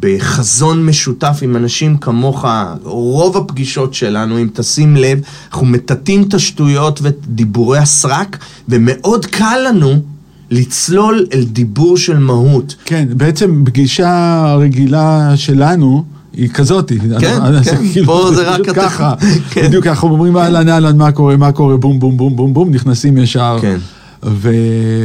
בחזון 0.00 0.86
משותף 0.86 1.38
עם 1.42 1.56
אנשים 1.56 1.96
כמוך. 1.96 2.44
רוב 2.82 3.36
הפגישות 3.36 3.94
שלנו, 3.94 4.38
אם 4.38 4.48
תשים 4.52 4.96
לב, 4.96 5.18
אנחנו 5.52 5.66
מטאטאים 5.66 6.22
את 6.22 6.34
השטויות 6.34 7.00
ואת 7.02 7.26
דיבורי 7.26 7.78
הסרק, 7.78 8.38
ומאוד 8.68 9.26
קל 9.26 9.58
לנו 9.68 10.02
לצלול 10.50 11.26
אל 11.32 11.44
דיבור 11.44 11.96
של 11.96 12.18
מהות. 12.18 12.74
כן, 12.84 13.08
בעצם 13.10 13.62
פגישה 13.66 14.56
רגילה 14.60 15.32
שלנו, 15.36 16.04
היא 16.32 16.48
כזאת. 16.48 16.92
כן, 17.20 17.38
כן, 17.64 17.76
כאילו, 17.92 18.06
פה 18.06 18.30
זה 18.34 18.50
רק 18.50 18.60
אתה. 18.60 18.74
ככה, 18.74 19.14
בדיוק 19.56 19.84
ככה, 19.84 20.06
אומרים 20.06 20.36
אהלן 20.36 20.68
אהלן, 20.68 20.96
מה 20.96 21.12
קורה, 21.12 21.36
מה 21.36 21.52
קורה, 21.52 21.76
בום 21.76 21.98
בום 21.98 22.16
בום 22.16 22.36
בום 22.36 22.54
בום, 22.54 22.70
נכנסים 22.70 23.18
ישר. 23.18 23.58
כן. 23.60 23.78
ו... 24.26 24.50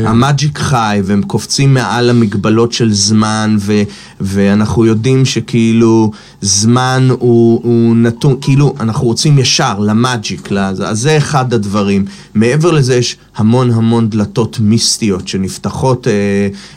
המאג'יק 0.05 0.57
חי, 0.57 1.01
והם 1.03 1.22
קופצים 1.22 1.74
מעל 1.74 2.09
המגבלות 2.09 2.72
של 2.72 2.93
זמן, 2.93 3.57
ו, 3.59 3.82
ואנחנו 4.22 4.86
יודעים 4.86 5.26
שכאילו 5.26 6.11
זמן 6.41 7.07
הוא, 7.20 7.61
הוא 7.63 7.95
נתון, 7.95 8.36
כאילו 8.41 8.76
אנחנו 8.80 9.07
רוצים 9.07 9.39
ישר 9.39 9.80
למאג'יק, 9.80 10.51
אז 10.51 10.99
זה 10.99 11.17
אחד 11.17 11.53
הדברים. 11.53 12.05
מעבר 12.34 12.72
לזה 12.72 12.95
יש 12.95 13.17
המון 13.36 13.72
המון 13.72 14.09
דלתות 14.09 14.59
מיסטיות 14.59 15.28
שנפתחות, 15.28 16.07
אה, 16.07 16.13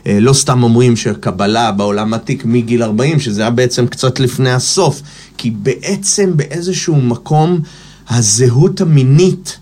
אה, 0.06 0.20
לא 0.20 0.32
סתם 0.32 0.62
אומרים 0.62 0.96
שקבלה 0.96 1.72
בעולם 1.72 2.14
עתיק 2.14 2.44
מגיל 2.44 2.82
40, 2.82 3.20
שזה 3.20 3.40
היה 3.42 3.50
בעצם 3.50 3.86
קצת 3.86 4.20
לפני 4.20 4.52
הסוף, 4.52 5.02
כי 5.38 5.50
בעצם 5.50 6.36
באיזשהו 6.36 6.96
מקום 6.96 7.60
הזהות 8.10 8.80
המינית 8.80 9.58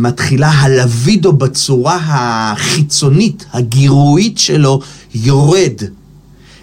מתחילה 0.00 0.48
הלבידו 0.48 1.32
בצורה 1.32 1.98
החיצונית, 2.02 3.44
הגירועית 3.52 4.38
שלו, 4.38 4.80
יורד. 5.14 5.82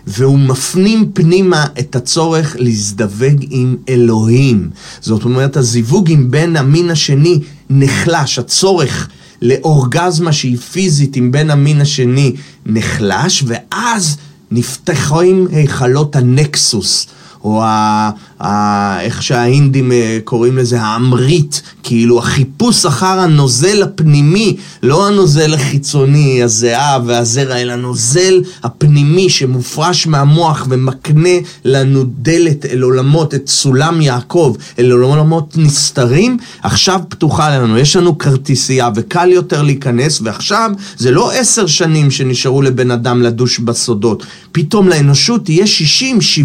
והוא 0.07 0.39
מפנים 0.39 1.11
פנימה 1.13 1.65
את 1.79 1.95
הצורך 1.95 2.55
להזדווג 2.59 3.45
עם 3.49 3.75
אלוהים. 3.89 4.69
זאת 5.01 5.23
אומרת, 5.23 5.57
הזיווג 5.57 6.11
עם 6.11 6.31
בן 6.31 6.55
המין 6.55 6.89
השני 6.89 7.39
נחלש, 7.69 8.39
הצורך 8.39 9.07
לאורגזמה 9.41 10.33
שהיא 10.33 10.57
פיזית 10.57 11.15
עם 11.15 11.31
בן 11.31 11.49
המין 11.49 11.81
השני 11.81 12.33
נחלש, 12.65 13.43
ואז 13.47 14.17
נפתחים 14.51 15.47
היכלות 15.51 16.15
הנקסוס. 16.15 17.07
או 17.47 17.63
ה, 17.63 18.09
ה, 18.39 19.01
איך 19.01 19.23
שההינדים 19.23 19.91
אה, 19.91 20.17
קוראים 20.23 20.57
לזה, 20.57 20.81
האמרית, 20.81 21.61
כאילו 21.83 22.19
החיפוש 22.19 22.85
אחר 22.85 23.19
הנוזל 23.19 23.83
הפנימי, 23.83 24.57
לא 24.83 25.07
הנוזל 25.07 25.53
החיצוני, 25.53 26.43
הזיעה 26.43 26.99
והזרע, 27.05 27.55
אלא 27.55 27.73
הנוזל 27.73 28.41
הפנימי 28.63 29.29
שמופרש 29.29 30.07
מהמוח 30.07 30.65
ומקנה 30.69 31.29
לנו 31.65 32.03
דלת 32.07 32.65
אל 32.65 32.81
עולמות, 32.81 33.35
את 33.35 33.47
סולם 33.47 34.01
יעקב, 34.01 34.55
אל 34.79 34.91
עולמות 34.91 35.57
נסתרים, 35.57 36.37
עכשיו 36.63 36.99
פתוחה 37.09 37.57
לנו, 37.57 37.77
יש 37.77 37.95
לנו 37.95 38.17
כרטיסייה 38.17 38.89
וקל 38.95 39.29
יותר 39.31 39.61
להיכנס, 39.61 40.21
ועכשיו 40.23 40.71
זה 40.97 41.11
לא 41.11 41.31
עשר 41.31 41.67
שנים 41.67 42.11
שנשארו 42.11 42.61
לבן 42.61 42.91
אדם 42.91 43.21
לדוש 43.21 43.59
בסודות, 43.59 44.25
פתאום 44.57 44.87
לאנושות 44.87 45.49
יהיה 45.49 45.65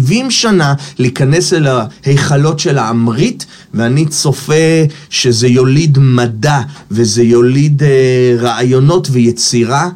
60-70 0.07 0.29
שנה 0.29 0.73
להיכנס 0.99 1.53
אל 1.53 1.67
ההיכלות 2.05 2.59
של 2.59 2.77
האמרית, 2.77 3.45
ואני 3.73 4.05
צופה 4.05 4.83
שזה 5.09 5.47
יוליד 5.47 5.99
מדע 5.99 6.61
וזה 6.91 7.23
יוליד 7.23 7.83
אה, 7.83 8.35
רעיונות 8.39 9.07
ויצירה. 9.11 9.89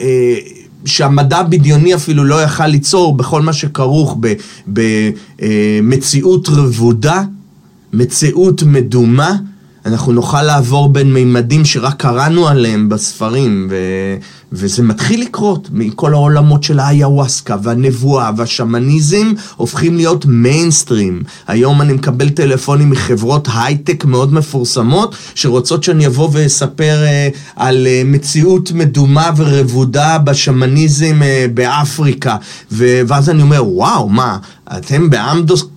אה, 0.00 0.34
שהמדע 0.84 1.38
הבדיוני 1.38 1.94
אפילו 1.94 2.24
לא 2.24 2.42
יכל 2.42 2.66
ליצור 2.66 3.16
בכל 3.16 3.42
מה 3.42 3.52
שכרוך 3.52 4.18
במציאות 4.66 6.48
אה, 6.48 6.54
רבודה, 6.54 7.22
מציאות 7.92 8.62
מדומה, 8.62 9.36
אנחנו 9.86 10.12
נוכל 10.12 10.42
לעבור 10.42 10.88
בין 10.88 11.12
מימדים 11.12 11.64
שרק 11.64 11.94
קראנו 12.00 12.48
עליהם 12.48 12.88
בספרים, 12.88 13.68
ו... 13.70 13.76
וזה 14.52 14.82
מתחיל 14.82 15.22
לקרות 15.22 15.68
מכל 15.72 16.14
העולמות 16.14 16.62
של 16.62 16.78
האיוואסקה 16.78 17.56
והנבואה 17.62 18.30
והשמניזם 18.36 19.32
הופכים 19.56 19.96
להיות 19.96 20.26
מיינסטרים. 20.26 21.22
היום 21.46 21.82
אני 21.82 21.92
מקבל 21.92 22.28
טלפונים 22.28 22.90
מחברות 22.90 23.48
הייטק 23.54 24.04
מאוד 24.04 24.32
מפורסמות 24.32 25.14
שרוצות 25.34 25.84
שאני 25.84 26.06
אבוא 26.06 26.28
ואספר 26.32 27.04
uh, 27.04 27.36
על 27.56 27.86
uh, 27.86 28.06
מציאות 28.06 28.72
מדומה 28.72 29.30
ורבודה 29.36 30.18
בשמניזם 30.18 31.20
uh, 31.20 31.50
באפריקה. 31.54 32.36
ו- 32.72 33.00
ואז 33.06 33.30
אני 33.30 33.42
אומר, 33.42 33.68
וואו, 33.68 34.08
מה, 34.08 34.38
אתם 34.76 35.10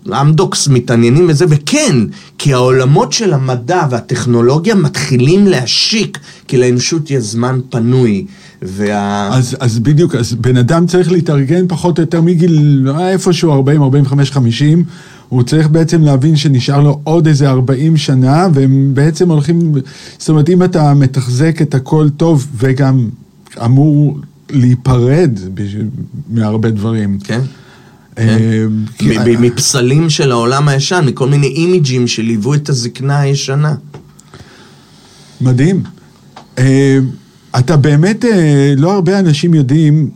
באמדוקס 0.06 0.68
מתעניינים 0.68 1.28
בזה? 1.28 1.46
וכן, 1.50 1.96
כי 2.38 2.54
העולמות 2.54 3.14
של 3.14 3.34
המדע 3.34 3.88
והטכנולוגיה 3.90 4.76
מתחילים 4.76 5.48
להשיק, 5.48 6.20
כי 6.48 6.58
לאנושות 6.58 7.12
יש 7.12 7.24
זמן 7.24 7.60
פנוי. 7.70 8.26
וה... 8.62 9.30
אז, 9.34 9.58
אז 9.60 9.80
בדיוק, 9.80 10.16
אז 10.16 10.34
בן 10.34 10.58
אדם 10.58 10.88
צריך 10.88 11.12
להתארגן 11.12 11.68
פחות 11.68 11.98
או 11.98 12.04
יותר 12.04 12.22
מגיל 12.22 12.88
איפשהו 13.00 13.52
40, 13.54 13.82
45, 13.84 14.32
50. 14.32 14.84
הוא 15.30 15.44
צריך 15.44 15.68
בעצם 15.68 16.02
להבין 16.02 16.36
שנשאר 16.36 16.80
לו 16.80 17.00
עוד 17.04 17.28
איזה 17.28 17.50
40 17.50 17.98
שנה, 17.98 18.48
והם 18.54 18.92
בעצם 18.94 19.32
הולכים, 19.32 19.74
זאת 20.18 20.30
אומרת, 20.30 20.50
אם 20.50 20.64
אתה 20.64 20.94
מתחזק 20.94 21.62
את 21.62 21.76
הכל 21.76 22.10
טוב 22.18 22.48
וגם 22.58 23.10
אמור 23.66 24.20
להיפרד 24.50 25.40
מהרבה 26.30 26.70
דברים. 26.70 27.20
כן. 27.24 27.40
אה, 28.18 28.66
כן. 28.98 29.42
מפסלים 29.42 30.10
של 30.10 30.32
העולם 30.32 30.68
הישן, 30.68 31.04
מכל 31.06 31.30
מיני 31.30 31.48
אימיג'ים 31.48 32.08
שליוו 32.08 32.54
את 32.54 32.70
הזקנה 32.70 33.20
הישנה. 33.20 33.76
מדהים. 35.42 35.84
אה, 36.58 37.00
אתה 37.60 37.78
באמת, 37.78 38.26
אה, 38.26 38.74
לא 38.78 38.94
הרבה 38.94 39.20
אנשים 39.20 39.54
יודעים, 39.54 40.10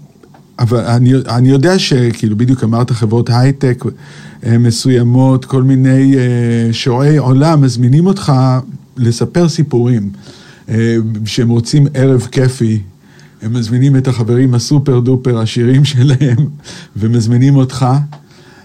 אבל 0.60 0.80
אני, 0.80 1.14
אני 1.30 1.50
יודע 1.50 1.80
שכאילו 1.80 2.38
בדיוק 2.38 2.64
אמרת 2.64 2.92
חברות 2.92 3.30
הייטק 3.30 3.84
אה, 4.46 4.58
מסוימות, 4.58 5.46
כל 5.46 5.64
מיני 5.64 6.16
שועי 6.72 7.18
עולם 7.18 7.62
מזמינים 7.62 8.06
אותך 8.06 8.34
לספר 8.98 9.50
סיפורים 9.50 10.10
שהם 11.26 11.50
רוצים 11.50 11.88
ערב 11.94 12.28
כיפי. 12.32 12.80
הם 13.42 13.54
מזמינים 13.54 13.96
את 13.96 14.08
החברים 14.08 14.54
הסופר 14.54 15.00
דופר 15.00 15.40
עשירים 15.40 15.86
שלהם 15.92 16.38
ומזמינים 16.96 17.56
אותך. 17.56 17.86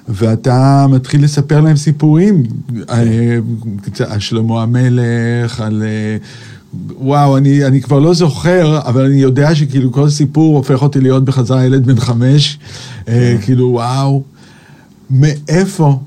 ואתה 0.08 0.86
מתחיל 0.90 1.24
לספר 1.24 1.60
להם 1.60 1.76
סיפורים, 1.76 2.42
על 2.88 3.08
שלמה 4.18 4.62
המלך, 4.62 5.60
על 5.60 5.82
וואו, 6.90 7.36
אני, 7.36 7.64
אני 7.64 7.80
כבר 7.80 7.98
לא 7.98 8.14
זוכר, 8.14 8.80
אבל 8.84 9.04
אני 9.04 9.20
יודע 9.20 9.54
שכאילו 9.54 9.92
כל 9.92 10.10
סיפור 10.10 10.56
הופך 10.56 10.82
אותי 10.82 11.00
להיות 11.00 11.24
בחזרה 11.24 11.64
ילד 11.64 11.86
בן 11.86 12.00
חמש. 12.00 12.58
אה, 13.08 13.14
כן. 13.14 13.44
כאילו, 13.44 13.66
וואו, 13.66 14.22
מאיפה, 15.10 15.98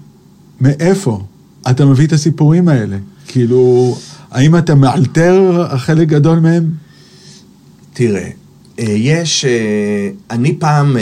מאיפה 0.62 1.22
אתה 1.70 1.86
מביא 1.86 2.08
את 2.08 2.14
הסיפורים 2.14 2.68
האלה? 2.68 2.98
כאילו, 3.28 3.96
האם 4.32 4.58
אתה 4.58 4.76
מאלתר 4.76 5.68
חלק 5.78 6.08
גדול 6.08 6.40
מהם? 6.40 6.70
תראה, 7.94 8.30
אה, 8.80 8.86
יש, 8.90 9.46
אה, 9.46 10.10
אני 10.32 10.56
פעם, 10.60 10.98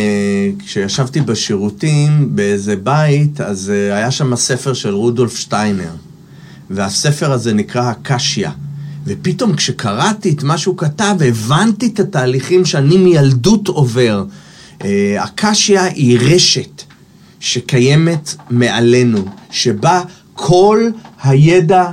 כשישבתי 0.60 1.22
בשירותים 1.22 2.36
באיזה 2.36 2.76
בית, 2.76 3.42
אז 3.42 3.70
היה 3.70 4.12
שם 4.12 4.36
ספר 4.36 4.74
של 4.74 4.94
רודולף 4.94 5.36
שטיינר, 5.36 5.92
והספר 6.70 7.32
הזה 7.32 7.54
נקרא 7.54 7.90
הקשיא. 7.90 8.50
ופתאום 9.06 9.56
כשקראתי 9.56 10.30
את 10.30 10.44
מה 10.44 10.58
שהוא 10.58 10.78
כתב, 10.78 11.16
הבנתי 11.28 11.88
את 11.88 12.00
התהליכים 12.00 12.66
שאני 12.66 12.98
מילדות 12.98 13.68
עובר. 13.68 14.24
אה, 14.84 15.24
הקשיא 15.24 15.80
היא 15.80 16.20
רשת 16.22 16.84
שקיימת 17.40 18.36
מעלינו, 18.50 19.26
שבה 19.52 20.02
כל 20.34 20.90
הידע 21.24 21.92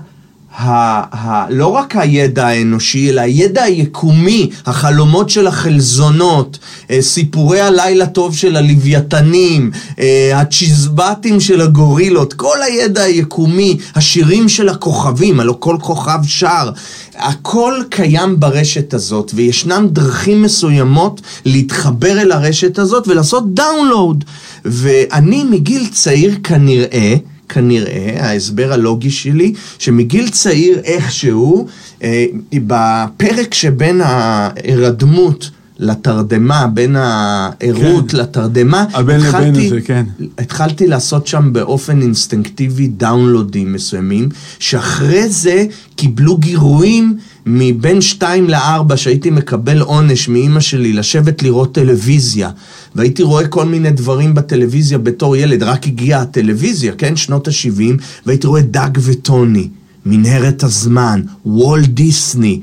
ה, 0.56 0.68
ה, 1.16 1.46
לא 1.50 1.66
רק 1.66 1.96
הידע 1.96 2.46
האנושי, 2.46 3.10
אלא 3.10 3.20
הידע 3.20 3.62
היקומי, 3.62 4.50
החלומות 4.66 5.30
של 5.30 5.46
החלזונות, 5.46 6.58
אה, 6.90 7.02
סיפורי 7.02 7.60
הלילה 7.60 8.06
טוב 8.06 8.36
של 8.36 8.56
הלוויתנים, 8.56 9.70
אה, 10.00 10.40
הצ'יזבטים 10.40 11.40
של 11.40 11.60
הגורילות, 11.60 12.32
כל 12.32 12.62
הידע 12.62 13.02
היקומי, 13.02 13.78
השירים 13.94 14.48
של 14.48 14.68
הכוכבים, 14.68 15.40
הלוא 15.40 15.54
כל 15.58 15.76
כוכב 15.80 16.18
שר, 16.26 16.70
הכל 17.14 17.74
קיים 17.88 18.40
ברשת 18.40 18.94
הזאת, 18.94 19.32
וישנן 19.34 19.88
דרכים 19.88 20.42
מסוימות 20.42 21.20
להתחבר 21.44 22.20
אל 22.20 22.32
הרשת 22.32 22.78
הזאת 22.78 23.08
ולעשות 23.08 23.54
דאונלואוד. 23.54 24.24
ואני 24.64 25.44
מגיל 25.44 25.86
צעיר 25.92 26.34
כנראה, 26.44 27.14
כנראה, 27.52 28.16
ההסבר 28.20 28.72
הלוגי 28.72 29.10
שלי, 29.10 29.52
שמגיל 29.78 30.28
צעיר 30.28 30.78
איכשהו, 30.78 31.66
אה, 32.02 32.26
בפרק 32.52 33.54
שבין 33.54 34.00
ההירדמות 34.04 35.50
לתרדמה, 35.80 36.66
בין 36.66 36.96
הערות 36.96 38.10
כן. 38.10 38.18
לתרדמה, 38.18 38.84
הבין 38.92 39.20
לבין 39.20 39.56
הזה, 39.56 39.80
כן. 39.80 40.04
התחלתי 40.38 40.86
לעשות 40.86 41.26
שם 41.26 41.52
באופן 41.52 42.02
אינסטינקטיבי 42.02 42.86
דאונלודים 42.88 43.72
מסוימים, 43.72 44.28
שאחרי 44.58 45.28
זה 45.28 45.66
קיבלו 45.96 46.36
גירויים 46.36 47.16
מבין 47.46 48.00
שתיים 48.00 48.50
לארבע 48.50 48.96
שהייתי 48.96 49.30
מקבל 49.30 49.80
עונש 49.80 50.28
מאימא 50.28 50.60
שלי 50.60 50.92
לשבת 50.92 51.42
לראות 51.42 51.74
טלוויזיה. 51.74 52.50
והייתי 52.94 53.22
רואה 53.22 53.48
כל 53.48 53.64
מיני 53.64 53.90
דברים 53.90 54.34
בטלוויזיה 54.34 54.98
בתור 54.98 55.36
ילד, 55.36 55.62
רק 55.62 55.86
הגיעה 55.86 56.22
הטלוויזיה, 56.22 56.92
כן? 56.92 57.16
שנות 57.16 57.48
ה-70, 57.48 58.02
והייתי 58.26 58.46
רואה 58.46 58.62
דג 58.62 58.90
וטוני, 59.00 59.68
מנהרת 60.06 60.62
הזמן, 60.62 61.22
וולט 61.46 61.88
דיסני, 61.88 62.60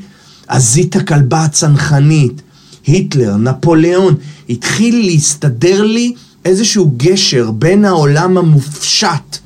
עזית 0.48 0.96
הכלבה 0.96 1.44
הצנחנית, 1.44 2.42
היטלר, 2.88 3.38
נפוליאון. 3.38 4.16
התחיל 4.50 5.06
להסתדר 5.06 5.84
לי 5.84 6.14
איזשהו 6.46 6.94
גשר 6.98 7.52
בין 7.52 7.86
העולם 7.86 8.38
המופשט 8.38 9.38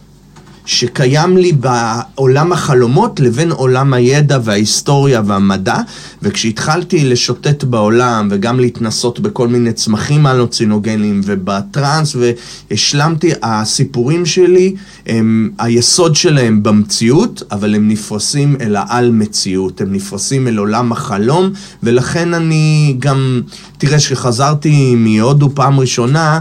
שקיים 0.72 1.38
לי 1.38 1.52
בעולם 1.52 2.52
החלומות 2.52 3.20
לבין 3.20 3.52
עולם 3.52 3.94
הידע 3.94 4.40
וההיסטוריה 4.44 5.22
והמדע, 5.26 5.76
וכשהתחלתי 6.22 7.06
לשוטט 7.06 7.64
בעולם 7.64 8.28
וגם 8.32 8.60
להתנסות 8.60 9.20
בכל 9.20 9.48
מיני 9.48 9.74
צמחים 9.74 10.26
הלוצינוגנים 10.26 11.22
ובטראנס 11.24 12.16
והשלמתי, 12.16 13.32
הסיפורים 13.44 14.26
שלי, 14.26 14.76
הם, 15.06 15.52
היסוד 15.60 16.16
שלהם 16.16 16.64
במציאות, 16.64 17.44
אבל 17.52 17.76
הם 17.76 17.88
נפרסים 17.88 18.56
אל 18.62 18.76
העל 18.76 19.12
מציאות, 19.12 19.82
הם 19.82 19.94
נפרסים 19.94 20.48
אל 20.48 20.58
עולם 20.58 20.92
החלום, 20.92 21.52
ולכן 21.84 22.34
אני 22.34 22.96
גם, 23.00 23.42
תראה, 23.78 23.98
כשחזרתי 23.98 24.96
מהודו 24.96 25.50
פעם 25.56 25.80
ראשונה, 25.80 26.40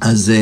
אז... 0.00 0.32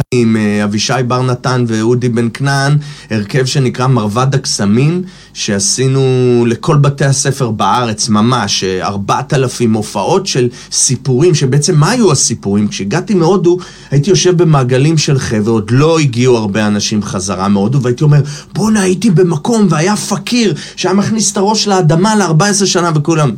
אה, 0.00 0.04
עם 0.20 0.36
אה, 0.36 0.64
אבישי 0.64 0.92
בר 1.06 1.22
נתן 1.22 1.64
ואודי 1.68 2.08
בן 2.08 2.28
כנען, 2.34 2.78
הרכב 3.10 3.44
שנקרא 3.44 3.86
מרבד 3.86 4.34
הקסמים, 4.34 5.02
שעשינו 5.34 6.00
לכל 6.48 6.76
בתי 6.76 7.04
הספר 7.04 7.50
בארץ, 7.50 8.08
ממש, 8.08 8.64
אה, 8.64 8.86
ארבעת 8.86 9.34
אלפים 9.34 9.72
הופעות 9.72 10.26
של 10.26 10.48
סיפורים, 10.72 11.34
שבעצם 11.34 11.76
מה 11.76 11.90
היו 11.90 12.12
הסיפורים? 12.12 12.68
כשהגעתי 12.68 13.14
מהודו, 13.14 13.58
הייתי 13.90 14.10
יושב 14.10 14.42
במעגלים 14.42 14.98
של 14.98 15.18
חבר'ה, 15.18 15.52
עוד 15.52 15.70
לא 15.70 15.98
הגיעו 15.98 16.36
הרבה 16.36 16.66
אנשים 16.66 17.02
חזרה 17.02 17.48
מהודו, 17.48 17.82
והייתי 17.82 18.04
אומר, 18.04 18.20
בואנה, 18.54 18.80
הייתי 18.80 19.10
במקום 19.10 19.66
והיה 19.70 19.96
פקיר 19.96 20.54
שהיה 20.76 20.94
מכניס 20.94 21.32
את 21.32 21.36
הראש 21.36 21.68
לאדמה 21.68 22.14
ל-14 22.14 22.66
שנה, 22.66 22.90
וכולם, 22.94 23.30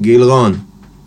גילרון, 0.00 0.54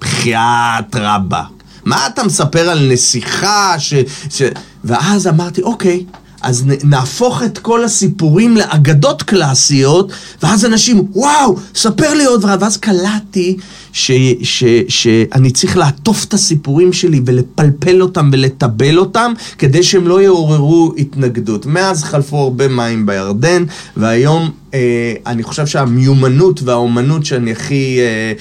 בחייאת 0.01 0.95
רבאק. 0.95 1.52
מה 1.85 2.07
אתה 2.07 2.23
מספר 2.23 2.69
על 2.69 2.91
נסיכה 2.91 3.75
ש... 3.77 3.93
ש... 4.29 4.41
ואז 4.83 5.27
אמרתי, 5.27 5.61
אוקיי, 5.61 6.05
אז 6.43 6.63
נהפוך 6.83 7.43
את 7.43 7.57
כל 7.57 7.83
הסיפורים 7.83 8.57
לאגדות 8.57 9.23
קלאסיות, 9.23 10.11
ואז 10.43 10.65
אנשים, 10.65 11.07
וואו, 11.11 11.55
ספר 11.75 12.13
לי 12.13 12.25
עוד, 12.25 12.45
ואז 12.59 12.77
קלטתי 12.77 13.57
שאני 13.93 15.51
צריך 15.53 15.77
לעטוף 15.77 16.25
את 16.25 16.33
הסיפורים 16.33 16.93
שלי 16.93 17.21
ולפלפל 17.25 18.01
אותם 18.01 18.29
ולטבל 18.33 18.97
אותם, 18.97 19.33
כדי 19.57 19.83
שהם 19.83 20.07
לא 20.07 20.21
יעוררו 20.21 20.93
התנגדות. 20.97 21.65
מאז 21.65 22.03
חלפו 22.03 22.37
הרבה 22.37 22.67
מים 22.67 23.05
בירדן, 23.05 23.63
והיום 23.97 24.51
אה, 24.73 25.13
אני 25.25 25.43
חושב 25.43 25.67
שהמיומנות 25.67 26.63
והאומנות 26.63 27.25
שאני 27.25 27.51
הכי... 27.51 27.99
אה, 27.99 28.33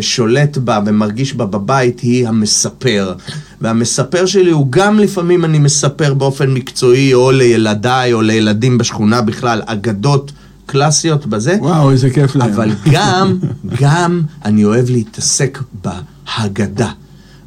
שולט 0.00 0.58
בה 0.58 0.80
ומרגיש 0.86 1.34
בה 1.34 1.46
בבית 1.46 2.00
היא 2.00 2.28
המספר. 2.28 3.14
והמספר 3.60 4.26
שלי 4.26 4.50
הוא 4.50 4.66
גם 4.70 4.98
לפעמים 4.98 5.44
אני 5.44 5.58
מספר 5.58 6.14
באופן 6.14 6.50
מקצועי 6.50 7.14
או 7.14 7.30
לילדיי 7.30 8.12
או 8.12 8.22
לילדים 8.22 8.78
בשכונה 8.78 9.22
בכלל 9.22 9.62
אגדות 9.66 10.32
קלאסיות 10.66 11.26
בזה. 11.26 11.56
וואו, 11.60 11.90
איזה 11.90 12.10
כיף 12.10 12.36
להם. 12.36 12.52
אבל 12.52 12.70
גם, 12.90 13.38
גם 13.80 14.22
אני 14.44 14.64
אוהב 14.64 14.90
להתעסק 14.90 15.58
בהגדה, 15.82 16.90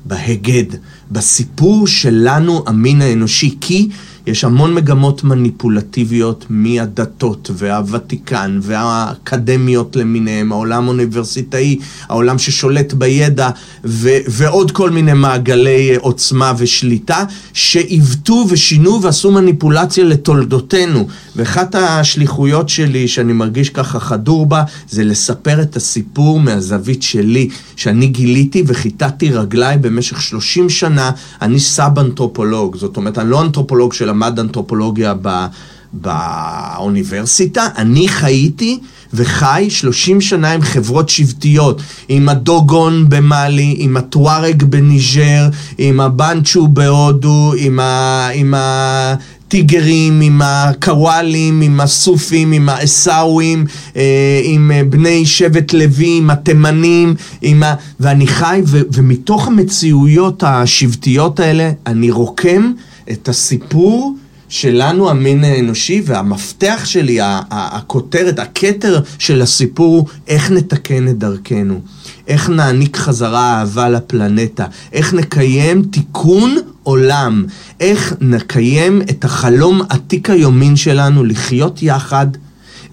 בהגד, 0.05 0.65
בסיפור 1.11 1.87
שלנו, 1.87 2.63
המין 2.67 3.01
האנושי, 3.01 3.57
כי 3.61 3.89
יש 4.27 4.43
המון 4.43 4.73
מגמות 4.73 5.23
מניפולטיביות 5.23 6.45
מהדתות 6.49 7.51
והוותיקן 7.53 8.59
והאקדמיות 8.61 9.95
למיניהם, 9.95 10.51
העולם 10.51 10.83
האוניברסיטאי, 10.83 11.79
העולם 12.09 12.37
ששולט 12.37 12.93
בידע 12.93 13.49
ו- 13.85 14.17
ועוד 14.27 14.71
כל 14.71 14.89
מיני 14.89 15.13
מעגלי 15.13 15.95
עוצמה 15.95 16.53
ושליטה 16.57 17.23
שעיוותו 17.53 18.45
ושינו 18.49 19.01
ועשו 19.01 19.31
מניפולציה 19.31 20.03
לתולדותינו. 20.03 21.07
ואחת 21.35 21.75
השליחויות 21.75 22.69
שלי 22.69 23.07
שאני 23.07 23.33
מרגיש 23.33 23.69
ככה 23.69 23.99
חדור 23.99 24.45
בה 24.45 24.63
זה 24.89 25.03
לספר 25.03 25.61
את 25.61 25.75
הסיפור 25.75 26.39
מהזווית 26.39 27.03
שלי, 27.03 27.49
שאני 27.75 28.07
גיליתי 28.07 28.63
וחיטטתי 28.67 29.29
רגליי 29.29 29.77
במשך 29.77 30.21
30 30.21 30.69
שנה, 30.69 31.11
אני 31.41 31.59
סאב 31.59 31.99
אנתרופולוג, 31.99 32.77
זאת 32.77 32.97
אומרת 32.97 33.17
אני 33.17 33.29
לא 33.29 33.41
אנתרופולוג 33.41 33.93
של 33.93 34.09
למד 34.15 34.39
אנתרופולוגיה 34.39 35.13
ב, 35.21 35.45
באוניברסיטה, 35.93 37.67
אני 37.77 38.07
חייתי 38.07 38.79
וחי 39.13 39.67
30 39.69 40.21
שנה 40.21 40.51
עם 40.51 40.61
חברות 40.61 41.09
שבטיות, 41.09 41.81
עם 42.09 42.29
הדוגון 42.29 43.09
במאלי, 43.09 43.75
עם 43.77 43.97
הטוארג 43.97 44.63
בניג'ר, 44.63 45.49
עם 45.77 45.99
הבנצ'ו 45.99 46.67
בהודו, 46.67 47.53
עם 47.57 47.79
ה... 47.79 48.27
עם 48.33 48.53
ה 48.53 49.15
טיגרים, 49.47 50.21
עם 50.21 50.41
הקוואלים, 50.43 51.61
עם 51.61 51.81
הסופים, 51.81 52.51
עם 52.51 52.69
העיסאווים, 52.69 53.65
אה, 53.95 54.41
עם 54.43 54.71
אה, 54.71 54.83
בני 54.83 55.25
שבט 55.25 55.73
לוי, 55.73 56.17
עם 56.17 56.29
התימנים, 56.29 57.15
עם 57.41 57.63
ה... 57.63 57.73
ואני 57.99 58.27
חי, 58.27 58.61
ו... 58.65 58.81
ומתוך 58.93 59.47
המציאויות 59.47 60.43
השבטיות 60.43 61.39
האלה, 61.39 61.71
אני 61.85 62.11
רוקם 62.11 62.71
את 63.11 63.29
הסיפור 63.29 64.15
שלנו, 64.49 65.09
המין 65.09 65.43
האנושי, 65.43 66.01
והמפתח 66.05 66.81
שלי, 66.85 67.17
הכותרת, 67.51 68.39
הכתר 68.39 68.99
של 69.19 69.41
הסיפור 69.41 69.95
הוא 69.95 70.07
איך 70.27 70.51
נתקן 70.51 71.07
את 71.07 71.17
דרכנו. 71.17 71.81
איך 72.27 72.49
נעניק 72.49 72.97
חזרה 72.97 73.59
אהבה 73.59 73.89
לפלנטה, 73.89 74.65
איך 74.93 75.13
נקיים 75.13 75.83
תיקון 75.83 76.57
עולם, 76.83 77.45
איך 77.79 78.13
נקיים 78.21 79.01
את 79.01 79.25
החלום 79.25 79.81
עתיק 79.89 80.29
היומין 80.29 80.75
שלנו 80.75 81.23
לחיות 81.23 81.83
יחד 81.83 82.27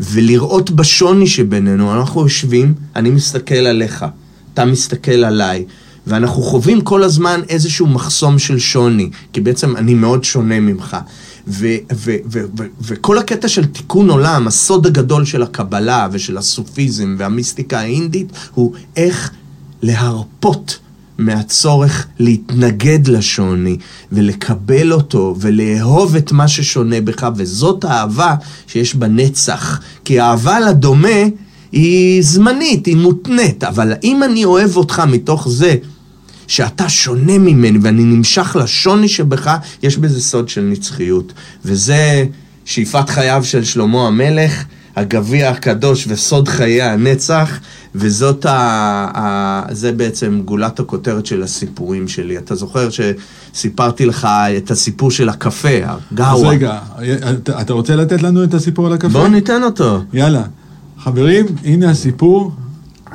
ולראות 0.01 0.71
בשוני 0.71 1.27
שבינינו. 1.27 1.95
אנחנו 1.95 2.21
יושבים, 2.21 2.75
אני 2.97 3.11
מסתכל 3.11 3.55
עליך, 3.55 4.05
אתה 4.55 4.65
מסתכל 4.65 5.25
עליי. 5.25 5.65
ואנחנו 6.07 6.43
חווים 6.43 6.81
כל 6.81 7.03
הזמן 7.03 7.41
איזשהו 7.49 7.87
מחסום 7.87 8.39
של 8.39 8.59
שוני, 8.59 9.11
כי 9.33 9.41
בעצם 9.41 9.77
אני 9.77 9.95
מאוד 9.95 10.25
שונה 10.25 10.61
ממך. 10.61 10.97
וכל 12.81 13.19
הקטע 13.19 13.49
של 13.49 13.67
תיקון 13.67 14.11
עולם, 14.11 14.47
הסוד 14.47 14.87
הגדול 14.87 15.25
של 15.25 15.43
הקבלה 15.43 16.09
ושל 16.13 16.39
הסופיזם 16.39 17.17
והמיסטיקה 17.19 17.79
ההינדית, 17.79 18.33
הוא 18.55 18.73
איך 18.97 19.31
להרפות 19.83 20.79
מהצורך 21.19 22.07
להתנגד 22.19 23.09
לשוני 23.09 23.77
ולקבל 24.13 24.93
אותו 24.93 25.37
ולאהוב 25.41 26.17
את 26.17 26.33
מה 26.33 26.49
ששונה 26.49 27.01
בך, 27.01 27.29
וזאת 27.37 27.85
האהבה 27.85 28.35
שיש 28.67 28.95
בה 28.95 29.09
נצח. 29.09 29.81
כי 30.05 30.21
האהבה 30.21 30.61
לדומה 30.61 31.09
היא 31.73 32.23
זמנית, 32.23 32.87
היא 32.87 32.97
מותנית, 32.97 33.65
אבל 33.65 33.93
אם 34.03 34.23
אני 34.23 34.45
אוהב 34.45 34.77
אותך 34.77 35.03
מתוך 35.09 35.49
זה 35.49 35.77
שאתה 36.53 36.89
שונה 36.89 37.39
ממני 37.39 37.79
ואני 37.83 38.05
נמשך 38.05 38.57
לשוני 38.61 39.09
שבך, 39.09 39.57
יש 39.83 39.97
בזה 39.97 40.21
סוד 40.21 40.49
של 40.49 40.61
נצחיות. 40.61 41.33
וזה 41.65 42.25
שאיפת 42.65 43.11
חייו 43.11 43.45
של 43.45 43.65
שלמה 43.65 44.07
המלך, 44.07 44.65
הגביע 44.97 45.51
הקדוש 45.51 46.05
וסוד 46.09 46.49
חיי 46.49 46.83
הנצח, 46.83 47.61
וזאת 47.95 48.47
ה... 48.47 48.53
ה... 49.15 49.75
זה 49.75 49.93
בעצם 49.93 50.43
גולת 50.45 50.81
הכותרת 50.81 51.27
של 51.27 51.43
הסיפורים 51.43 52.09
שלי. 52.09 52.39
אתה 52.39 52.55
זוכר 52.55 52.89
שסיפרתי 52.91 54.07
לך 54.07 54.29
את 54.57 54.71
הסיפור 54.71 55.11
של 55.11 55.29
הקפה, 55.29 55.69
הגאווה. 56.13 56.33
אז 56.33 56.43
רגע, 56.43 56.79
אתה, 57.61 57.73
רוצה 57.73 57.97
לתת 57.97 58.23
לנו 58.23 58.45
את 58.45 58.55
הסיפור 58.55 58.87
על 58.87 58.93
הקפה? 58.93 59.09
בוא 59.09 59.29
ניתן 59.29 59.63
אותו. 59.63 60.03
יאללה. 60.13 60.43
חברים, 60.99 61.47
הנה 61.65 61.91
הסיפור 61.91 62.53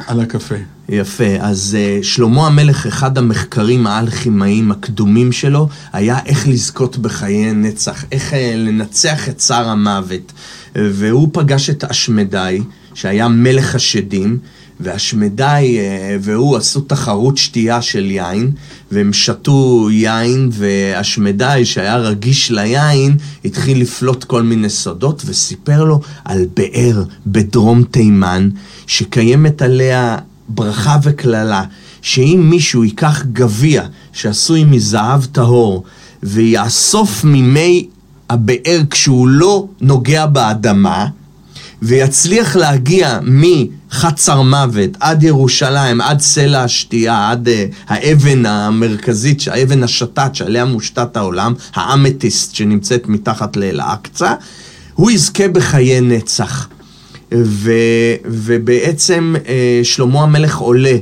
על 0.07 0.19
הקפה. 0.19 0.76
יפה, 0.89 1.35
אז 1.39 1.77
uh, 1.77 2.03
שלמה 2.03 2.47
המלך, 2.47 2.87
אחד 2.87 3.17
המחקרים 3.17 3.87
האלכימאיים 3.87 4.71
הקדומים 4.71 5.31
שלו, 5.31 5.69
היה 5.93 6.19
איך 6.25 6.47
לזכות 6.47 6.97
בחיי 6.97 7.53
נצח, 7.53 8.05
איך 8.11 8.33
uh, 8.33 8.35
לנצח 8.55 9.29
את 9.29 9.37
צער 9.37 9.69
המוות. 9.69 10.31
והוא 10.75 11.29
פגש 11.31 11.69
את 11.69 11.83
אשמדי, 11.83 12.61
שהיה 12.93 13.27
מלך 13.27 13.75
השדים, 13.75 14.37
והשמדי 14.79 15.77
uh, 15.77 16.19
והוא 16.21 16.57
עשו 16.57 16.81
תחרות 16.81 17.37
שתייה 17.37 17.81
של 17.81 18.11
יין, 18.11 18.51
והם 18.91 19.13
שתו 19.13 19.87
יין, 19.91 20.49
והשמדי, 20.51 21.61
שהיה 21.63 21.97
רגיש 21.97 22.51
ליין, 22.51 23.17
התחיל 23.45 23.81
לפלוט 23.81 24.23
כל 24.23 24.43
מיני 24.43 24.69
סודות, 24.69 25.23
וסיפר 25.25 25.83
לו 25.83 26.01
על 26.25 26.45
באר 26.55 27.03
בדרום 27.27 27.83
תימן, 27.83 28.49
שקיימת 28.87 29.61
עליה 29.61 30.17
ברכה 30.49 30.97
וקללה, 31.03 31.63
שאם 32.01 32.47
מישהו 32.49 32.83
ייקח 32.83 33.23
גביע 33.33 33.83
שעשוי 34.13 34.63
מזהב 34.63 35.25
טהור 35.25 35.83
ויאסוף 36.23 37.23
ממי 37.23 37.87
הבאר 38.29 38.81
כשהוא 38.89 39.27
לא 39.27 39.67
נוגע 39.81 40.25
באדמה, 40.25 41.07
ויצליח 41.81 42.55
להגיע 42.55 43.19
מחצר 43.23 44.41
מוות 44.41 44.89
עד 44.99 45.23
ירושלים, 45.23 46.01
עד 46.01 46.19
סלע 46.19 46.63
השתייה, 46.63 47.31
עד 47.31 47.47
uh, 47.47 47.51
האבן 47.87 48.45
המרכזית, 48.45 49.47
האבן 49.47 49.83
השתת 49.83 50.29
שעליה 50.33 50.65
מושתת 50.65 51.17
העולם, 51.17 51.53
האמתיסט 51.73 52.55
שנמצאת 52.55 53.07
מתחת 53.07 53.57
לאל-אקצא, 53.57 54.33
הוא 54.93 55.11
יזכה 55.11 55.47
בחיי 55.47 56.01
נצח. 56.01 56.67
ו, 57.33 57.71
ובעצם 58.25 59.35
אה, 59.47 59.79
שלמה 59.83 60.23
המלך 60.23 60.57
עולה 60.57 60.97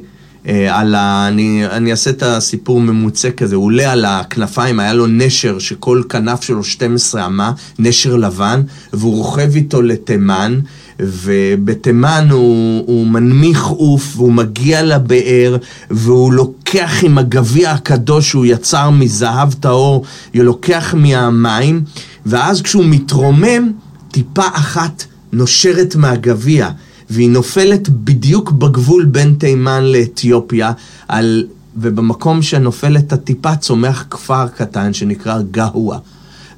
אה, 0.47 0.79
על 0.79 0.95
ה... 0.95 1.27
אני, 1.27 1.67
אני 1.67 1.91
אעשה 1.91 2.09
את 2.09 2.23
הסיפור 2.23 2.81
ממוצע 2.81 3.31
כזה, 3.31 3.55
הוא 3.55 3.65
עולה 3.65 3.91
על 3.91 4.05
הכנפיים, 4.05 4.79
היה 4.79 4.93
לו 4.93 5.07
נשר 5.07 5.59
שכל 5.59 6.01
כנף 6.09 6.43
שלו 6.43 6.63
12 6.63 7.25
אמה, 7.25 7.51
נשר 7.79 8.15
לבן, 8.15 8.61
והוא 8.93 9.15
רוכב 9.15 9.55
איתו 9.55 9.81
לתימן. 9.81 10.59
ובתימן 10.99 12.27
הוא, 12.31 12.83
הוא 12.87 13.07
מנמיך 13.07 13.65
עוף 13.65 14.13
והוא 14.15 14.33
מגיע 14.33 14.83
לבאר 14.83 15.57
והוא 15.91 16.33
לוקח 16.33 17.03
עם 17.03 17.17
הגביע 17.17 17.71
הקדוש 17.71 18.29
שהוא 18.29 18.45
יצר 18.45 18.89
מזהב 18.89 19.53
טהור, 19.53 20.05
הוא 20.33 20.43
לוקח 20.43 20.93
מהמים 20.97 21.83
ואז 22.25 22.61
כשהוא 22.61 22.85
מתרומם 22.85 23.71
טיפה 24.11 24.47
אחת 24.53 25.05
נושרת 25.33 25.95
מהגביע, 25.95 26.69
והיא 27.09 27.29
נופלת 27.29 27.89
בדיוק 27.89 28.51
בגבול 28.51 29.05
בין 29.05 29.35
תימן 29.39 29.83
לאתיופיה, 29.83 30.71
על... 31.07 31.45
ובמקום 31.77 32.41
שנופלת 32.41 33.13
הטיפה 33.13 33.55
צומח 33.55 34.05
כפר 34.09 34.47
קטן 34.47 34.93
שנקרא 34.93 35.41
גהווה. 35.51 35.97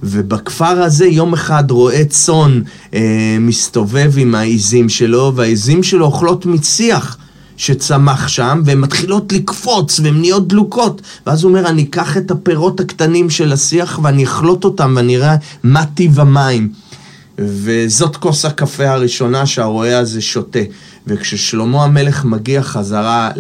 ובכפר 0.04 0.66
הזה 0.66 1.06
יום 1.06 1.34
אחד 1.34 1.72
רועה 1.72 2.06
צאן 2.06 2.62
אה, 2.94 3.38
מסתובב 3.40 4.12
עם 4.18 4.36
העיזים 4.36 4.90
שלו, 4.90 5.34
והעיזים 5.36 5.84
שלו 5.84 6.06
אוכלות 6.06 6.46
מציח 6.46 7.18
שצמח 7.58 8.28
שם, 8.28 8.62
והן 8.66 8.80
מתחילות 8.80 9.34
לקפוץ 9.34 10.00
והן 10.00 10.20
נהיות 10.20 10.48
דלוקות. 10.48 11.02
ואז 11.28 11.44
הוא 11.44 11.50
אומר, 11.50 11.68
אני 11.68 11.84
אקח 11.84 12.18
את 12.18 12.32
הפירות 12.32 12.80
הקטנים 12.80 13.30
של 13.30 13.54
השיח 13.54 14.00
ואני 14.04 14.24
אכלות 14.24 14.64
אותם 14.64 14.94
ואני 14.96 15.18
אראה 15.18 15.36
מה 15.64 15.86
טיב 15.86 16.20
המים. 16.20 16.70
וזאת 17.38 18.16
כוס 18.16 18.46
הקפה 18.46 18.90
הראשונה 18.90 19.46
שהרועה 19.46 19.98
הזה 19.98 20.22
שותה. 20.22 20.60
וכששלמה 21.08 21.84
המלך 21.84 22.26
מגיע 22.26 22.64
חזרה 22.64 23.32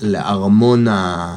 לארמון 0.00 0.88
ה... 0.88 1.36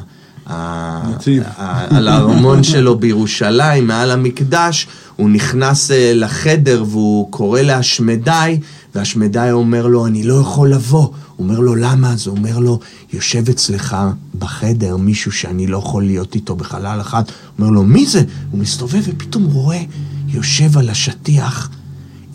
על 1.90 2.08
הארמון 2.08 2.62
שלו 2.62 2.98
בירושלים, 2.98 3.86
מעל 3.86 4.10
המקדש, 4.10 4.86
הוא 5.16 5.30
נכנס 5.30 5.90
אה, 5.90 6.12
לחדר 6.14 6.84
והוא 6.88 7.30
קורא 7.30 7.60
להשמדי, 7.60 8.60
והשמדי 8.94 9.48
אומר 9.50 9.86
לו, 9.86 10.06
אני 10.06 10.22
לא 10.22 10.34
יכול 10.34 10.72
לבוא. 10.72 11.00
הוא 11.00 11.14
אומר 11.38 11.58
לו, 11.60 11.74
למה? 11.74 12.12
אז 12.12 12.26
הוא 12.26 12.36
אומר 12.36 12.58
לו, 12.58 12.80
יושב 13.12 13.48
אצלך 13.48 13.96
בחדר 14.38 14.96
מישהו 14.96 15.32
שאני 15.32 15.66
לא 15.66 15.78
יכול 15.78 16.04
להיות 16.04 16.34
איתו 16.34 16.56
בחלל 16.56 17.00
אחד. 17.00 17.22
הוא 17.26 17.34
אומר 17.58 17.70
לו, 17.70 17.82
מי 17.82 18.06
זה? 18.06 18.22
הוא 18.50 18.60
מסתובב 18.60 19.02
ופתאום 19.04 19.44
רואה, 19.44 19.82
יושב 20.28 20.78
על 20.78 20.90
השטיח 20.90 21.70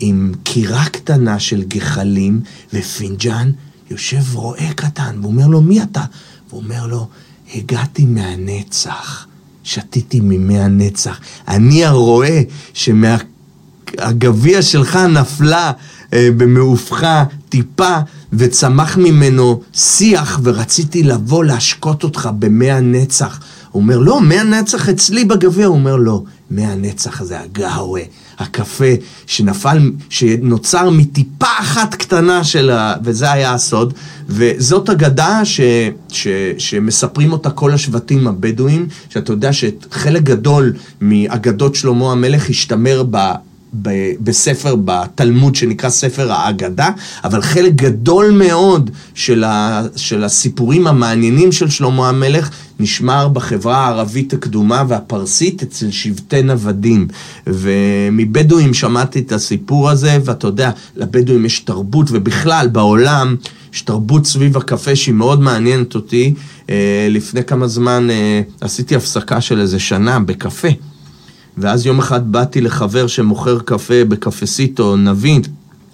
עם 0.04 0.32
קירה 0.42 0.84
קטנה 0.84 1.38
של 1.38 1.62
גחלים 1.62 2.40
ופינג'אן, 2.72 3.50
יושב 3.90 4.34
רועה 4.36 4.72
קטן, 4.72 5.16
והוא 5.20 5.32
אומר 5.32 5.46
לו, 5.46 5.60
מי 5.60 5.82
אתה? 5.82 6.04
והוא 6.48 6.62
אומר 6.62 6.86
לו, 6.86 7.08
הגעתי 7.54 8.06
מהנצח, 8.06 9.26
שתיתי 9.64 10.20
ממי 10.20 10.58
הנצח. 10.58 11.20
אני 11.48 11.84
הרועה 11.84 12.40
שמהגביע 12.74 14.62
שלך 14.62 14.96
נפלה 14.96 15.72
אה, 16.12 16.28
במעופך 16.36 17.06
טיפה 17.48 17.96
וצמח 18.32 18.96
ממנו 18.96 19.62
שיח 19.72 20.40
ורציתי 20.42 21.02
לבוא 21.02 21.44
להשקות 21.44 22.04
אותך 22.04 22.30
במי 22.38 22.70
הנצח. 22.70 23.40
הוא 23.70 23.82
אומר, 23.82 23.98
לא, 23.98 24.20
מי 24.20 24.38
הנצח 24.38 24.88
אצלי 24.88 25.24
בגביע. 25.24 25.66
הוא 25.66 25.76
אומר, 25.76 25.96
לא, 25.96 26.22
מי 26.50 26.66
הנצח 26.66 27.22
זה 27.22 27.40
הגאווה. 27.40 28.02
הקפה 28.38 28.84
שנפל, 29.26 29.90
שנוצר 30.10 30.90
מטיפה 30.90 31.46
אחת 31.60 31.94
קטנה 31.94 32.44
של 32.44 32.70
ה... 32.70 32.94
וזה 33.04 33.32
היה 33.32 33.54
הסוד. 33.54 33.94
וזאת 34.28 34.90
אגדה 34.90 35.44
ש... 35.44 35.60
ש... 36.08 36.28
שמספרים 36.58 37.32
אותה 37.32 37.50
כל 37.50 37.72
השבטים 37.72 38.26
הבדואים, 38.26 38.88
שאתה 39.08 39.32
יודע 39.32 39.50
שחלק 39.52 40.22
גדול 40.22 40.72
מאגדות 41.00 41.74
שלמה 41.74 42.12
המלך 42.12 42.50
השתמר 42.50 43.04
ב... 43.10 43.32
ב- 43.82 44.12
בספר, 44.20 44.76
בתלמוד 44.84 45.54
שנקרא 45.54 45.90
ספר 45.90 46.32
האגדה, 46.32 46.90
אבל 47.24 47.42
חלק 47.42 47.72
גדול 47.72 48.30
מאוד 48.30 48.90
של, 49.14 49.44
ה- 49.44 49.82
של 49.96 50.24
הסיפורים 50.24 50.86
המעניינים 50.86 51.52
של 51.52 51.70
שלמה 51.70 52.08
המלך 52.08 52.50
נשמר 52.80 53.28
בחברה 53.28 53.76
הערבית 53.76 54.32
הקדומה 54.32 54.84
והפרסית 54.88 55.62
אצל 55.62 55.90
שבטי 55.90 56.42
נוודים. 56.42 57.08
ומבדואים 57.46 58.74
שמעתי 58.74 59.18
את 59.18 59.32
הסיפור 59.32 59.90
הזה, 59.90 60.18
ואתה 60.24 60.46
יודע, 60.46 60.70
לבדואים 60.96 61.44
יש 61.44 61.60
תרבות, 61.60 62.06
ובכלל 62.10 62.68
בעולם 62.72 63.36
יש 63.72 63.82
תרבות 63.82 64.26
סביב 64.26 64.56
הקפה 64.56 64.96
שהיא 64.96 65.14
מאוד 65.14 65.40
מעניינת 65.40 65.94
אותי. 65.94 66.34
אה, 66.70 67.06
לפני 67.10 67.44
כמה 67.44 67.68
זמן 67.68 68.10
אה, 68.10 68.40
עשיתי 68.60 68.96
הפסקה 68.96 69.40
של 69.40 69.60
איזה 69.60 69.78
שנה 69.78 70.20
בקפה. 70.20 70.68
ואז 71.58 71.86
יום 71.86 71.98
אחד 71.98 72.32
באתי 72.32 72.60
לחבר 72.60 73.06
שמוכר 73.06 73.58
קפה 73.58 74.04
בקפסיטו, 74.08 74.96
נבין, 74.96 75.42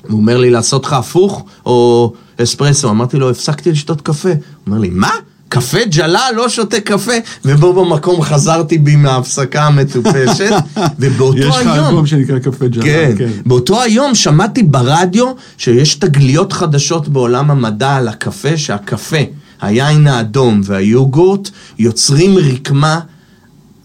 הוא 0.08 0.20
אומר 0.20 0.36
לי 0.36 0.50
לעשות 0.50 0.84
לך 0.84 0.92
הפוך 0.92 1.44
או 1.66 2.12
אספרסו. 2.42 2.90
אמרתי 2.90 3.16
לו, 3.16 3.30
הפסקתי 3.30 3.72
לשתות 3.72 4.00
קפה. 4.00 4.28
הוא 4.28 4.36
אומר 4.66 4.78
לי, 4.78 4.90
מה? 4.90 5.10
קפה 5.48 5.78
ג'לה, 5.84 6.32
לא 6.36 6.48
שותה 6.48 6.80
קפה, 6.80 7.12
ובו 7.44 7.72
במקום 7.84 8.22
חזרתי 8.22 8.78
בי 8.78 8.96
מההפסקה 8.96 9.66
המטופשת, 9.66 10.50
ובאותו 11.00 11.38
היום... 11.38 11.50
יש 11.50 11.56
לך 11.56 11.66
אלבום 11.66 12.06
שנקרא 12.06 12.38
קפה 12.38 12.66
ג'לה, 12.68 12.84
כן, 12.84 13.12
כן. 13.18 13.30
באותו 13.46 13.82
היום 13.82 14.14
שמעתי 14.14 14.62
ברדיו 14.62 15.32
שיש 15.58 15.94
תגליות 15.94 16.52
חדשות 16.52 17.08
בעולם 17.08 17.50
המדע 17.50 17.96
על 17.96 18.08
הקפה, 18.08 18.56
שהקפה, 18.56 19.16
היין 19.60 20.06
האדום 20.06 20.60
והיוגורט 20.64 21.50
יוצרים 21.78 22.38
רקמה 22.38 23.00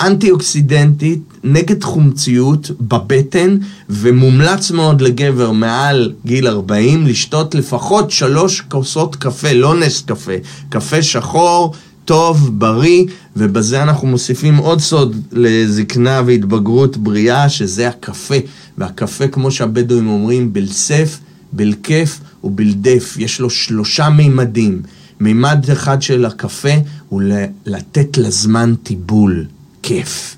אנטי-אוקסידנטית 0.08 1.20
נגד 1.44 1.84
חומציות 1.84 2.72
בבטן, 2.82 3.58
ומומלץ 3.90 4.72
מאוד 4.72 5.02
לגבר 5.02 5.52
מעל 5.52 6.14
גיל 6.26 6.48
40 6.48 7.08
לשתות 7.08 7.56
לפחות 7.56 8.12
שלוש 8.12 8.62
כוסות 8.62 9.16
קפה, 9.16 9.54
לא 9.54 9.80
נס 9.80 10.02
קפה, 10.02 10.34
קפה 10.70 11.02
שחור, 11.02 11.74
טוב, 12.06 12.60
בריא, 12.60 13.04
ובזה 13.36 13.84
אנחנו 13.84 14.08
מוסיפים 14.08 14.58
עוד 14.58 14.80
סוד 14.80 15.16
לזקנה 15.32 16.22
והתבגרות 16.26 16.98
בריאה, 16.98 17.50
שזה 17.50 17.88
הקפה. 17.88 18.36
והקפה, 18.78 19.28
כמו 19.28 19.52
שהבדואים 19.52 20.08
אומרים, 20.08 20.54
בלסף, 20.54 21.20
בלכף 21.54 22.20
ובלדף. 22.44 23.16
יש 23.18 23.40
לו 23.40 23.50
שלושה 23.50 24.10
מימדים. 24.10 24.82
מימד 25.20 25.66
אחד 25.72 26.02
של 26.02 26.26
הקפה 26.26 26.74
הוא 27.10 27.22
לתת 27.66 28.18
לזמן 28.18 28.74
טיבול, 28.84 29.46
כיף. 29.84 30.36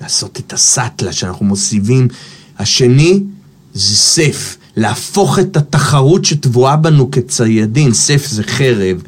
לעשות 0.00 0.40
את 0.46 0.52
הסאטלה 0.52 1.12
שאנחנו 1.12 1.46
מוסיפים. 1.46 2.08
השני 2.58 3.22
זה 3.74 3.96
סף, 3.96 4.56
להפוך 4.76 5.38
את 5.38 5.56
התחרות 5.56 6.24
שטבועה 6.24 6.76
בנו 6.76 7.10
כציידין, 7.10 7.92
סף 7.92 8.26
זה 8.26 8.42
חרב, 8.42 9.02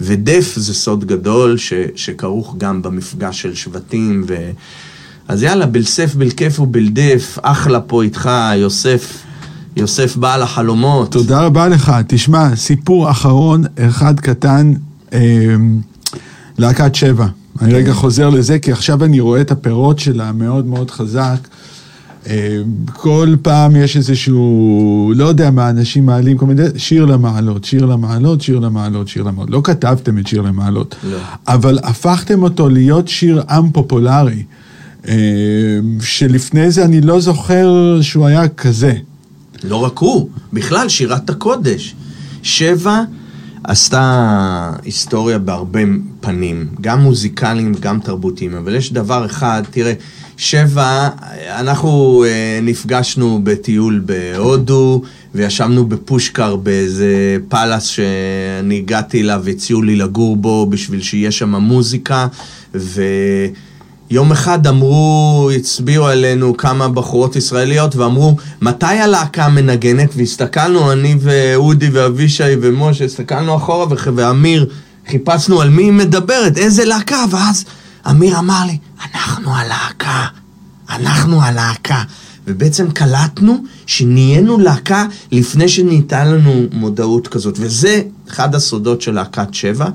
ודף 0.00 0.52
זה 0.56 0.74
סוד 0.74 1.04
גדול 1.04 1.56
ש, 1.56 1.72
שכרוך 1.96 2.54
גם 2.58 2.82
במפגש 2.82 3.42
של 3.42 3.54
שבטים. 3.54 4.24
ו... 4.28 4.50
אז 5.28 5.42
יאללה, 5.42 5.66
בלסף, 5.66 6.14
בלכיף 6.14 6.60
ובלדף, 6.60 7.38
אחלה 7.42 7.80
פה 7.80 8.02
איתך, 8.02 8.30
יוסף. 8.56 9.22
יוסף 9.76 10.16
בעל 10.16 10.42
החלומות. 10.42 11.12
תודה 11.12 11.40
רבה 11.40 11.68
לך. 11.68 11.92
תשמע, 12.08 12.56
סיפור 12.56 13.10
אחרון, 13.10 13.64
אחד 13.78 14.20
קטן, 14.20 14.72
אה, 15.12 15.20
להקת 16.58 16.94
שבע. 16.94 17.26
אני 17.60 17.74
רגע 17.74 17.92
חוזר 17.92 18.30
לזה, 18.30 18.58
כי 18.58 18.72
עכשיו 18.72 19.04
אני 19.04 19.20
רואה 19.20 19.40
את 19.40 19.50
הפירות 19.50 19.98
שלה 19.98 20.32
מאוד 20.32 20.66
מאוד 20.66 20.90
חזק. 20.90 21.48
אה, 22.26 22.58
כל 22.92 23.34
פעם 23.42 23.76
יש 23.76 23.96
איזשהו, 23.96 25.12
לא 25.16 25.24
יודע 25.24 25.50
מה, 25.50 25.70
אנשים 25.70 26.06
מעלים 26.06 26.38
כל 26.38 26.46
מיני, 26.46 26.62
שיר 26.76 27.04
למעלות, 27.04 27.64
שיר 27.64 27.86
למעלות, 27.86 28.40
שיר 28.40 28.58
למעלות, 28.58 29.08
שיר 29.08 29.22
למעלות. 29.22 29.50
לא 29.50 29.60
כתבתם 29.64 30.18
את 30.18 30.26
שיר 30.26 30.42
למעלות, 30.42 30.94
לא. 31.10 31.18
אבל 31.48 31.78
הפכתם 31.82 32.42
אותו 32.42 32.68
להיות 32.68 33.08
שיר 33.08 33.42
עם 33.50 33.70
פופולרי, 33.70 34.42
אה, 35.08 35.14
שלפני 36.00 36.70
זה 36.70 36.84
אני 36.84 37.00
לא 37.00 37.20
זוכר 37.20 37.98
שהוא 38.00 38.26
היה 38.26 38.48
כזה. 38.48 38.92
לא 39.64 39.76
רק 39.76 39.98
הוא, 39.98 40.28
בכלל 40.52 40.88
שירת 40.88 41.30
הקודש. 41.30 41.94
שבע 42.42 43.02
עשתה 43.66 44.72
היסטוריה 44.84 45.38
בהרבה 45.38 45.80
פנים, 46.20 46.66
גם 46.80 47.00
מוזיקליים 47.00 47.72
וגם 47.76 48.00
תרבותיים, 48.00 48.54
אבל 48.54 48.74
יש 48.74 48.92
דבר 48.92 49.26
אחד, 49.26 49.62
תראה, 49.70 49.92
שבע, 50.36 51.08
אנחנו 51.48 52.24
אה, 52.28 52.58
נפגשנו 52.62 53.40
בטיול 53.44 54.02
בהודו, 54.06 55.02
וישבנו 55.34 55.86
בפושקר 55.86 56.56
באיזה 56.56 57.36
פאלאס 57.48 57.84
שאני 57.84 58.78
הגעתי 58.78 59.20
אליו, 59.20 59.44
הציעו 59.48 59.82
לי 59.82 59.96
לגור 59.96 60.36
בו 60.36 60.66
בשביל 60.66 61.02
שיהיה 61.02 61.30
שם 61.30 61.54
מוזיקה, 61.54 62.26
ו... 62.74 63.02
יום 64.10 64.32
אחד 64.32 64.66
אמרו, 64.66 65.50
הצביעו 65.56 66.06
עלינו 66.06 66.56
כמה 66.56 66.88
בחורות 66.88 67.36
ישראליות 67.36 67.96
ואמרו, 67.96 68.36
מתי 68.62 68.86
הלהקה 68.86 69.48
מנגנת? 69.48 70.10
והסתכלנו, 70.16 70.92
אני 70.92 71.16
ואודי 71.20 71.88
ואבישי 71.92 72.56
ומשה, 72.62 73.04
הסתכלנו 73.04 73.56
אחורה 73.56 73.86
ואמיר, 74.14 74.70
חיפשנו 75.10 75.60
על 75.60 75.70
מי 75.70 75.82
היא 75.82 75.92
מדברת, 75.92 76.56
איזה 76.56 76.84
להקה, 76.84 77.24
ואז 77.30 77.64
אמיר 78.10 78.38
אמר 78.38 78.64
לי, 78.66 78.78
אנחנו 79.14 79.56
הלהקה, 79.56 80.26
אנחנו 80.90 81.42
הלהקה. 81.42 82.02
ובעצם 82.46 82.90
קלטנו 82.90 83.64
שנהיינו 83.86 84.58
להקה 84.58 85.06
לפני 85.32 85.68
שניתן 85.68 86.28
לנו 86.28 86.66
מודעות 86.72 87.28
כזאת, 87.28 87.56
וזה 87.60 88.02
אחד 88.28 88.54
הסודות 88.54 89.02
של 89.02 89.14
להקת 89.14 89.54
שבע. 89.54 89.86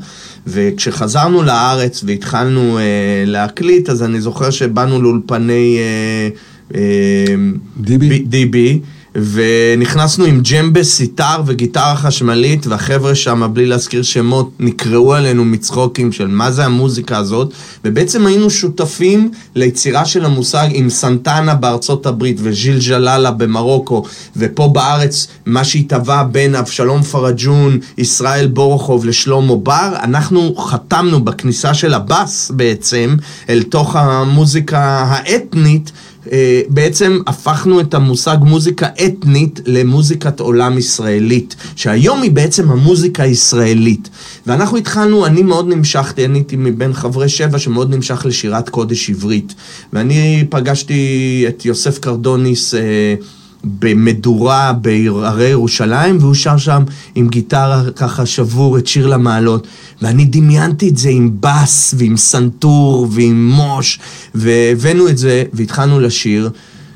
וכשחזרנו 0.48 1.44
לארץ 1.44 2.04
והתחלנו 2.08 2.78
אה, 2.78 2.84
להקליט, 3.26 3.90
אז 3.90 4.04
אני 4.04 4.22
זוכר 4.22 4.50
שבאנו 4.50 5.02
לאולפני 5.02 5.78
אה, 5.80 6.30
אה, 6.76 7.36
דיבי. 7.78 8.20
דיבי. 8.20 8.80
ונכנסנו 9.16 10.26
עם 10.26 10.42
ג'מבה, 10.42 10.84
סיטר 10.84 11.42
וגיטרה 11.46 11.96
חשמלית, 11.96 12.68
והחבר'ה 12.68 13.16
שם, 13.16 13.50
בלי 13.54 13.66
להזכיר 13.66 14.02
שמות, 14.02 14.52
נקראו 14.60 15.14
עלינו 15.14 15.46
מצחוקים 15.46 16.12
של 16.12 16.28
מה 16.28 16.52
זה 16.52 16.66
המוזיקה 16.66 17.18
הזאת, 17.18 17.54
ובעצם 17.86 18.26
היינו 18.26 18.50
שותפים 18.50 19.32
ליצירה 19.56 20.06
של 20.06 20.26
המושג 20.26 20.68
עם 20.72 20.90
סנטנה 20.90 21.56
בארצות 21.56 22.06
הברית 22.06 22.38
וז'יל 22.40 22.80
ג'לאלה 22.88 23.32
במרוקו, 23.32 24.04
ופה 24.38 24.68
בארץ 24.68 25.28
מה 25.46 25.64
שהתהווה 25.64 26.24
בין 26.24 26.56
אבשלום 26.56 27.02
פרג'ון, 27.02 27.80
ישראל 27.98 28.48
בורוכוב 28.48 29.06
לשלמה 29.06 29.56
בר, 29.56 29.94
אנחנו 30.04 30.56
חתמנו 30.56 31.24
בכניסה 31.24 31.74
של 31.74 31.94
הבאס 31.94 32.52
בעצם, 32.56 33.16
אל 33.50 33.64
תוך 33.64 33.96
המוזיקה 33.96 34.80
האתנית. 35.08 35.92
אה, 36.32 36.62
בעצם 36.70 37.20
הפכנו 37.28 37.80
את 37.80 37.94
המושג 37.94 38.38
מוזיקה 38.42 38.88
אתנית 39.06 39.60
למוזיקת 39.66 40.40
עולם 40.40 40.78
ישראלית, 40.78 41.56
שהיום 41.76 42.22
היא 42.22 42.32
בעצם 42.32 42.72
המוזיקה 42.72 43.24
הישראלית. 43.24 44.10
ואנחנו 44.48 44.78
התחלנו, 44.78 45.26
אני 45.26 45.44
מאוד 45.44 45.68
נמשכתי, 45.68 46.26
אני 46.26 46.40
הייתי 46.40 46.56
מבין 46.56 46.94
חברי 46.94 47.30
שבע 47.30 47.60
שמאוד 47.60 47.96
נמשך 47.96 48.26
לשירת 48.26 48.70
קודש 48.70 49.10
עברית. 49.10 49.54
ואני 49.94 50.46
פגשתי 50.50 51.46
את 51.48 51.66
יוסף 51.66 52.00
קרדוניס 52.00 52.74
אה, 52.74 53.16
במדורה 53.64 54.74
בהרי 54.74 55.48
ירושלים, 55.48 56.18
והוא 56.20 56.34
שר 56.34 56.58
שם 56.58 56.84
עם 57.16 57.28
גיטרה 57.28 57.84
ככה 57.96 58.26
שבור 58.26 58.78
את 58.78 58.88
שיר 58.88 59.08
למעלות. 59.08 59.68
ואני 60.02 60.26
דמיינתי 60.26 60.90
את 60.90 60.98
זה 60.98 61.10
עם 61.10 61.32
בס 61.40 61.94
ועם 61.98 62.18
סנטור 62.18 63.08
ועם 63.12 63.52
מוש, 63.52 64.00
והבאנו 64.36 65.10
את 65.10 65.18
זה 65.18 65.44
והתחלנו 65.54 66.00
לשיר. 66.00 66.50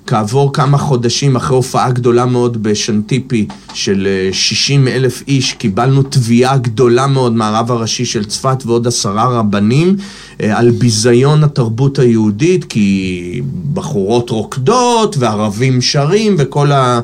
כעבור 0.08 0.54
כמה 0.54 0.78
חודשים 0.78 1.36
אחרי 1.36 1.56
הופעה 1.56 1.92
גדולה 1.92 2.26
מאוד 2.26 2.64
בשנטיפי 2.64 3.48
של 3.74 4.08
60 4.32 4.88
אה, 4.88 4.96
אלף 4.96 5.24
איש, 5.28 5.54
קיבלנו 5.54 6.04
תביעה 6.04 6.58
גדולה 6.58 7.08
מאוד 7.08 7.34
מהרב 7.34 7.72
הראשי 7.72 8.06
של 8.06 8.26
צפת 8.26 8.58
ועוד 8.66 8.88
עשרה 8.88 9.40
רבנים 9.40 9.98
אה, 10.42 10.58
על 10.58 10.72
ביזיון 10.72 11.44
התרבות 11.44 12.00
היהודית, 12.00 12.66
כי 12.66 13.42
בחורות 13.74 14.30
רוקדות 14.30 15.16
וערבים 15.20 15.82
שרים 15.82 16.36
וכל 16.38 16.72
ה... 16.72 17.00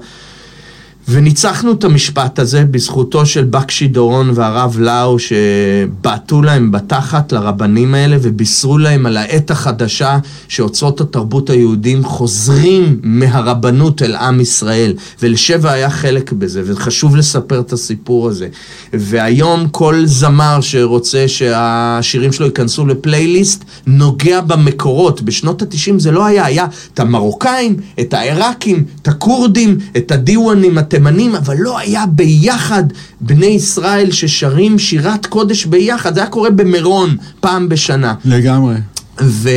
וניצחנו 1.12 1.72
את 1.72 1.84
המשפט 1.84 2.39
הזה 2.39 2.66
בזכותו 2.66 3.26
של 3.26 3.43
בקשי 3.43 3.88
דורון 3.88 4.32
והרב 4.36 4.76
לאו 4.80 5.18
שבעטו 5.20 6.41
להם 6.41 6.72
בתחת 6.72 7.32
לרבנים 7.32 7.93
האלה 7.93 8.18
ובישרו 8.22 8.78
להם 8.78 9.05
על 9.05 9.18
העת 9.18 9.51
החדשה 9.51 10.20
שאוצרות 10.47 11.01
התרבות 11.01 11.49
היהודים 11.49 12.03
חוזרים 12.03 12.99
מהרבנות 13.03 14.01
אל 14.01 14.16
עם 14.16 14.39
ישראל. 14.39 14.93
ולשבע 15.22 15.72
היה 15.72 15.89
חלק 15.89 16.34
בזה 16.34 16.62
וחשוב 16.66 17.16
לספר 17.16 17.59
את 17.59 17.74
הסיפור 17.74 18.28
הזה. 18.28 18.47
והיום 18.93 19.68
כל 19.72 20.01
זמר 20.05 20.62
שרוצה 20.62 21.28
שהשירים 21.28 22.32
שלו 22.32 22.45
ייכנסו 22.45 22.86
לפלייליסט 22.86 23.64
נוגע 23.88 24.41
במקורות. 24.41 25.22
בשנות 25.22 25.62
התשעים 25.62 25.99
זה 25.99 26.12
לא 26.12 26.26
היה, 26.26 26.45
היה 26.45 26.66
את 26.93 26.99
המרוקאים, 26.99 27.76
את 27.99 28.14
העיראקים, 28.14 28.84
את 29.01 29.07
הכורדים, 29.07 29.78
את 29.97 30.12
הדיוואנים, 30.12 30.78
התימנים, 31.08 31.36
אבל 31.36 31.56
לא 31.60 31.80
היה 31.80 32.06
ביחד 32.06 32.84
בני 33.22 33.45
ישראל 33.45 34.12
ששרים 34.12 34.80
שירת 34.80 35.26
קודש 35.26 35.66
ביחד, 35.66 36.14
זה 36.16 36.20
היה 36.20 36.30
קורה 36.30 36.49
במירון 36.49 37.18
פעם 37.39 37.70
בשנה. 37.70 38.14
לגמרי. 38.26 38.76
ו... 39.22 39.49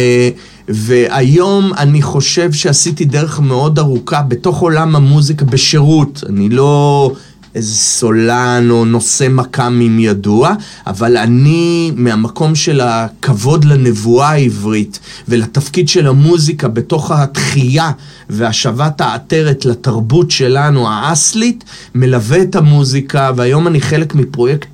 והיום 0.68 1.72
אני 1.78 2.02
חושב 2.02 2.52
שעשיתי 2.52 3.04
דרך 3.04 3.40
מאוד 3.40 3.78
ארוכה 3.78 4.22
בתוך 4.22 4.58
עולם 4.60 4.96
המוזיקה 4.96 5.44
בשירות. 5.44 6.24
אני 6.28 6.48
לא 6.48 7.12
איזה 7.54 7.74
סולן 7.74 8.66
או 8.70 8.84
נושא 8.84 9.26
מכ"מים 9.30 9.98
ידוע, 9.98 10.54
אבל 10.86 11.16
אני, 11.16 11.92
מהמקום 11.96 12.54
של 12.54 12.80
הכבוד 12.80 13.64
לנבואה 13.64 14.28
העברית 14.28 14.98
ולתפקיד 15.28 15.88
של 15.88 16.06
המוזיקה 16.06 16.68
בתוך 16.68 17.10
התחייה 17.10 17.90
והשבת 18.30 19.00
העטרת 19.00 19.64
לתרבות 19.64 20.30
שלנו, 20.30 20.88
האסלית, 20.88 21.64
מלווה 21.94 22.42
את 22.42 22.56
המוזיקה, 22.56 23.30
והיום 23.36 23.66
אני 23.66 23.80
חלק 23.80 24.14
מפרויקט 24.14 24.66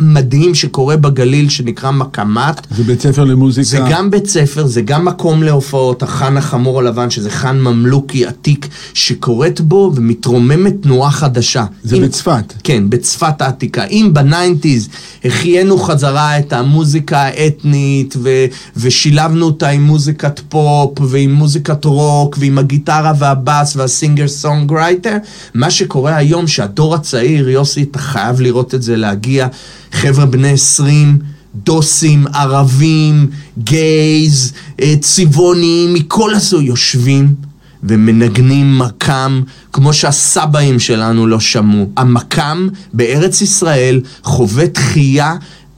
מדהים 0.00 0.54
שקורה 0.54 0.96
בגליל, 0.96 1.48
שנקרא 1.48 1.90
מקמת. 1.90 2.66
זה 2.70 2.82
בית 2.82 3.00
ספר 3.00 3.24
למוזיקה. 3.24 3.68
זה 3.68 3.78
גם 3.90 4.10
בית 4.10 4.26
ספר, 4.26 4.66
זה 4.66 4.80
גם 4.80 5.04
מקום 5.04 5.42
להופעות, 5.42 6.02
החאן 6.02 6.36
החמור 6.36 6.78
הלבן, 6.78 7.10
שזה 7.10 7.30
חאן 7.30 7.60
ממלוכי 7.60 8.26
עתיק, 8.26 8.68
שקורית 8.94 9.60
בו 9.60 9.92
ומתרוממת 9.94 10.74
תנועה 10.82 11.10
חדשה. 11.10 11.64
זה 11.82 11.96
עם... 11.96 12.02
בצפת. 12.02 12.52
כן, 12.64 12.90
בצפת 12.90 13.42
העתיקה. 13.42 13.84
אם 13.84 14.10
בניינטיז 14.12 14.88
החיינו 15.24 15.78
חזרה 15.78 16.38
את 16.38 16.52
המוזיקה 16.52 17.22
האתנית, 17.22 18.14
ו... 18.22 18.44
ושילבנו 18.76 19.46
אותה 19.46 19.68
עם 19.68 19.82
מוזיקת 19.82 20.40
פופ, 20.48 20.98
ועם 21.00 21.32
מוזיקת 21.32 21.84
רוק, 21.84 22.36
ועם 22.40 22.58
הגיטרה. 22.58 22.91
הגיטרה 22.92 23.12
והבאס 23.18 23.76
וה 23.76 23.89
singer 23.89 24.28
songwriter. 24.28 25.16
מה 25.54 25.70
שקורה 25.70 26.16
היום 26.16 26.46
שהדור 26.46 26.94
הצעיר, 26.94 27.48
יוסי, 27.48 27.82
אתה 27.82 27.98
חייב 27.98 28.40
לראות 28.40 28.74
את 28.74 28.82
זה 28.82 28.96
להגיע, 28.96 29.46
חבר'ה 29.92 30.26
בני 30.26 30.50
20, 30.52 31.18
דוסים, 31.54 32.26
ערבים, 32.34 33.30
gays, 33.58 34.52
אה, 34.80 34.94
צבעונים, 35.00 35.94
מכל 35.94 36.34
הסוג, 36.34 36.62
יושבים 36.62 37.34
ומנגנים 37.82 38.78
מקם 38.78 39.42
כמו 39.72 39.92
שהסבאים 39.92 40.78
שלנו 40.78 41.26
לא 41.26 41.40
שמעו. 41.40 41.90
המקם 41.96 42.68
בארץ 42.92 43.40
ישראל 43.40 44.00
חווה 44.22 44.66
תחייה 44.66 45.34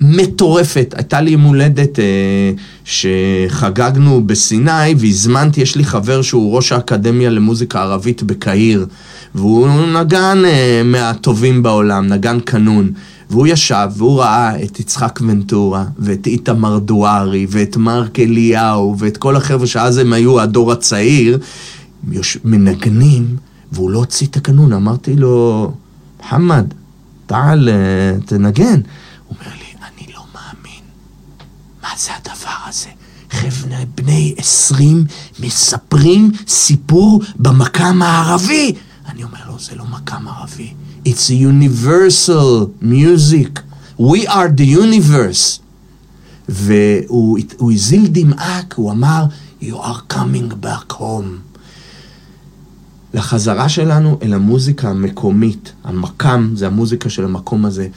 מטורפת. 0.07 0.95
הייתה 0.97 1.21
לי 1.21 1.31
יום 1.31 1.43
הולדת 1.43 1.99
אה, 1.99 2.05
שחגגנו 2.85 4.27
בסיני 4.27 4.95
והזמנתי, 4.97 5.61
יש 5.61 5.77
לי 5.77 5.85
חבר 5.85 6.23
שהוא 6.23 6.57
ראש 6.57 6.73
האקדמיה 6.73 7.31
למוזיקה 7.31 7.83
ערבית 7.83 8.23
בקהיר, 8.23 8.87
והוא 9.35 9.69
נגן 9.87 10.43
אה, 10.45 10.83
מהטובים 10.85 11.63
בעולם, 11.63 12.07
נגן 12.07 12.41
קנון. 12.41 12.93
והוא 13.31 13.47
ישב 13.47 13.89
והוא 13.97 14.21
ראה 14.21 14.63
את 14.63 14.81
יצחק 14.81 15.21
ונטורה, 15.23 15.85
ואת 15.99 16.27
איתמר 16.27 16.79
דוארי, 16.79 17.47
ואת 17.51 17.77
מרק 17.77 18.21
אליהו, 18.21 18.97
ואת 18.99 19.17
כל 19.17 19.37
החבר'ה 19.37 19.67
שאז 19.67 19.99
הם 19.99 20.13
היו 20.13 20.41
הדור 20.41 20.73
הצעיר, 20.73 21.39
יוש... 22.11 22.39
מנגנים, 22.45 23.37
והוא 23.73 23.91
לא 23.91 23.99
הוציא 23.99 24.27
את 24.27 24.37
הקנון. 24.37 24.73
אמרתי 24.73 25.17
לו, 25.17 25.73
מוחמד, 26.23 26.67
תעל, 27.27 27.69
אה, 27.69 28.21
תנגן. 28.27 28.81
הוא 29.29 29.37
אומר 29.37 29.55
לי, 29.59 29.65
אני 29.83 30.13
לא 30.15 30.23
מאמין. 30.35 30.83
מה 31.83 31.84
זה 31.99 32.11
הדבר 32.17 32.57
הזה? 32.67 32.89
חבר'ה 33.31 33.85
בני 33.95 34.35
עשרים 34.39 35.05
מספרים 35.41 36.33
סיפור 36.49 37.23
במקם 37.37 38.03
הערבי. 38.03 38.73
אני 39.09 39.25
אומר 39.25 39.39
לו, 39.47 39.59
זה 39.59 39.75
לא 39.75 39.85
מקם 39.85 40.29
ערבי. 40.29 40.73
It's 41.07 41.31
a 41.31 41.35
universal 41.35 42.83
music. 42.83 43.61
We 44.01 44.29
are 44.29 44.49
the 44.57 44.79
universe. 44.79 45.61
והוא 46.49 47.73
הזיל 47.73 48.07
דמעה, 48.07 48.61
הוא 48.75 48.93
אמר, 48.93 49.25
You 49.63 49.75
are 49.75 50.13
coming 50.13 50.65
back 50.65 50.93
home. 50.93 51.55
לחזרה 53.15 53.69
שלנו 53.69 54.19
אל 54.23 54.35
המוזיקה 54.35 54.91
המקומית, 54.91 55.73
המקם, 55.85 56.51
זה 56.55 56.67
המוזיקה 56.67 57.11
של 57.11 57.25
המקום 57.25 57.65
הזה, 57.65 57.89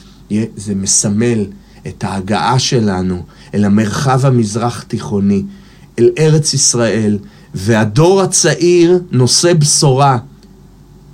זה 0.56 0.74
מסמל 0.74 1.46
את 1.86 2.04
ההגעה 2.04 2.58
שלנו 2.58 3.22
אל 3.54 3.64
המרחב 3.64 4.26
המזרח 4.26 4.82
תיכוני, 4.82 5.42
אל 5.98 6.10
ארץ 6.18 6.54
ישראל, 6.54 7.18
והדור 7.54 8.22
הצעיר 8.22 8.98
נושא 9.10 9.54
בשורה. 9.54 10.18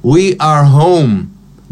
We 0.05 0.37
are 0.41 0.65
home, 0.75 1.27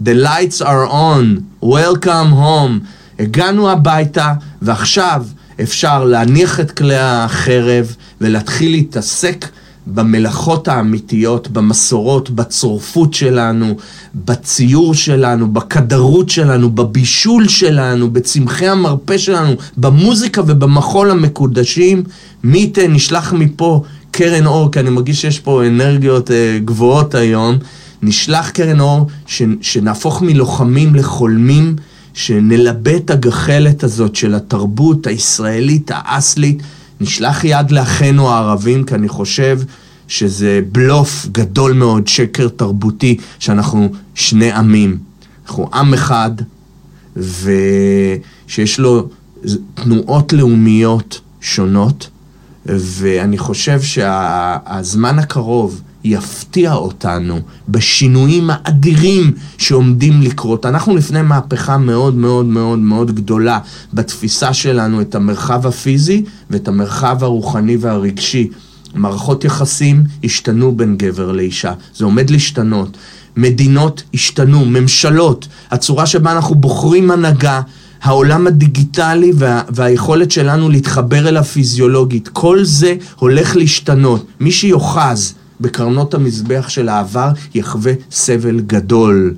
the 0.05 0.15
lights 0.15 0.63
are 0.63 0.89
on, 0.91 1.43
welcome 1.65 2.33
home. 2.33 2.87
הגענו 3.19 3.71
הביתה, 3.71 4.33
ועכשיו 4.63 5.25
אפשר 5.63 6.05
להניח 6.05 6.61
את 6.61 6.71
כלי 6.71 6.99
החרב 6.99 7.97
ולהתחיל 8.21 8.71
להתעסק 8.71 9.47
במלאכות 9.87 10.69
האמיתיות, 10.69 11.49
במסורות, 11.49 12.31
בצורפות 12.31 13.15
שלנו, 13.15 13.77
בציור 14.15 14.95
שלנו, 14.95 15.53
בכדרות 15.53 16.29
שלנו, 16.29 16.71
בבישול 16.71 17.49
שלנו, 17.49 18.11
בצמחי 18.11 18.69
המרפא 18.69 19.19
שלנו, 19.19 19.55
במוזיקה 19.77 20.43
ובמחול 20.47 21.11
המקודשים. 21.11 22.03
מי 22.45 22.59
ייתן, 22.59 22.93
נשלח 22.93 23.33
מפה 23.33 23.83
קרן 24.11 24.47
אור, 24.47 24.73
כי 24.73 24.81
אני 24.81 24.91
מרגיש 24.91 25.21
שיש 25.21 25.39
פה 25.39 25.67
אנרגיות 25.67 26.31
אה, 26.31 26.59
גבוהות 26.65 27.15
היום. 27.15 27.59
נשלח 28.03 28.51
קרן 28.51 28.81
אור, 28.81 29.07
ש, 29.27 29.43
שנהפוך 29.61 30.23
מלוחמים 30.23 30.95
לחולמים, 30.95 31.77
שנלבה 32.15 32.97
את 32.97 33.11
הגחלת 33.11 33.85
הזאת 33.85 34.17
של 34.17 34.35
התרבות 34.35 35.07
הישראלית, 35.07 35.91
האסלית. 35.95 36.63
נשלח 37.03 37.45
יד 37.45 37.71
לאחינו 37.71 38.31
הערבים, 38.31 38.85
כי 38.85 38.95
אני 38.95 39.09
חושב 39.09 39.61
שזה 40.09 40.61
בלוף 40.73 41.27
גדול 41.33 41.73
מאוד, 41.73 42.09
שקר 42.09 42.49
תרבותי, 42.49 43.17
שאנחנו 43.39 43.93
שני 44.15 44.53
עמים. 44.53 44.99
אנחנו 45.47 45.69
עם 45.75 45.95
אחד, 45.95 46.31
ושיש 47.17 48.79
לו 48.79 49.09
תנועות 49.75 50.33
לאומיות 50.33 51.21
שונות, 51.41 52.09
ואני 52.67 53.39
חושב 53.39 53.81
שהזמן 53.83 55.19
הקרוב 55.19 55.81
יפתיע 56.05 56.75
אותנו 56.75 57.41
בשינויים 57.69 58.51
האדירים 58.53 59.33
שעומדים 59.59 60.23
לקרות. 60.23 60.67
אנחנו 60.67 60.97
לפני 60.97 61.23
מהפכה 61.23 61.79
מאוד 61.79 62.15
מאוד 62.15 62.47
מאוד 62.47 62.79
מאוד 62.79 63.15
גדולה 63.15 63.59
בתפיסה 63.95 64.53
שלנו 64.55 65.01
את 65.01 65.15
המרחב 65.15 65.67
הפיזי 65.67 66.25
ואת 66.51 66.69
המרחב 66.69 67.25
הרוחני 67.25 67.77
והרגשי. 67.77 68.49
מערכות 68.95 69.45
יחסים 69.45 70.05
השתנו 70.25 70.77
בין 70.77 70.97
גבר 70.97 71.33
לאישה, 71.33 71.73
זה 71.95 72.05
עומד 72.05 72.31
להשתנות. 72.31 72.97
מדינות 73.37 74.03
השתנו, 74.15 74.65
ממשלות, 74.65 75.49
הצורה 75.71 76.07
שבה 76.07 76.33
אנחנו 76.33 76.55
בוחרים 76.55 77.11
הנהגה, 77.11 77.61
העולם 78.03 78.47
הדיגיטלי 78.47 79.33
וה, 79.35 79.63
והיכולת 79.69 80.31
שלנו 80.31 80.69
להתחבר 80.69 81.29
אליו 81.29 81.45
פיזיולוגית, 81.45 82.29
כל 82.29 82.65
זה 82.65 82.95
הולך 83.17 83.57
להשתנות. 83.57 84.27
מי 84.41 84.53
שיוחז 84.53 85.35
בקרנות 85.63 86.15
המזבח 86.15 86.69
של 86.69 86.89
העבר 86.89 87.29
יחווה 87.55 87.93
סבל 88.11 88.61
גדול 88.61 89.35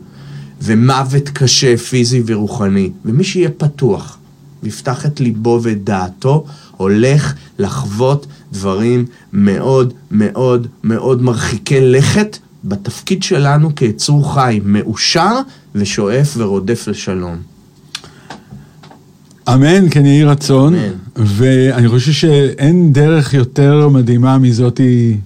ומוות 0.62 1.28
קשה 1.28 1.76
פיזי 1.76 2.22
ורוחני. 2.26 2.90
ומי 3.04 3.24
שיהיה 3.24 3.50
פתוח 3.50 4.18
ויפתח 4.62 5.06
את 5.06 5.20
ליבו 5.20 5.60
ואת 5.62 5.84
דעתו, 5.84 6.44
הולך 6.76 7.34
לחוות 7.58 8.26
דברים 8.52 9.04
מאוד 9.32 9.92
מאוד 10.10 10.66
מאוד 10.84 11.22
מרחיקי 11.22 11.80
לכת 11.80 12.38
בתפקיד 12.64 13.22
שלנו 13.22 13.74
כיצור 13.74 14.34
חי, 14.34 14.60
מאושר 14.64 15.40
ושואף 15.74 16.34
ורודף 16.36 16.88
לשלום. 16.88 17.36
אמן, 19.48 19.90
כן 19.90 20.06
יהי 20.06 20.24
רצון. 20.24 20.74
אמן. 20.74 20.92
ואני 21.16 21.88
חושב 21.88 22.12
שאין 22.12 22.92
דרך 22.92 23.34
יותר 23.34 23.88
מדהימה 23.88 24.38
מזאתי 24.38 25.16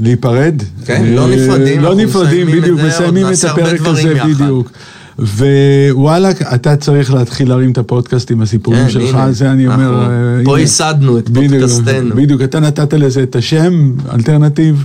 להיפרד. 0.00 0.62
כן, 0.84 1.06
לא 1.06 1.30
אה, 1.30 1.36
נפרדים. 1.36 1.82
לא 1.82 1.94
נפרדים, 1.94 2.46
בדיוק, 2.46 2.80
מסיימים 2.80 3.26
את 3.26 3.44
הפרק 3.44 3.80
הזה, 3.84 4.14
בדיוק. 4.24 4.70
ווואלה, 5.18 6.30
אתה 6.54 6.76
צריך 6.76 7.14
להתחיל 7.14 7.48
להרים 7.48 7.72
את 7.72 7.78
הפודקאסט 7.78 8.30
עם 8.30 8.42
הסיפורים 8.42 8.84
כן, 8.84 8.90
שלך, 8.90 9.14
הנה, 9.14 9.32
זה 9.32 9.50
אני 9.52 9.66
אומר... 9.66 9.88
אנחנו, 9.88 10.10
אה, 10.10 10.44
פה 10.44 10.60
ייסדנו 10.60 11.18
את 11.18 11.28
פודקאסטנו. 11.34 12.14
בדיוק, 12.14 12.42
אתה 12.42 12.60
נתת 12.60 12.94
לזה 12.94 13.22
את 13.22 13.36
השם, 13.36 13.92
אלטרנטיב, 14.14 14.84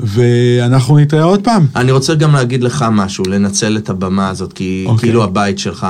ואנחנו 0.00 0.98
נתראה 0.98 1.24
עוד 1.24 1.44
פעם. 1.44 1.66
אני 1.76 1.92
רוצה 1.92 2.14
גם 2.14 2.32
להגיד 2.32 2.62
לך 2.62 2.84
משהו, 2.92 3.24
לנצל 3.24 3.76
את 3.76 3.90
הבמה 3.90 4.28
הזאת, 4.28 4.52
כי 4.52 4.84
אוקיי. 4.86 5.08
כאילו 5.08 5.24
הבית 5.24 5.58
שלך. 5.58 5.86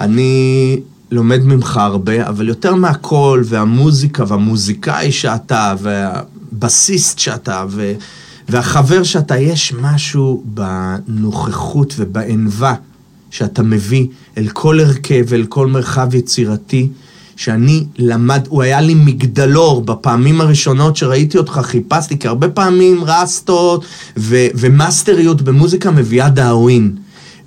אני 0.00 0.80
לומד 1.10 1.44
ממך 1.44 1.76
הרבה, 1.76 2.28
אבל 2.28 2.48
יותר 2.48 2.74
מהכל, 2.74 3.42
והמוזיקה 3.44 4.24
והמוזיקאי 4.28 5.12
שאתה, 5.12 5.74
והבסיסט 6.60 7.18
שאתה, 7.18 7.64
ו... 7.68 7.92
והחבר 8.48 9.02
שאתה, 9.02 9.38
יש 9.38 9.72
משהו 9.80 10.42
בנוכחות 10.46 11.94
ובענווה 11.98 12.74
שאתה 13.30 13.62
מביא 13.62 14.06
אל 14.38 14.48
כל 14.48 14.80
הרכב, 14.80 15.34
אל 15.34 15.44
כל 15.48 15.66
מרחב 15.66 16.14
יצירתי, 16.14 16.88
שאני 17.36 17.84
למד, 17.98 18.46
הוא 18.48 18.62
היה 18.62 18.80
לי 18.80 18.94
מגדלור 18.94 19.82
בפעמים 19.82 20.40
הראשונות 20.40 20.96
שראיתי 20.96 21.38
אותך, 21.38 21.60
חיפשתי, 21.62 22.18
כי 22.18 22.28
הרבה 22.28 22.48
פעמים 22.48 23.04
רסטות 23.04 23.84
ו- 24.16 24.46
ומאסטריות 24.54 25.42
במוזיקה 25.42 25.90
מביאה 25.90 26.28
דאווין, 26.28 26.96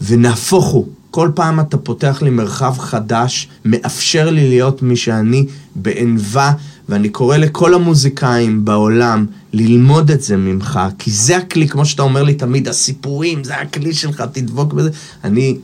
ונהפוך 0.01 0.65
הוא. 0.65 0.87
כל 1.11 1.29
פעם 1.35 1.59
אתה 1.59 1.77
פותח 1.77 2.21
לי 2.21 2.29
מרחב 2.29 2.77
חדש, 2.77 3.47
מאפשר 3.65 4.29
לי 4.29 4.49
להיות 4.49 4.81
מי 4.81 4.95
שאני 4.95 5.45
בענווה, 5.75 6.53
ואני 6.89 7.09
קורא 7.09 7.37
לכל 7.37 7.73
המוזיקאים 7.73 8.65
בעולם 8.65 9.25
ללמוד 9.53 10.11
את 10.11 10.21
זה 10.21 10.37
ממך, 10.37 10.79
כי 10.99 11.11
זה 11.11 11.37
הכלי, 11.37 11.67
כמו 11.67 11.85
שאתה 11.85 12.01
אומר 12.01 12.23
לי 12.23 12.33
תמיד, 12.33 12.67
הסיפורים, 12.67 13.43
זה 13.43 13.55
הכלי 13.55 13.93
שלך, 13.93 14.23
תדבוק 14.31 14.73
בזה. 14.73 14.89
אני, 15.23 15.57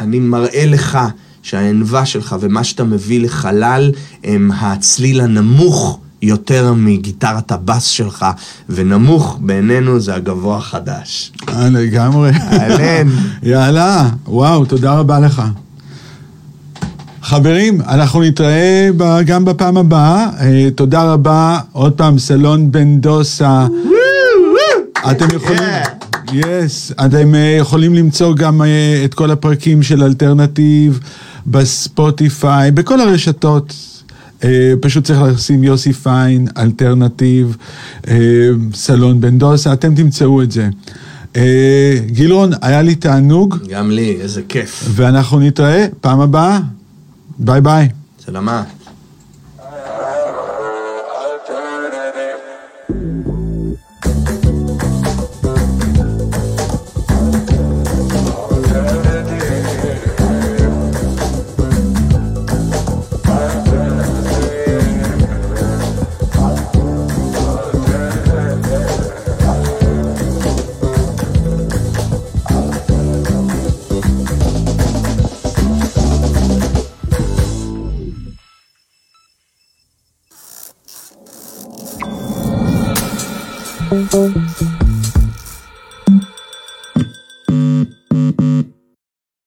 אני 0.00 0.18
מראה 0.18 0.66
לך 0.66 0.98
שהענווה 1.42 2.06
שלך 2.06 2.36
ומה 2.40 2.64
שאתה 2.64 2.84
מביא 2.84 3.20
לחלל 3.20 3.92
הם 4.24 4.50
הצליל 4.52 5.20
הנמוך. 5.20 6.00
יותר 6.22 6.72
מגיטרת 6.72 7.52
הבאס 7.52 7.84
שלך, 7.84 8.26
ונמוך 8.68 9.38
בעינינו 9.40 10.00
זה 10.00 10.14
הגבוה 10.14 10.56
החדש. 10.56 11.32
אה, 11.48 11.68
לגמרי. 11.68 12.30
אהלן. 12.30 13.08
יאללה, 13.42 14.08
וואו, 14.26 14.64
תודה 14.64 14.94
רבה 14.94 15.20
לך. 15.20 15.42
חברים, 17.28 17.80
אנחנו 17.80 18.22
נתראה 18.22 18.88
גם 19.24 19.44
בפעם 19.44 19.76
הבאה. 19.76 20.28
אה, 20.40 20.68
תודה 20.74 21.12
רבה. 21.12 21.58
עוד 21.72 21.92
פעם, 21.92 22.18
סלון 22.18 22.72
בן 22.72 23.00
דוסה. 23.00 23.66
אתם 25.10 25.26
יכולים... 25.36 25.62
yes, 26.32 26.90
yes, 26.90 27.04
אתם 27.06 27.34
uh, 27.34 27.60
יכולים 27.60 27.94
למצוא 27.94 28.34
גם 28.34 28.60
uh, 28.60 28.64
את 29.04 29.14
כל 29.14 29.30
הפרקים 29.30 29.82
של 29.82 30.02
אלטרנטיב 30.02 31.00
בספוטיפיי, 31.46 32.70
בכל 32.70 33.00
הרשתות. 33.00 33.74
אה, 34.44 34.72
פשוט 34.80 35.04
צריך 35.04 35.20
לשים 35.22 35.64
יוסי 35.64 35.92
פיין, 35.92 36.48
אלטרנטיב, 36.58 37.56
אה, 38.08 38.16
סלון 38.74 39.20
בן 39.20 39.38
דוסה, 39.38 39.72
אתם 39.72 39.94
תמצאו 39.94 40.42
את 40.42 40.52
זה. 40.52 40.68
אה, 41.36 41.98
גילרון, 42.06 42.50
היה 42.62 42.82
לי 42.82 42.94
תענוג. 42.94 43.56
גם 43.70 43.90
לי, 43.90 44.16
איזה 44.20 44.42
כיף. 44.48 44.84
ואנחנו 44.88 45.40
נתראה 45.40 45.86
פעם 46.00 46.20
הבאה. 46.20 46.58
ביי 47.38 47.60
ביי. 47.60 47.88
סלמה. 48.20 48.64